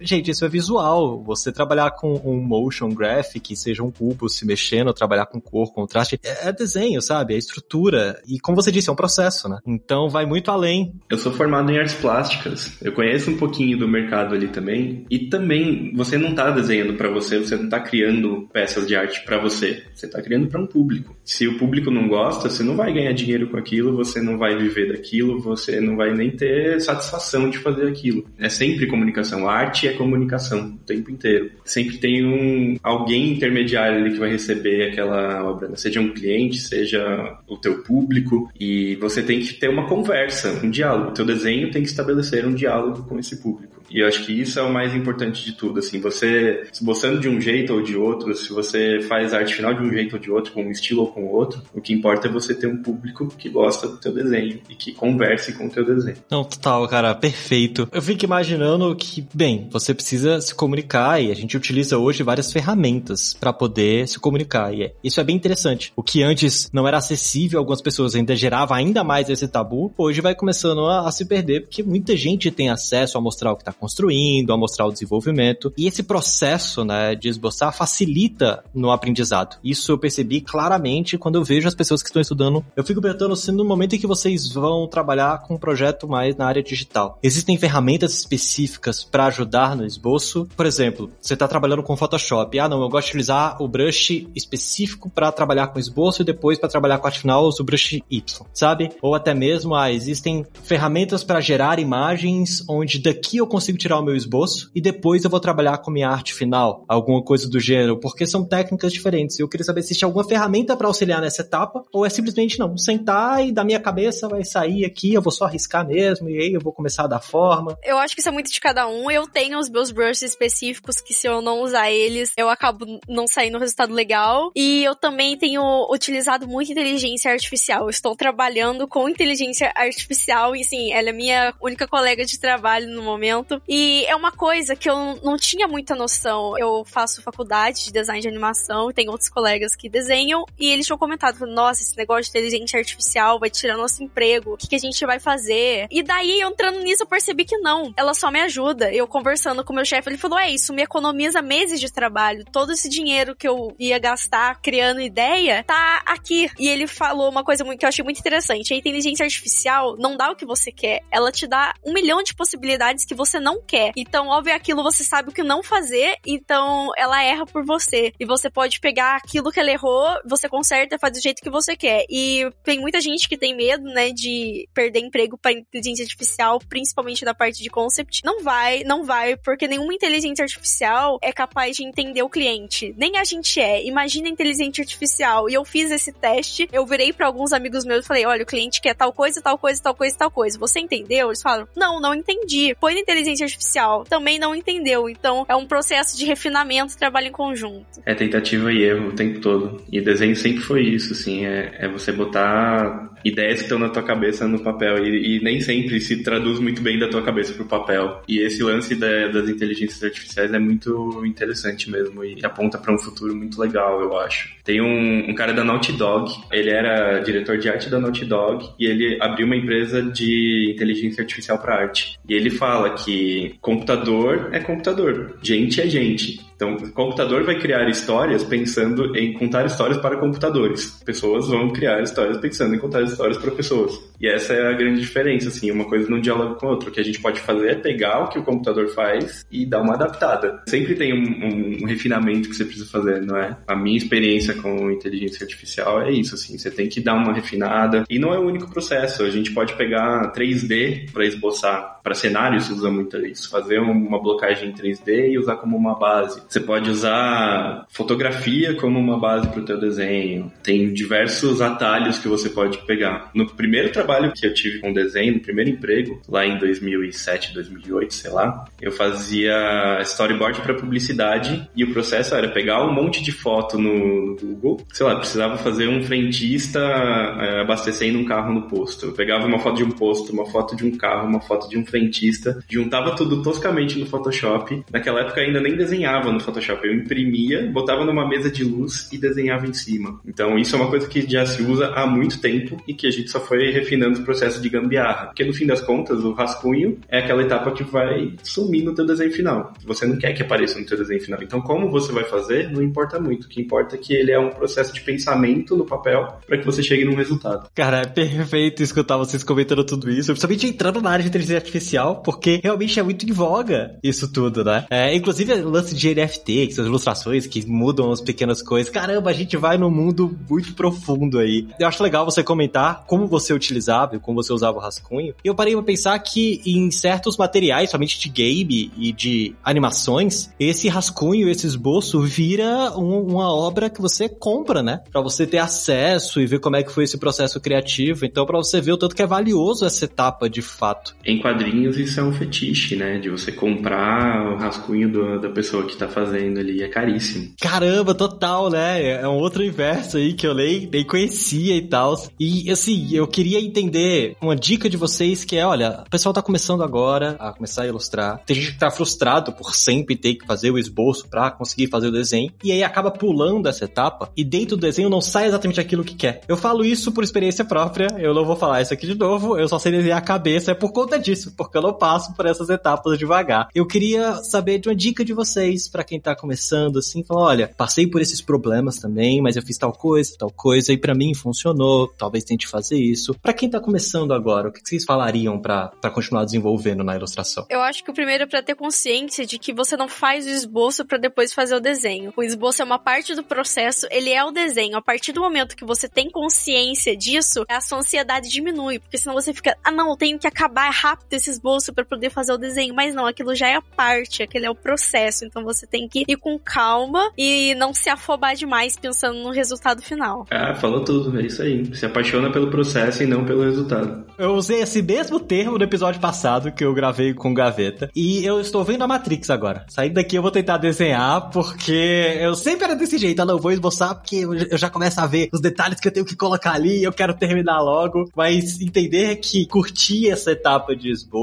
gente, 0.00 0.30
isso 0.30 0.44
é 0.44 0.48
visual. 0.48 1.22
Você 1.24 1.52
trabalhar 1.52 1.90
com 1.92 2.20
um 2.24 2.40
motion 2.40 2.88
graphic, 2.90 3.56
seja 3.56 3.82
um 3.82 3.90
cubo 3.90 4.28
se 4.28 4.46
mexendo, 4.46 4.92
trabalhar 4.92 5.26
com 5.26 5.40
cor, 5.40 5.72
contraste, 5.72 6.18
é, 6.22 6.48
é 6.48 6.52
desenho, 6.52 7.00
sabe? 7.00 7.34
É 7.34 7.38
estrutura. 7.38 8.20
E 8.26 8.38
como 8.38 8.56
você 8.56 8.70
disse, 8.70 8.88
é 8.88 8.92
um 8.92 8.96
processo, 8.96 9.48
né? 9.48 9.58
Então 9.66 10.08
vai 10.08 10.26
muito 10.26 10.50
além. 10.50 10.94
Eu 11.08 11.18
sou 11.18 11.32
formado 11.32 11.70
em 11.70 11.78
artes 11.78 11.94
plásticas. 11.94 12.76
Eu 12.82 12.92
conheço 12.92 13.30
um 13.30 13.36
pouquinho 13.36 13.78
do 13.78 13.88
mercado 13.88 14.34
ali 14.34 14.48
também. 14.48 15.06
E 15.10 15.28
também, 15.28 15.92
você 15.94 16.18
não 16.18 16.34
tá 16.34 16.50
desenhando 16.50 16.94
para 16.94 17.10
você, 17.10 17.38
você 17.38 17.56
não 17.56 17.68
tá 17.68 17.80
criando 17.80 18.48
peças 18.52 18.86
de 18.86 18.94
arte 18.94 19.24
para 19.24 19.38
você. 19.38 19.82
Você 19.94 20.08
tá 20.08 20.20
criando 20.20 20.48
para 20.48 20.60
um 20.60 20.66
público. 20.66 21.16
Se 21.24 21.46
o 21.46 21.58
público 21.58 21.90
não 21.90 22.08
gosta, 22.08 22.48
você 22.48 22.62
não 22.62 22.76
vai 22.76 22.92
ganhar 22.92 23.12
dinheiro 23.12 23.48
com 23.48 23.56
aquilo, 23.56 23.96
você 23.96 24.20
não 24.20 24.38
vai 24.38 24.56
viver 24.56 24.92
daquilo, 24.92 25.40
você 25.40 25.80
não 25.80 25.96
vai 25.96 26.12
nem 26.12 26.30
ter 26.30 26.80
satisfação 26.80 27.48
de 27.48 27.58
fazer 27.58 27.88
aquilo. 27.88 28.24
É 28.38 28.48
sempre 28.48 28.86
comunicação. 28.86 29.31
A 29.32 29.52
arte 29.52 29.88
é 29.88 29.92
comunicação 29.92 30.74
o 30.74 30.86
tempo 30.86 31.10
inteiro. 31.10 31.50
Sempre 31.64 31.98
tem 31.98 32.24
um 32.24 32.76
alguém 32.82 33.32
intermediário 33.32 33.98
ali 33.98 34.12
que 34.12 34.18
vai 34.18 34.30
receber 34.30 34.90
aquela 34.90 35.44
obra, 35.44 35.68
né? 35.68 35.76
seja 35.76 36.00
um 36.00 36.12
cliente, 36.12 36.58
seja 36.58 37.38
o 37.46 37.56
teu 37.56 37.82
público, 37.82 38.50
e 38.58 38.96
você 38.96 39.22
tem 39.22 39.40
que 39.40 39.54
ter 39.54 39.68
uma 39.68 39.86
conversa, 39.86 40.60
um 40.64 40.70
diálogo. 40.70 41.10
O 41.10 41.14
teu 41.14 41.24
desenho 41.24 41.70
tem 41.70 41.82
que 41.82 41.88
estabelecer 41.88 42.46
um 42.46 42.54
diálogo 42.54 43.04
com 43.04 43.18
esse 43.18 43.36
público. 43.36 43.81
E 43.92 44.00
eu 44.00 44.08
acho 44.08 44.24
que 44.24 44.32
isso 44.32 44.58
é 44.58 44.62
o 44.62 44.72
mais 44.72 44.94
importante 44.94 45.44
de 45.44 45.52
tudo, 45.52 45.78
assim, 45.78 46.00
você 46.00 46.66
esboçando 46.72 47.20
de 47.20 47.28
um 47.28 47.40
jeito 47.40 47.74
ou 47.74 47.82
de 47.82 47.96
outro, 47.96 48.34
se 48.34 48.50
você 48.50 49.00
faz 49.02 49.34
arte 49.34 49.54
final 49.54 49.74
de 49.74 49.82
um 49.82 49.90
jeito 49.90 50.14
ou 50.14 50.18
de 50.18 50.30
outro, 50.30 50.52
com 50.52 50.62
um 50.62 50.70
estilo 50.70 51.02
ou 51.02 51.08
com 51.08 51.26
outro, 51.26 51.62
o 51.74 51.80
que 51.80 51.92
importa 51.92 52.26
é 52.26 52.30
você 52.30 52.54
ter 52.54 52.66
um 52.66 52.82
público 52.82 53.28
que 53.36 53.50
gosta 53.50 53.86
do 53.86 53.98
teu 53.98 54.12
desenho 54.12 54.60
e 54.68 54.74
que 54.74 54.92
converse 54.92 55.52
com 55.52 55.66
o 55.66 55.70
teu 55.70 55.84
desenho. 55.84 56.16
Não, 56.30 56.42
total, 56.42 56.88
cara, 56.88 57.14
perfeito. 57.14 57.86
Eu 57.92 58.00
fico 58.00 58.24
imaginando 58.24 58.94
que, 58.96 59.26
bem, 59.34 59.68
você 59.70 59.92
precisa 59.92 60.40
se 60.40 60.54
comunicar 60.54 61.22
e 61.22 61.30
a 61.30 61.34
gente 61.34 61.56
utiliza 61.56 61.98
hoje 61.98 62.22
várias 62.22 62.50
ferramentas 62.50 63.34
para 63.38 63.52
poder 63.52 64.08
se 64.08 64.18
comunicar. 64.18 64.72
E 64.74 64.84
é, 64.84 64.94
isso 65.04 65.20
é 65.20 65.24
bem 65.24 65.36
interessante. 65.36 65.92
O 65.94 66.02
que 66.02 66.22
antes 66.22 66.70
não 66.72 66.88
era 66.88 66.96
acessível 66.96 67.58
a 67.58 67.60
algumas 67.60 67.82
pessoas, 67.82 68.14
ainda 68.14 68.34
gerava 68.34 68.74
ainda 68.74 69.04
mais 69.04 69.28
esse 69.28 69.46
tabu, 69.46 69.92
hoje 69.98 70.20
vai 70.20 70.34
começando 70.34 70.86
a, 70.86 71.06
a 71.06 71.12
se 71.12 71.26
perder, 71.26 71.62
porque 71.62 71.82
muita 71.82 72.16
gente 72.16 72.50
tem 72.50 72.70
acesso 72.70 73.18
a 73.18 73.20
mostrar 73.20 73.52
o 73.52 73.56
que 73.56 73.64
tá 73.64 73.72
construindo, 73.82 74.52
a 74.52 74.56
mostrar 74.56 74.86
o 74.86 74.92
desenvolvimento. 74.92 75.72
E 75.76 75.88
esse 75.88 76.04
processo, 76.04 76.84
né, 76.84 77.16
de 77.16 77.28
esboçar 77.28 77.76
facilita 77.76 78.62
no 78.72 78.92
aprendizado. 78.92 79.56
Isso 79.64 79.90
eu 79.90 79.98
percebi 79.98 80.40
claramente 80.40 81.18
quando 81.18 81.34
eu 81.34 81.42
vejo 81.42 81.66
as 81.66 81.74
pessoas 81.74 82.00
que 82.00 82.08
estão 82.08 82.22
estudando. 82.22 82.64
Eu 82.76 82.84
fico 82.84 83.02
perguntando 83.02 83.34
se 83.34 83.50
no 83.50 83.64
momento 83.64 83.96
em 83.96 83.98
que 83.98 84.06
vocês 84.06 84.52
vão 84.52 84.86
trabalhar 84.86 85.42
com 85.42 85.54
um 85.54 85.58
projeto 85.58 86.06
mais 86.06 86.36
na 86.36 86.46
área 86.46 86.62
digital, 86.62 87.18
existem 87.20 87.58
ferramentas 87.58 88.16
específicas 88.16 89.02
para 89.02 89.26
ajudar 89.26 89.74
no 89.74 89.84
esboço? 89.84 90.46
Por 90.56 90.64
exemplo, 90.64 91.10
você 91.20 91.34
está 91.34 91.48
trabalhando 91.48 91.82
com 91.82 91.96
Photoshop. 91.96 92.56
Ah, 92.60 92.68
não, 92.68 92.82
eu 92.82 92.88
gosto 92.88 93.06
de 93.06 93.10
utilizar 93.10 93.60
o 93.60 93.66
brush 93.66 94.28
específico 94.32 95.10
para 95.10 95.32
trabalhar 95.32 95.66
com 95.68 95.80
esboço 95.80 96.22
e 96.22 96.24
depois 96.24 96.56
para 96.56 96.68
trabalhar 96.68 96.98
com 96.98 97.08
arte 97.08 97.18
final, 97.18 97.44
uso 97.44 97.62
o 97.62 97.66
brush 97.66 98.00
Y, 98.08 98.22
sabe? 98.54 98.90
Ou 99.02 99.16
até 99.16 99.34
mesmo, 99.34 99.74
ah, 99.74 99.90
existem 99.90 100.46
ferramentas 100.62 101.24
para 101.24 101.40
gerar 101.40 101.80
imagens 101.80 102.64
onde 102.68 103.00
daqui 103.00 103.38
eu 103.38 103.46
consigo 103.46 103.71
consigo 103.72 103.78
tirar 103.78 103.98
o 103.98 104.02
meu 104.02 104.14
esboço 104.14 104.70
e 104.74 104.80
depois 104.80 105.24
eu 105.24 105.30
vou 105.30 105.40
trabalhar 105.40 105.78
com 105.78 105.90
minha 105.90 106.08
arte 106.08 106.34
final, 106.34 106.84
alguma 106.88 107.22
coisa 107.22 107.48
do 107.48 107.58
gênero, 107.58 107.98
porque 107.98 108.26
são 108.26 108.44
técnicas 108.44 108.92
diferentes. 108.92 109.38
Eu 109.38 109.48
queria 109.48 109.64
saber 109.64 109.82
se 109.82 109.88
existe 109.88 110.04
alguma 110.04 110.24
ferramenta 110.24 110.76
para 110.76 110.86
auxiliar 110.86 111.20
nessa 111.20 111.42
etapa 111.42 111.82
ou 111.92 112.06
é 112.06 112.10
simplesmente 112.10 112.58
não, 112.58 112.76
sentar 112.76 113.44
e 113.44 113.52
da 113.52 113.64
minha 113.64 113.80
cabeça 113.80 114.28
vai 114.28 114.44
sair 114.44 114.84
aqui, 114.84 115.14
eu 115.14 115.22
vou 115.22 115.32
só 115.32 115.46
arriscar 115.46 115.86
mesmo 115.86 116.28
e 116.28 116.38
aí 116.38 116.52
eu 116.52 116.60
vou 116.60 116.72
começar 116.72 117.04
a 117.04 117.06
dar 117.06 117.20
forma. 117.20 117.76
Eu 117.82 117.98
acho 117.98 118.14
que 118.14 118.20
isso 118.20 118.28
é 118.28 118.32
muito 118.32 118.50
de 118.50 118.60
cada 118.60 118.86
um. 118.88 119.10
Eu 119.10 119.26
tenho 119.26 119.58
os 119.58 119.68
meus 119.68 119.90
brushes 119.90 120.22
específicos 120.22 121.00
que 121.00 121.14
se 121.14 121.26
eu 121.26 121.40
não 121.40 121.60
usar 121.62 121.90
eles, 121.90 122.32
eu 122.36 122.48
acabo 122.48 123.00
não 123.08 123.26
saindo 123.26 123.56
um 123.56 123.60
resultado 123.60 123.92
legal. 123.92 124.50
E 124.54 124.84
eu 124.84 124.94
também 124.94 125.36
tenho 125.36 125.62
utilizado 125.90 126.46
muito 126.46 126.72
inteligência 126.72 127.30
artificial. 127.30 127.84
Eu 127.84 127.90
estou 127.90 128.16
trabalhando 128.16 128.86
com 128.86 129.08
inteligência 129.08 129.72
artificial 129.74 130.54
e 130.54 130.64
sim, 130.64 130.92
ela 130.92 131.10
é 131.10 131.12
minha 131.12 131.54
única 131.60 131.86
colega 131.86 132.24
de 132.24 132.38
trabalho 132.38 132.88
no 132.88 133.02
momento. 133.02 133.51
E 133.68 134.04
é 134.06 134.14
uma 134.14 134.32
coisa 134.32 134.76
que 134.76 134.88
eu 134.88 135.16
não 135.22 135.36
tinha 135.36 135.66
muita 135.66 135.94
noção. 135.94 136.56
Eu 136.56 136.84
faço 136.84 137.22
faculdade 137.22 137.84
de 137.84 137.92
design 137.92 138.20
de 138.20 138.28
animação 138.28 138.92
tenho 138.92 139.10
outros 139.10 139.28
colegas 139.28 139.74
que 139.74 139.88
desenham 139.88 140.44
e 140.58 140.70
eles 140.70 140.86
tinham 140.86 140.98
comentado, 140.98 141.44
nossa, 141.46 141.82
esse 141.82 141.96
negócio 141.96 142.24
de 142.24 142.30
inteligência 142.30 142.78
artificial 142.78 143.38
vai 143.38 143.50
tirar 143.50 143.76
nosso 143.76 144.02
emprego, 144.02 144.54
o 144.54 144.56
que, 144.56 144.68
que 144.68 144.76
a 144.76 144.78
gente 144.78 145.04
vai 145.04 145.18
fazer? 145.18 145.86
E 145.90 146.02
daí, 146.02 146.40
entrando 146.40 146.80
nisso, 146.80 147.02
eu 147.02 147.06
percebi 147.06 147.44
que 147.44 147.58
não, 147.58 147.92
ela 147.96 148.14
só 148.14 148.30
me 148.30 148.40
ajuda. 148.40 148.92
Eu 148.92 149.06
conversando 149.06 149.64
com 149.64 149.72
meu 149.72 149.84
chefe, 149.84 150.08
ele 150.08 150.18
falou, 150.18 150.38
é 150.38 150.50
isso, 150.50 150.72
me 150.72 150.82
economiza 150.82 151.42
meses 151.42 151.80
de 151.80 151.92
trabalho. 151.92 152.44
Todo 152.52 152.72
esse 152.72 152.88
dinheiro 152.88 153.34
que 153.34 153.48
eu 153.48 153.74
ia 153.78 153.98
gastar 153.98 154.60
criando 154.60 155.00
ideia, 155.00 155.64
tá 155.64 156.02
aqui. 156.06 156.50
E 156.58 156.68
ele 156.68 156.86
falou 156.86 157.28
uma 157.28 157.44
coisa 157.44 157.64
que 157.64 157.84
eu 157.84 157.88
achei 157.88 158.04
muito 158.04 158.20
interessante. 158.20 158.72
A 158.72 158.76
inteligência 158.76 159.24
artificial 159.24 159.96
não 159.98 160.16
dá 160.16 160.30
o 160.30 160.36
que 160.36 160.46
você 160.46 160.70
quer, 160.70 161.02
ela 161.10 161.32
te 161.32 161.46
dá 161.46 161.74
um 161.84 161.92
milhão 161.92 162.22
de 162.22 162.34
possibilidades 162.34 163.04
que 163.04 163.14
você 163.14 163.40
não 163.42 163.60
quer. 163.60 163.92
Então, 163.96 164.28
óbvio, 164.28 164.54
aquilo 164.54 164.82
você 164.82 165.04
sabe 165.04 165.30
o 165.30 165.32
que 165.32 165.42
não 165.42 165.62
fazer, 165.62 166.16
então 166.26 166.90
ela 166.96 167.22
erra 167.22 167.44
por 167.44 167.64
você. 167.64 168.12
E 168.18 168.24
você 168.24 168.48
pode 168.48 168.80
pegar 168.80 169.16
aquilo 169.16 169.50
que 169.50 169.60
ela 169.60 169.70
errou, 169.70 170.06
você 170.24 170.48
conserta 170.48 170.98
faz 170.98 171.12
do 171.12 171.20
jeito 171.20 171.42
que 171.42 171.50
você 171.50 171.76
quer. 171.76 172.04
E 172.08 172.48
tem 172.62 172.80
muita 172.80 173.00
gente 173.00 173.28
que 173.28 173.36
tem 173.36 173.54
medo, 173.54 173.84
né, 173.84 174.10
de 174.10 174.68
perder 174.72 175.00
emprego 175.00 175.36
para 175.36 175.52
inteligência 175.52 176.04
artificial, 176.04 176.60
principalmente 176.68 177.24
da 177.24 177.34
parte 177.34 177.62
de 177.62 177.68
concept. 177.68 178.22
Não 178.24 178.42
vai, 178.42 178.84
não 178.84 179.04
vai, 179.04 179.36
porque 179.36 179.66
nenhuma 179.66 179.92
inteligência 179.92 180.44
artificial 180.44 181.18
é 181.20 181.32
capaz 181.32 181.76
de 181.76 181.84
entender 181.84 182.22
o 182.22 182.30
cliente. 182.30 182.94
Nem 182.96 183.16
a 183.16 183.24
gente 183.24 183.60
é. 183.60 183.84
Imagina 183.84 184.28
inteligência 184.28 184.82
artificial. 184.82 185.48
E 185.48 185.54
eu 185.54 185.64
fiz 185.64 185.90
esse 185.90 186.12
teste, 186.12 186.68
eu 186.72 186.86
virei 186.86 187.12
para 187.12 187.26
alguns 187.26 187.52
amigos 187.52 187.84
meus 187.84 188.04
e 188.04 188.08
falei: 188.08 188.26
olha, 188.26 188.42
o 188.42 188.46
cliente 188.46 188.80
quer 188.80 188.94
tal 188.94 189.12
coisa, 189.12 189.40
tal 189.42 189.58
coisa, 189.58 189.82
tal 189.82 189.94
coisa, 189.94 190.16
tal 190.16 190.30
coisa. 190.30 190.58
Você 190.58 190.80
entendeu? 190.80 191.28
Eles 191.28 191.42
falaram: 191.42 191.68
não, 191.76 192.00
não 192.00 192.14
entendi. 192.14 192.74
Põe 192.80 192.94
na 192.94 193.00
inteligência 193.00 193.31
inteligência 193.32 193.44
artificial 193.44 194.04
também 194.04 194.38
não 194.38 194.54
entendeu. 194.54 195.08
Então 195.08 195.44
é 195.48 195.56
um 195.56 195.66
processo 195.66 196.16
de 196.16 196.24
refinamento 196.24 196.96
trabalho 196.96 197.28
em 197.28 197.32
conjunto. 197.32 197.86
É 198.04 198.14
tentativa 198.14 198.72
e 198.72 198.82
erro 198.82 199.08
o 199.08 199.12
tempo 199.12 199.40
todo. 199.40 199.82
E 199.90 200.00
desenho 200.00 200.36
sempre 200.36 200.62
foi 200.62 200.82
isso, 200.82 201.12
assim. 201.12 201.44
É, 201.46 201.76
é 201.80 201.88
você 201.88 202.12
botar 202.12 203.10
ideias 203.24 203.58
que 203.58 203.64
estão 203.64 203.78
na 203.78 203.88
tua 203.88 204.02
cabeça 204.02 204.46
no 204.46 204.60
papel 204.60 205.04
e, 205.04 205.36
e, 205.36 205.42
nem 205.42 205.60
sempre 205.60 206.00
se 206.00 206.22
traduz 206.22 206.58
muito 206.58 206.82
bem 206.82 206.98
da 206.98 207.08
tua 207.08 207.22
cabeça 207.22 207.52
pro 207.52 207.64
papel. 207.64 208.22
E 208.28 208.40
esse 208.40 208.62
lance 208.62 208.94
da, 208.94 209.28
das 209.28 209.48
inteligências 209.48 210.02
artificiais 210.02 210.52
é 210.52 210.58
muito 210.58 211.24
interessante 211.24 211.90
mesmo 211.90 212.24
e 212.24 212.44
aponta 212.44 212.78
para 212.78 212.94
um 212.94 212.98
futuro 212.98 213.34
muito 213.34 213.60
legal, 213.60 214.00
eu 214.00 214.18
acho. 214.18 214.54
Tem 214.64 214.80
um, 214.80 215.30
um, 215.30 215.34
cara 215.34 215.52
da 215.52 215.64
Naughty 215.64 215.92
Dog, 215.92 216.32
ele 216.52 216.70
era 216.70 217.18
diretor 217.20 217.58
de 217.58 217.68
arte 217.68 217.90
da 217.90 217.98
Naughty 217.98 218.24
Dog 218.24 218.68
e 218.78 218.86
ele 218.86 219.18
abriu 219.20 219.46
uma 219.46 219.56
empresa 219.56 220.02
de 220.02 220.72
inteligência 220.74 221.22
artificial 221.22 221.58
para 221.58 221.80
arte. 221.82 222.18
E 222.28 222.34
ele 222.34 222.50
fala 222.50 222.90
que 222.90 223.56
computador 223.60 224.50
é 224.52 224.60
computador, 224.60 225.36
gente 225.42 225.80
é 225.80 225.86
gente. 225.88 226.40
Então, 226.62 226.74
o 226.74 226.92
computador 226.92 227.42
vai 227.42 227.58
criar 227.58 227.88
histórias 227.88 228.44
pensando 228.44 229.16
em 229.16 229.32
contar 229.32 229.66
histórias 229.66 229.98
para 229.98 230.16
computadores. 230.16 231.02
Pessoas 231.04 231.48
vão 231.48 231.70
criar 231.70 232.00
histórias 232.00 232.38
pensando 232.38 232.72
em 232.76 232.78
contar 232.78 233.02
histórias 233.02 233.36
para 233.36 233.50
pessoas. 233.50 234.00
E 234.20 234.28
essa 234.28 234.52
é 234.52 234.68
a 234.68 234.72
grande 234.72 235.00
diferença, 235.00 235.48
assim, 235.48 235.72
uma 235.72 235.84
coisa 235.84 236.08
não 236.08 236.20
dialoga 236.20 236.54
com 236.54 236.68
a 236.68 236.70
outra. 236.70 236.88
O 236.88 236.92
que 236.92 237.00
a 237.00 237.04
gente 237.04 237.20
pode 237.20 237.40
fazer 237.40 237.68
é 237.68 237.74
pegar 237.74 238.20
o 238.20 238.28
que 238.28 238.38
o 238.38 238.44
computador 238.44 238.86
faz 238.90 239.44
e 239.50 239.66
dar 239.66 239.82
uma 239.82 239.94
adaptada. 239.94 240.62
Sempre 240.68 240.94
tem 240.94 241.12
um, 241.12 241.46
um, 241.46 241.82
um 241.82 241.86
refinamento 241.86 242.48
que 242.48 242.54
você 242.54 242.64
precisa 242.64 242.88
fazer, 242.88 243.20
não 243.22 243.36
é? 243.36 243.56
A 243.66 243.74
minha 243.74 243.96
experiência 243.96 244.54
com 244.54 244.88
inteligência 244.88 245.42
artificial 245.42 246.02
é 246.02 246.12
isso, 246.12 246.36
assim, 246.36 246.56
você 246.56 246.70
tem 246.70 246.88
que 246.88 247.00
dar 247.00 247.14
uma 247.14 247.32
refinada. 247.32 248.04
E 248.08 248.20
não 248.20 248.32
é 248.32 248.38
o 248.38 248.46
único 248.46 248.70
processo. 248.70 249.24
A 249.24 249.30
gente 249.30 249.50
pode 249.50 249.74
pegar 249.74 250.32
3D 250.32 251.10
para 251.10 251.26
esboçar. 251.26 252.00
Para 252.02 252.14
cenários 252.14 252.64
se 252.64 252.72
usa 252.72 252.90
muito 252.90 253.16
isso. 253.18 253.50
Fazer 253.50 253.78
uma 253.78 254.20
blocagem 254.20 254.70
em 254.70 254.72
3D 254.72 255.30
e 255.30 255.38
usar 255.38 255.56
como 255.56 255.76
uma 255.76 255.98
base. 255.98 256.42
Você 256.48 256.60
pode 256.60 256.90
usar 256.90 257.86
fotografia 257.88 258.74
como 258.74 258.98
uma 258.98 259.18
base 259.18 259.48
para 259.48 259.60
o 259.60 259.64
teu 259.64 259.78
desenho. 259.78 260.52
Tem 260.62 260.92
diversos 260.92 261.60
atalhos 261.60 262.18
que 262.18 262.28
você 262.28 262.48
pode 262.48 262.78
pegar. 262.78 263.30
No 263.34 263.46
primeiro 263.46 263.90
trabalho 263.90 264.32
que 264.32 264.46
eu 264.46 264.54
tive 264.54 264.80
com 264.80 264.92
desenho, 264.92 265.34
no 265.34 265.40
primeiro 265.40 265.70
emprego, 265.70 266.20
lá 266.28 266.44
em 266.46 266.58
2007, 266.58 267.54
2008, 267.54 268.14
sei 268.14 268.30
lá, 268.30 268.64
eu 268.80 268.92
fazia 268.92 269.98
storyboard 270.02 270.60
para 270.60 270.74
publicidade 270.74 271.68
e 271.74 271.84
o 271.84 271.92
processo 271.92 272.34
era 272.34 272.48
pegar 272.48 272.84
um 272.84 272.92
monte 272.92 273.22
de 273.22 273.32
foto 273.32 273.78
no, 273.78 274.36
Google, 274.40 274.80
sei 274.92 275.06
lá, 275.06 275.16
precisava 275.16 275.56
fazer 275.56 275.88
um 275.88 276.02
frentista 276.02 276.80
é, 276.80 277.60
abastecendo 277.60 278.18
um 278.18 278.24
carro 278.24 278.52
no 278.52 278.62
posto. 278.62 279.06
Eu 279.06 279.12
pegava 279.12 279.46
uma 279.46 279.58
foto 279.58 279.76
de 279.76 279.84
um 279.84 279.90
posto, 279.90 280.32
uma 280.32 280.46
foto 280.46 280.76
de 280.76 280.84
um 280.84 280.96
carro, 280.96 281.28
uma 281.28 281.40
foto 281.40 281.68
de 281.68 281.78
um 281.78 281.84
frentista, 281.92 282.64
juntava 282.68 283.14
tudo 283.14 283.42
toscamente 283.42 283.98
no 283.98 284.06
Photoshop. 284.06 284.82
Naquela 284.90 285.20
época 285.20 285.42
ainda 285.42 285.60
nem 285.60 285.76
desenhava 285.76 286.32
no 286.32 286.40
Photoshop. 286.40 286.86
Eu 286.86 286.94
imprimia, 286.94 287.70
botava 287.70 288.04
numa 288.04 288.26
mesa 288.26 288.50
de 288.50 288.64
luz 288.64 289.10
e 289.12 289.18
desenhava 289.18 289.66
em 289.66 289.74
cima. 289.74 290.18
Então 290.26 290.58
isso 290.58 290.74
é 290.74 290.78
uma 290.78 290.88
coisa 290.88 291.06
que 291.06 291.20
já 291.30 291.44
se 291.44 291.62
usa 291.62 291.88
há 291.94 292.06
muito 292.06 292.40
tempo 292.40 292.78
e 292.88 292.94
que 292.94 293.06
a 293.06 293.10
gente 293.10 293.30
só 293.30 293.38
foi 293.38 293.70
refinando 293.70 294.20
o 294.20 294.24
processo 294.24 294.60
de 294.60 294.68
gambiarra. 294.70 295.26
Porque 295.26 295.44
no 295.44 295.52
fim 295.52 295.66
das 295.66 295.82
contas, 295.82 296.24
o 296.24 296.32
rascunho 296.32 296.98
é 297.08 297.18
aquela 297.18 297.42
etapa 297.42 297.70
que 297.72 297.84
vai 297.84 298.32
sumir 298.42 298.82
no 298.82 298.94
teu 298.94 299.06
desenho 299.06 299.32
final. 299.32 299.74
Você 299.84 300.06
não 300.06 300.16
quer 300.16 300.32
que 300.32 300.42
apareça 300.42 300.78
no 300.78 300.86
teu 300.86 300.96
desenho 300.96 301.20
final. 301.20 301.42
Então 301.42 301.60
como 301.60 301.90
você 301.90 302.10
vai 302.10 302.24
fazer, 302.24 302.70
não 302.70 302.82
importa 302.82 303.20
muito. 303.20 303.44
O 303.44 303.48
que 303.48 303.60
importa 303.60 303.96
é 303.96 303.98
que 303.98 304.14
ele 304.14 304.32
é 304.32 304.38
um 304.38 304.50
processo 304.50 304.94
de 304.94 305.02
pensamento 305.02 305.76
no 305.76 305.84
papel 305.84 306.38
para 306.46 306.56
que 306.56 306.64
você 306.64 306.82
chegue 306.82 307.04
num 307.04 307.14
resultado. 307.14 307.68
Cara, 307.74 308.02
é 308.02 308.06
perfeito 308.06 308.82
escutar 308.82 309.18
vocês 309.18 309.44
comentando 309.44 309.84
tudo 309.84 310.10
isso, 310.10 310.32
principalmente 310.32 310.66
entrando 310.66 311.02
na 311.02 311.10
área 311.10 311.22
de 311.22 311.28
inteligência 311.28 311.56
artificial, 311.56 311.81
porque 312.24 312.60
realmente 312.62 312.98
é 312.98 313.02
muito 313.02 313.28
em 313.28 313.32
voga 313.32 313.98
isso 314.02 314.30
tudo, 314.32 314.64
né? 314.64 314.86
É, 314.90 315.14
inclusive, 315.14 315.52
o 315.54 315.70
lance 315.70 315.94
de 315.94 316.14
NFT 316.14 316.66
que 316.66 316.72
são 316.72 316.84
ilustrações 316.86 317.46
que 317.46 317.66
mudam 317.66 318.10
as 318.10 318.20
pequenas 318.20 318.62
coisas. 318.62 318.92
Caramba, 318.92 319.30
a 319.30 319.32
gente 319.32 319.56
vai 319.56 319.76
num 319.78 319.90
mundo 319.90 320.36
muito 320.48 320.74
profundo 320.74 321.38
aí. 321.38 321.68
Eu 321.78 321.88
acho 321.88 322.02
legal 322.02 322.24
você 322.24 322.42
comentar 322.42 323.04
como 323.06 323.26
você 323.26 323.52
utilizava, 323.52 324.18
como 324.18 324.42
você 324.42 324.52
usava 324.52 324.78
o 324.78 324.80
rascunho. 324.80 325.34
E 325.44 325.48
eu 325.48 325.54
parei 325.54 325.74
pra 325.74 325.82
pensar 325.82 326.18
que 326.18 326.60
em 326.66 326.90
certos 326.90 327.36
materiais, 327.36 327.90
somente 327.90 328.18
de 328.18 328.28
game 328.28 328.92
e 328.96 329.12
de 329.12 329.54
animações, 329.64 330.50
esse 330.58 330.88
rascunho, 330.88 331.48
esse 331.48 331.66
esboço 331.66 332.20
vira 332.20 332.92
um, 332.96 333.20
uma 333.22 333.52
obra 333.52 333.90
que 333.90 334.00
você 334.00 334.28
compra, 334.28 334.82
né? 334.82 335.00
Pra 335.10 335.20
você 335.20 335.46
ter 335.46 335.58
acesso 335.58 336.40
e 336.40 336.46
ver 336.46 336.60
como 336.60 336.76
é 336.76 336.82
que 336.82 336.92
foi 336.92 337.04
esse 337.04 337.18
processo 337.18 337.60
criativo. 337.60 338.24
Então, 338.24 338.46
pra 338.46 338.58
você 338.58 338.80
ver 338.80 338.92
o 338.92 338.96
tanto 338.96 339.14
que 339.14 339.22
é 339.22 339.26
valioso 339.26 339.84
essa 339.84 340.04
etapa 340.04 340.48
de 340.48 340.62
fato. 340.62 341.14
Em 341.24 341.40
quadrinhos, 341.40 341.71
isso 341.72 342.20
é 342.20 342.22
um 342.22 342.32
fetiche, 342.32 342.96
né? 342.96 343.18
De 343.18 343.30
você 343.30 343.52
comprar 343.52 344.52
o 344.52 344.56
rascunho 344.56 345.10
do, 345.10 345.40
da 345.40 345.48
pessoa 345.48 345.84
que 345.84 345.96
tá 345.96 346.08
fazendo 346.08 346.60
ali, 346.60 346.82
é 346.82 346.88
caríssimo. 346.88 347.52
Caramba, 347.60 348.14
total, 348.14 348.70
né? 348.70 349.22
É 349.22 349.28
um 349.28 349.36
outro 349.36 349.60
universo 349.60 350.16
aí 350.16 350.34
que 350.34 350.46
eu 350.46 350.54
nem, 350.54 350.88
nem 350.90 351.04
conhecia 351.04 351.76
e 351.76 351.82
tal. 351.82 352.14
E 352.38 352.70
assim, 352.70 353.08
eu 353.12 353.26
queria 353.26 353.60
entender 353.60 354.36
uma 354.40 354.56
dica 354.56 354.88
de 354.88 354.96
vocês 354.96 355.44
que 355.44 355.56
é, 355.56 355.66
olha, 355.66 356.02
o 356.06 356.10
pessoal 356.10 356.32
tá 356.32 356.42
começando 356.42 356.82
agora 356.82 357.36
a 357.38 357.52
começar 357.52 357.82
a 357.82 357.86
ilustrar. 357.86 358.42
Tem 358.44 358.56
gente 358.56 358.72
que 358.72 358.78
tá 358.78 358.90
frustrado 358.90 359.52
por 359.52 359.74
sempre 359.74 360.16
ter 360.16 360.34
que 360.34 360.46
fazer 360.46 360.70
o 360.70 360.78
esboço 360.78 361.28
para 361.28 361.50
conseguir 361.50 361.88
fazer 361.88 362.08
o 362.08 362.12
desenho. 362.12 362.52
E 362.62 362.72
aí 362.72 362.82
acaba 362.82 363.10
pulando 363.10 363.68
essa 363.68 363.84
etapa 363.84 364.30
e 364.36 364.44
dentro 364.44 364.76
do 364.76 364.80
desenho 364.82 365.08
não 365.08 365.20
sai 365.20 365.46
exatamente 365.46 365.80
aquilo 365.80 366.04
que 366.04 366.14
quer. 366.14 366.42
Eu 366.48 366.56
falo 366.56 366.84
isso 366.84 367.12
por 367.12 367.24
experiência 367.24 367.64
própria, 367.64 368.08
eu 368.18 368.34
não 368.34 368.44
vou 368.44 368.56
falar 368.56 368.82
isso 368.82 368.92
aqui 368.92 369.06
de 369.06 369.14
novo, 369.14 369.58
eu 369.58 369.68
só 369.68 369.78
sei 369.78 369.92
desenhar 369.92 370.18
a 370.18 370.22
cabeça, 370.22 370.72
é 370.72 370.74
por 370.74 370.92
conta 370.92 371.18
disso, 371.18 371.54
porque 371.64 371.78
eu 371.78 371.82
não 371.82 371.94
passo 371.94 372.34
por 372.34 372.46
essas 372.46 372.68
etapas 372.68 373.18
devagar. 373.18 373.68
Eu 373.74 373.86
queria 373.86 374.34
saber 374.36 374.78
de 374.78 374.88
uma 374.88 374.94
dica 374.94 375.24
de 375.24 375.32
vocês 375.32 375.88
para 375.88 376.04
quem 376.04 376.20
tá 376.20 376.34
começando 376.34 376.98
assim, 376.98 377.22
fala, 377.22 377.42
olha, 377.42 377.70
passei 377.76 378.06
por 378.06 378.20
esses 378.20 378.40
problemas 378.40 378.98
também, 378.98 379.40
mas 379.40 379.56
eu 379.56 379.62
fiz 379.62 379.78
tal 379.78 379.92
coisa, 379.92 380.34
tal 380.38 380.50
coisa, 380.50 380.92
e 380.92 380.98
para 380.98 381.14
mim 381.14 381.34
funcionou, 381.34 382.08
talvez 382.08 382.44
tente 382.44 382.66
fazer 382.66 382.96
isso. 382.96 383.34
Para 383.40 383.52
quem 383.52 383.68
tá 383.68 383.80
começando 383.80 384.32
agora, 384.32 384.68
o 384.68 384.72
que 384.72 384.80
vocês 384.84 385.04
falariam 385.04 385.58
para 385.58 385.92
continuar 386.12 386.44
desenvolvendo 386.44 387.04
na 387.04 387.16
ilustração? 387.16 387.66
Eu 387.68 387.80
acho 387.80 388.04
que 388.04 388.10
o 388.10 388.14
primeiro 388.14 388.44
é 388.44 388.46
para 388.46 388.62
ter 388.62 388.74
consciência 388.74 389.46
de 389.46 389.58
que 389.58 389.72
você 389.72 389.96
não 389.96 390.08
faz 390.08 390.46
o 390.46 390.50
esboço 390.50 391.04
para 391.04 391.18
depois 391.18 391.52
fazer 391.52 391.74
o 391.74 391.80
desenho. 391.80 392.32
O 392.36 392.42
esboço 392.42 392.82
é 392.82 392.84
uma 392.84 392.98
parte 392.98 393.34
do 393.34 393.44
processo, 393.44 394.06
ele 394.10 394.30
é 394.30 394.44
o 394.44 394.50
desenho. 394.50 394.96
A 394.96 395.02
partir 395.02 395.32
do 395.32 395.40
momento 395.40 395.76
que 395.76 395.84
você 395.84 396.08
tem 396.08 396.30
consciência 396.30 397.16
disso, 397.16 397.64
a 397.68 397.80
sua 397.80 397.98
ansiedade 397.98 398.48
diminui, 398.48 398.98
porque 398.98 399.18
senão 399.18 399.34
você 399.34 399.52
fica, 399.52 399.76
ah 399.84 399.90
não, 399.90 400.10
eu 400.10 400.16
tenho 400.16 400.38
que 400.38 400.46
acabar 400.46 400.90
rápido 400.90 401.32
esse 401.32 401.51
esboço 401.52 401.92
para 401.92 402.04
poder 402.04 402.30
fazer 402.30 402.52
o 402.52 402.58
desenho, 402.58 402.94
mas 402.94 403.14
não, 403.14 403.26
aquilo 403.26 403.54
já 403.54 403.68
é 403.68 403.76
a 403.76 403.82
parte, 403.82 404.42
aquele 404.42 404.66
é 404.66 404.70
o 404.70 404.74
processo, 404.74 405.44
então 405.44 405.62
você 405.62 405.86
tem 405.86 406.08
que 406.08 406.24
ir 406.26 406.36
com 406.36 406.58
calma 406.58 407.30
e 407.36 407.74
não 407.76 407.94
se 407.94 408.08
afobar 408.08 408.54
demais 408.54 408.96
pensando 408.96 409.38
no 409.38 409.50
resultado 409.50 410.02
final. 410.02 410.46
Ah, 410.50 410.74
falou 410.74 411.04
tudo, 411.04 411.38
é 411.38 411.46
isso 411.46 411.62
aí. 411.62 411.94
Se 411.94 412.06
apaixona 412.06 412.50
pelo 412.50 412.70
processo 412.70 413.22
e 413.22 413.26
não 413.26 413.44
pelo 413.44 413.62
resultado. 413.62 414.24
Eu 414.38 414.54
usei 414.54 414.80
esse 414.80 415.02
mesmo 415.02 415.38
termo 415.38 415.78
no 415.78 415.84
episódio 415.84 416.20
passado 416.20 416.72
que 416.72 416.84
eu 416.84 416.94
gravei 416.94 417.34
com 417.34 417.54
Gaveta 417.54 418.10
e 418.14 418.44
eu 418.44 418.60
estou 418.60 418.84
vendo 418.84 419.02
a 419.02 419.08
Matrix 419.08 419.50
agora. 419.50 419.84
Saindo 419.88 420.14
daqui 420.14 420.36
eu 420.36 420.42
vou 420.42 420.50
tentar 420.50 420.78
desenhar 420.78 421.50
porque 421.50 422.38
eu 422.40 422.54
sempre 422.54 422.84
era 422.84 422.96
desse 422.96 423.18
jeito, 423.18 423.40
eu 423.40 423.46
não 423.46 423.58
vou 423.58 423.72
esboçar 423.72 424.14
porque 424.14 424.36
eu 424.36 424.78
já 424.78 424.88
começo 424.88 425.20
a 425.20 425.26
ver 425.26 425.48
os 425.52 425.60
detalhes 425.60 426.00
que 426.00 426.08
eu 426.08 426.12
tenho 426.12 426.26
que 426.26 426.36
colocar 426.36 426.72
ali 426.72 427.00
e 427.00 427.04
eu 427.04 427.12
quero 427.12 427.34
terminar 427.34 427.80
logo, 427.80 428.30
mas 428.34 428.80
entender 428.80 429.36
que 429.36 429.66
curtir 429.66 430.30
essa 430.30 430.52
etapa 430.52 430.94
de 430.94 431.10
esboço, 431.10 431.41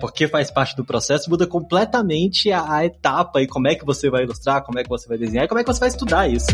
porque 0.00 0.28
faz 0.28 0.50
parte 0.50 0.76
do 0.76 0.84
processo, 0.84 1.30
muda 1.30 1.46
completamente 1.46 2.50
a, 2.50 2.72
a 2.72 2.84
etapa 2.84 3.40
e 3.42 3.46
como 3.46 3.68
é 3.68 3.74
que 3.74 3.84
você 3.84 4.10
vai 4.10 4.24
ilustrar, 4.24 4.62
como 4.62 4.78
é 4.78 4.82
que 4.82 4.88
você 4.88 5.08
vai 5.08 5.18
desenhar 5.18 5.44
e 5.44 5.48
como 5.48 5.60
é 5.60 5.64
que 5.64 5.72
você 5.72 5.80
vai 5.80 5.88
estudar 5.88 6.28
isso. 6.28 6.48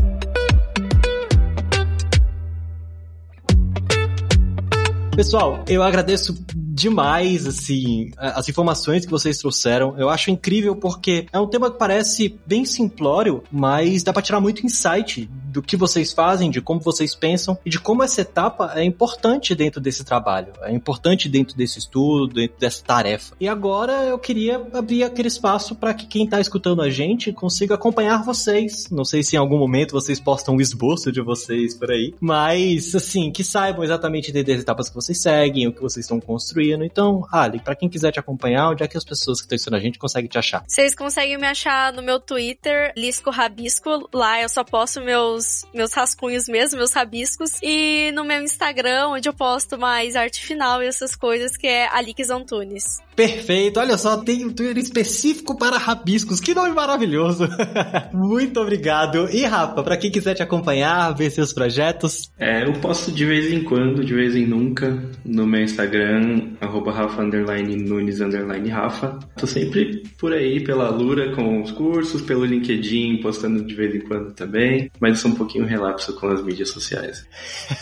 Pessoal, 5.15 5.65
eu 5.69 5.83
agradeço 5.83 6.35
demais, 6.75 7.47
assim, 7.47 8.11
as 8.17 8.49
informações 8.49 9.05
que 9.05 9.11
vocês 9.11 9.39
trouxeram. 9.39 9.95
Eu 9.97 10.11
acho 10.11 10.33
incrível 10.33 10.75
porque 10.75 11.27
é 11.33 11.39
um 11.39 11.47
tema 11.47 11.71
que 11.71 11.79
parece 11.79 12.37
bem 12.45 12.65
simplório, 12.65 13.45
mas 13.51 14.03
dá 14.03 14.13
pra 14.13 14.21
tirar 14.21 14.41
muito 14.41 14.67
insight 14.67 15.31
do 15.53 15.63
que 15.63 15.77
vocês 15.77 16.13
fazem, 16.13 16.51
de 16.51 16.61
como 16.61 16.81
vocês 16.81 17.15
pensam 17.15 17.57
e 17.65 17.71
de 17.71 17.79
como 17.79 18.03
essa 18.03 18.23
etapa 18.23 18.73
é 18.75 18.83
importante 18.83 19.55
dentro 19.55 19.81
desse 19.81 20.05
trabalho, 20.05 20.53
é 20.63 20.73
importante 20.73 21.29
dentro 21.29 21.57
desse 21.57 21.79
estudo, 21.79 22.35
dentro 22.35 22.59
dessa 22.59 22.83
tarefa. 22.83 23.37
E 23.39 23.47
agora 23.47 23.93
eu 24.03 24.19
queria 24.19 24.61
abrir 24.73 25.05
aquele 25.05 25.29
espaço 25.29 25.77
para 25.77 25.95
que 25.95 26.07
quem 26.07 26.27
tá 26.27 26.41
escutando 26.41 26.83
a 26.83 26.91
gente 26.91 27.33
consiga 27.33 27.77
acompanhar 27.77 28.25
vocês. 28.25 28.89
Não 28.91 29.05
sei 29.05 29.23
se 29.23 29.37
em 29.37 29.39
algum 29.39 29.59
momento 29.59 29.93
vocês 29.93 30.19
postam 30.19 30.57
um 30.57 30.61
esboço 30.61 31.13
de 31.13 31.21
vocês 31.21 31.73
por 31.75 31.93
aí, 31.93 32.13
mas 32.21 32.97
assim, 32.97 33.31
que 33.31 33.45
saibam 33.45 33.85
exatamente 33.85 34.33
das 34.33 34.61
etapas 34.61 34.89
que 34.89 34.95
vocês 34.97 35.23
seguem, 35.23 35.69
o 35.69 35.73
que 35.73 35.81
vocês 35.81 36.05
estão 36.05 36.19
construindo 36.19 36.64
então, 36.73 37.23
Ali, 37.33 37.61
para 37.61 37.75
quem 37.75 37.89
quiser 37.89 38.13
te 38.13 38.21
acompanhar, 38.21 38.71
onde 38.71 38.83
é 38.83 38.89
que 38.89 38.97
as 38.97 39.05
pessoas 39.05 39.39
que 39.39 39.45
estão 39.45 39.57
ensinando 39.57 39.81
a 39.81 39.85
gente 39.85 39.99
conseguem 39.99 40.29
te 40.29 40.39
achar? 40.39 40.65
Vocês 40.67 40.95
conseguem 40.95 41.39
me 41.39 41.47
achar 41.47 41.93
no 41.93 42.03
meu 42.03 42.21
Twitter, 42.21 42.93
Lisco 42.97 43.31
Rabisco. 43.31 44.09
Lá 44.13 44.41
eu 44.41 44.49
só 44.49 44.65
posto 44.65 45.01
meus 45.01 45.25
meus, 45.35 45.67
meus 45.73 45.93
rascunhos 45.93 46.49
mesmo, 46.49 46.79
meus 46.79 46.93
rabiscos. 46.93 47.53
E 47.63 48.11
no 48.13 48.25
meu 48.25 48.43
Instagram, 48.43 49.09
onde 49.09 49.29
eu 49.29 49.33
posto 49.33 49.79
mais 49.79 50.17
arte 50.17 50.45
final 50.45 50.83
e 50.83 50.87
essas 50.87 51.15
coisas, 51.15 51.57
que 51.57 51.67
é 51.67 51.89
Alix 51.89 52.31
Antunes. 52.31 52.85
Perfeito, 53.15 53.79
olha 53.79 53.97
só, 53.97 54.17
tem 54.17 54.45
um 54.45 54.53
Twitter 54.53 54.79
específico 54.79 55.57
para 55.57 55.79
rabiscos, 55.79 56.41
que 56.41 56.53
nome 56.53 56.73
maravilhoso! 56.73 57.49
Muito 58.13 58.61
obrigado. 58.61 59.29
E 59.31 59.45
Rafa, 59.45 59.83
para 59.83 59.97
quem 59.97 60.11
quiser 60.11 60.35
te 60.35 60.43
acompanhar, 60.43 61.15
ver 61.15 61.31
seus 61.31 61.53
projetos. 61.53 62.31
É, 62.39 62.65
eu 62.65 62.73
posto 62.81 63.13
de 63.13 63.25
vez 63.25 63.53
em 63.53 63.63
quando, 63.63 64.05
de 64.05 64.15
vez 64.15 64.35
em 64.35 64.47
nunca, 64.47 65.01
no 65.25 65.47
meu 65.47 65.63
Instagram, 65.63 66.54
arroba 66.61 66.93
Rafa 66.93 67.23
underline 67.23 67.77
Nunes 67.77 68.21
underline 68.21 68.69
Rafa. 68.69 69.19
Tô 69.37 69.47
sempre 69.47 70.03
por 70.19 70.33
aí 70.33 70.63
pela 70.63 70.89
Lura 70.91 71.35
com 71.35 71.63
os 71.63 71.71
cursos, 71.71 72.23
pelo 72.23 72.45
LinkedIn, 72.45 73.19
postando 73.19 73.65
de 73.65 73.75
vez 73.75 73.95
em 73.95 74.01
quando 74.01 74.33
também, 74.33 74.91
mas 75.01 75.21
sou 75.21 75.31
um 75.31 75.35
pouquinho 75.35 75.67
relapso 75.67 76.15
com 76.15 76.29
as 76.29 76.43
mídias 76.43 76.71
sociais. 76.71 77.27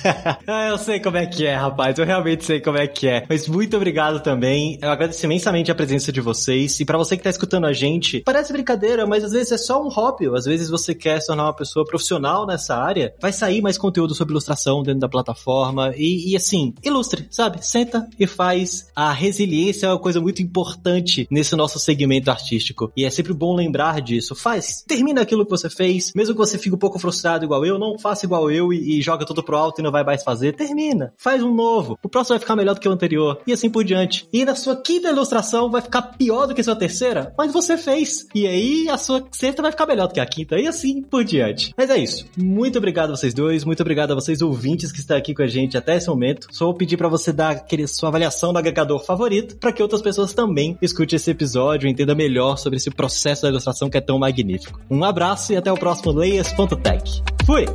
eu 0.70 0.78
sei 0.78 1.00
como 1.00 1.16
é 1.16 1.26
que 1.26 1.46
é, 1.46 1.54
rapaz, 1.54 1.98
eu 1.98 2.04
realmente 2.04 2.44
sei 2.44 2.60
como 2.60 2.78
é 2.78 2.86
que 2.86 3.08
é. 3.08 3.24
Mas 3.28 3.48
muito 3.48 3.76
obrigado 3.76 4.20
também. 4.20 4.78
Eu 4.80 4.90
agradeço 4.90 5.24
imensamente 5.24 5.70
a 5.70 5.74
presença 5.74 6.12
de 6.12 6.20
vocês. 6.20 6.78
E 6.80 6.84
para 6.84 6.98
você 6.98 7.16
que 7.16 7.22
tá 7.22 7.30
escutando 7.30 7.66
a 7.66 7.72
gente, 7.72 8.20
parece 8.20 8.52
brincadeira, 8.52 9.06
mas 9.06 9.24
às 9.24 9.32
vezes 9.32 9.52
é 9.52 9.58
só 9.58 9.82
um 9.82 9.88
hobby. 9.88 10.26
Às 10.34 10.44
vezes 10.44 10.68
você 10.68 10.94
quer 10.94 11.20
se 11.20 11.26
tornar 11.26 11.44
uma 11.44 11.56
pessoa 11.56 11.84
profissional 11.84 12.46
nessa 12.46 12.76
área. 12.76 13.14
Vai 13.20 13.32
sair 13.32 13.60
mais 13.60 13.76
conteúdo 13.76 14.14
sobre 14.14 14.32
ilustração 14.32 14.82
dentro 14.82 15.00
da 15.00 15.08
plataforma. 15.08 15.92
E, 15.96 16.32
e 16.32 16.36
assim, 16.36 16.74
ilustre, 16.82 17.26
sabe? 17.30 17.64
Senta 17.64 18.08
e 18.18 18.26
faz. 18.26 18.61
A 18.94 19.12
resiliência 19.12 19.86
é 19.86 19.88
uma 19.90 19.98
coisa 19.98 20.20
muito 20.20 20.42
importante 20.42 21.26
nesse 21.30 21.54
nosso 21.56 21.78
segmento 21.78 22.30
artístico. 22.30 22.92
E 22.96 23.04
é 23.04 23.10
sempre 23.10 23.32
bom 23.32 23.54
lembrar 23.54 24.00
disso. 24.00 24.34
Faz, 24.34 24.84
termina 24.86 25.22
aquilo 25.22 25.44
que 25.44 25.50
você 25.50 25.68
fez. 25.68 26.12
Mesmo 26.14 26.34
que 26.34 26.38
você 26.38 26.58
fique 26.58 26.74
um 26.74 26.78
pouco 26.78 26.98
frustrado 26.98 27.44
igual 27.44 27.64
eu, 27.64 27.78
não 27.78 27.98
faça 27.98 28.26
igual 28.26 28.50
eu 28.50 28.72
e, 28.72 28.98
e 28.98 29.02
joga 29.02 29.24
tudo 29.24 29.42
pro 29.42 29.56
alto 29.56 29.80
e 29.80 29.84
não 29.84 29.90
vai 29.90 30.04
mais 30.04 30.22
fazer. 30.22 30.54
Termina. 30.54 31.12
Faz 31.16 31.42
um 31.42 31.54
novo. 31.54 31.98
O 32.02 32.08
próximo 32.08 32.34
vai 32.34 32.40
ficar 32.40 32.56
melhor 32.56 32.74
do 32.74 32.80
que 32.80 32.88
o 32.88 32.92
anterior. 32.92 33.40
E 33.46 33.52
assim 33.52 33.70
por 33.70 33.84
diante. 33.84 34.28
E 34.32 34.44
na 34.44 34.54
sua 34.54 34.76
quinta 34.76 35.08
ilustração 35.10 35.70
vai 35.70 35.82
ficar 35.82 36.02
pior 36.02 36.46
do 36.46 36.54
que 36.54 36.60
a 36.60 36.64
sua 36.64 36.76
terceira, 36.76 37.34
mas 37.36 37.52
você 37.52 37.76
fez. 37.76 38.26
E 38.34 38.46
aí 38.46 38.88
a 38.88 38.98
sua 38.98 39.24
sexta 39.32 39.62
vai 39.62 39.70
ficar 39.70 39.86
melhor 39.86 40.08
do 40.08 40.14
que 40.14 40.20
a 40.20 40.26
quinta, 40.26 40.58
e 40.58 40.66
assim 40.66 41.02
por 41.02 41.24
diante. 41.24 41.72
Mas 41.76 41.90
é 41.90 41.98
isso. 41.98 42.26
Muito 42.36 42.78
obrigado 42.78 43.10
a 43.10 43.16
vocês 43.16 43.34
dois, 43.34 43.64
muito 43.64 43.80
obrigado 43.80 44.12
a 44.12 44.14
vocês 44.14 44.42
ouvintes 44.42 44.92
que 44.92 44.98
estão 44.98 45.16
aqui 45.16 45.34
com 45.34 45.42
a 45.42 45.46
gente 45.46 45.76
até 45.76 45.96
esse 45.96 46.08
momento. 46.08 46.48
Só 46.50 46.66
vou 46.66 46.74
pedir 46.74 46.96
para 46.96 47.08
você 47.08 47.32
dar 47.32 47.50
aquele, 47.50 47.86
sua 47.86 48.08
avaliação 48.08 48.51
do 48.52 48.58
agregador 48.58 49.04
favorito, 49.04 49.56
para 49.56 49.72
que 49.72 49.82
outras 49.82 50.02
pessoas 50.02 50.32
também 50.32 50.76
escutem 50.80 51.16
esse 51.16 51.30
episódio 51.30 51.88
e 51.88 51.90
entendam 51.90 52.16
melhor 52.16 52.56
sobre 52.56 52.76
esse 52.76 52.90
processo 52.90 53.42
da 53.42 53.48
ilustração 53.48 53.88
que 53.88 53.98
é 53.98 54.00
tão 54.00 54.18
magnífico. 54.18 54.80
Um 54.90 55.04
abraço 55.04 55.52
e 55.52 55.56
até 55.56 55.72
o 55.72 55.76
próximo 55.76 56.12
Layers.tech. 56.12 57.22
Fui! 57.44 57.66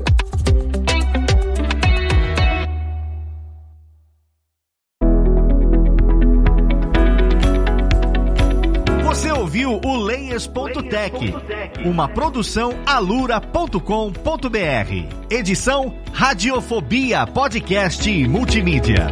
ouviu 9.47 9.79
o 9.83 9.95
Layers.tech, 9.95 11.33
uma 11.85 12.07
produção 12.07 12.73
alura.com.br. 12.85 13.79
Edição 15.29 15.95
Radiofobia 16.11 17.25
Podcast 17.25 18.27
Multimídia. 18.27 19.07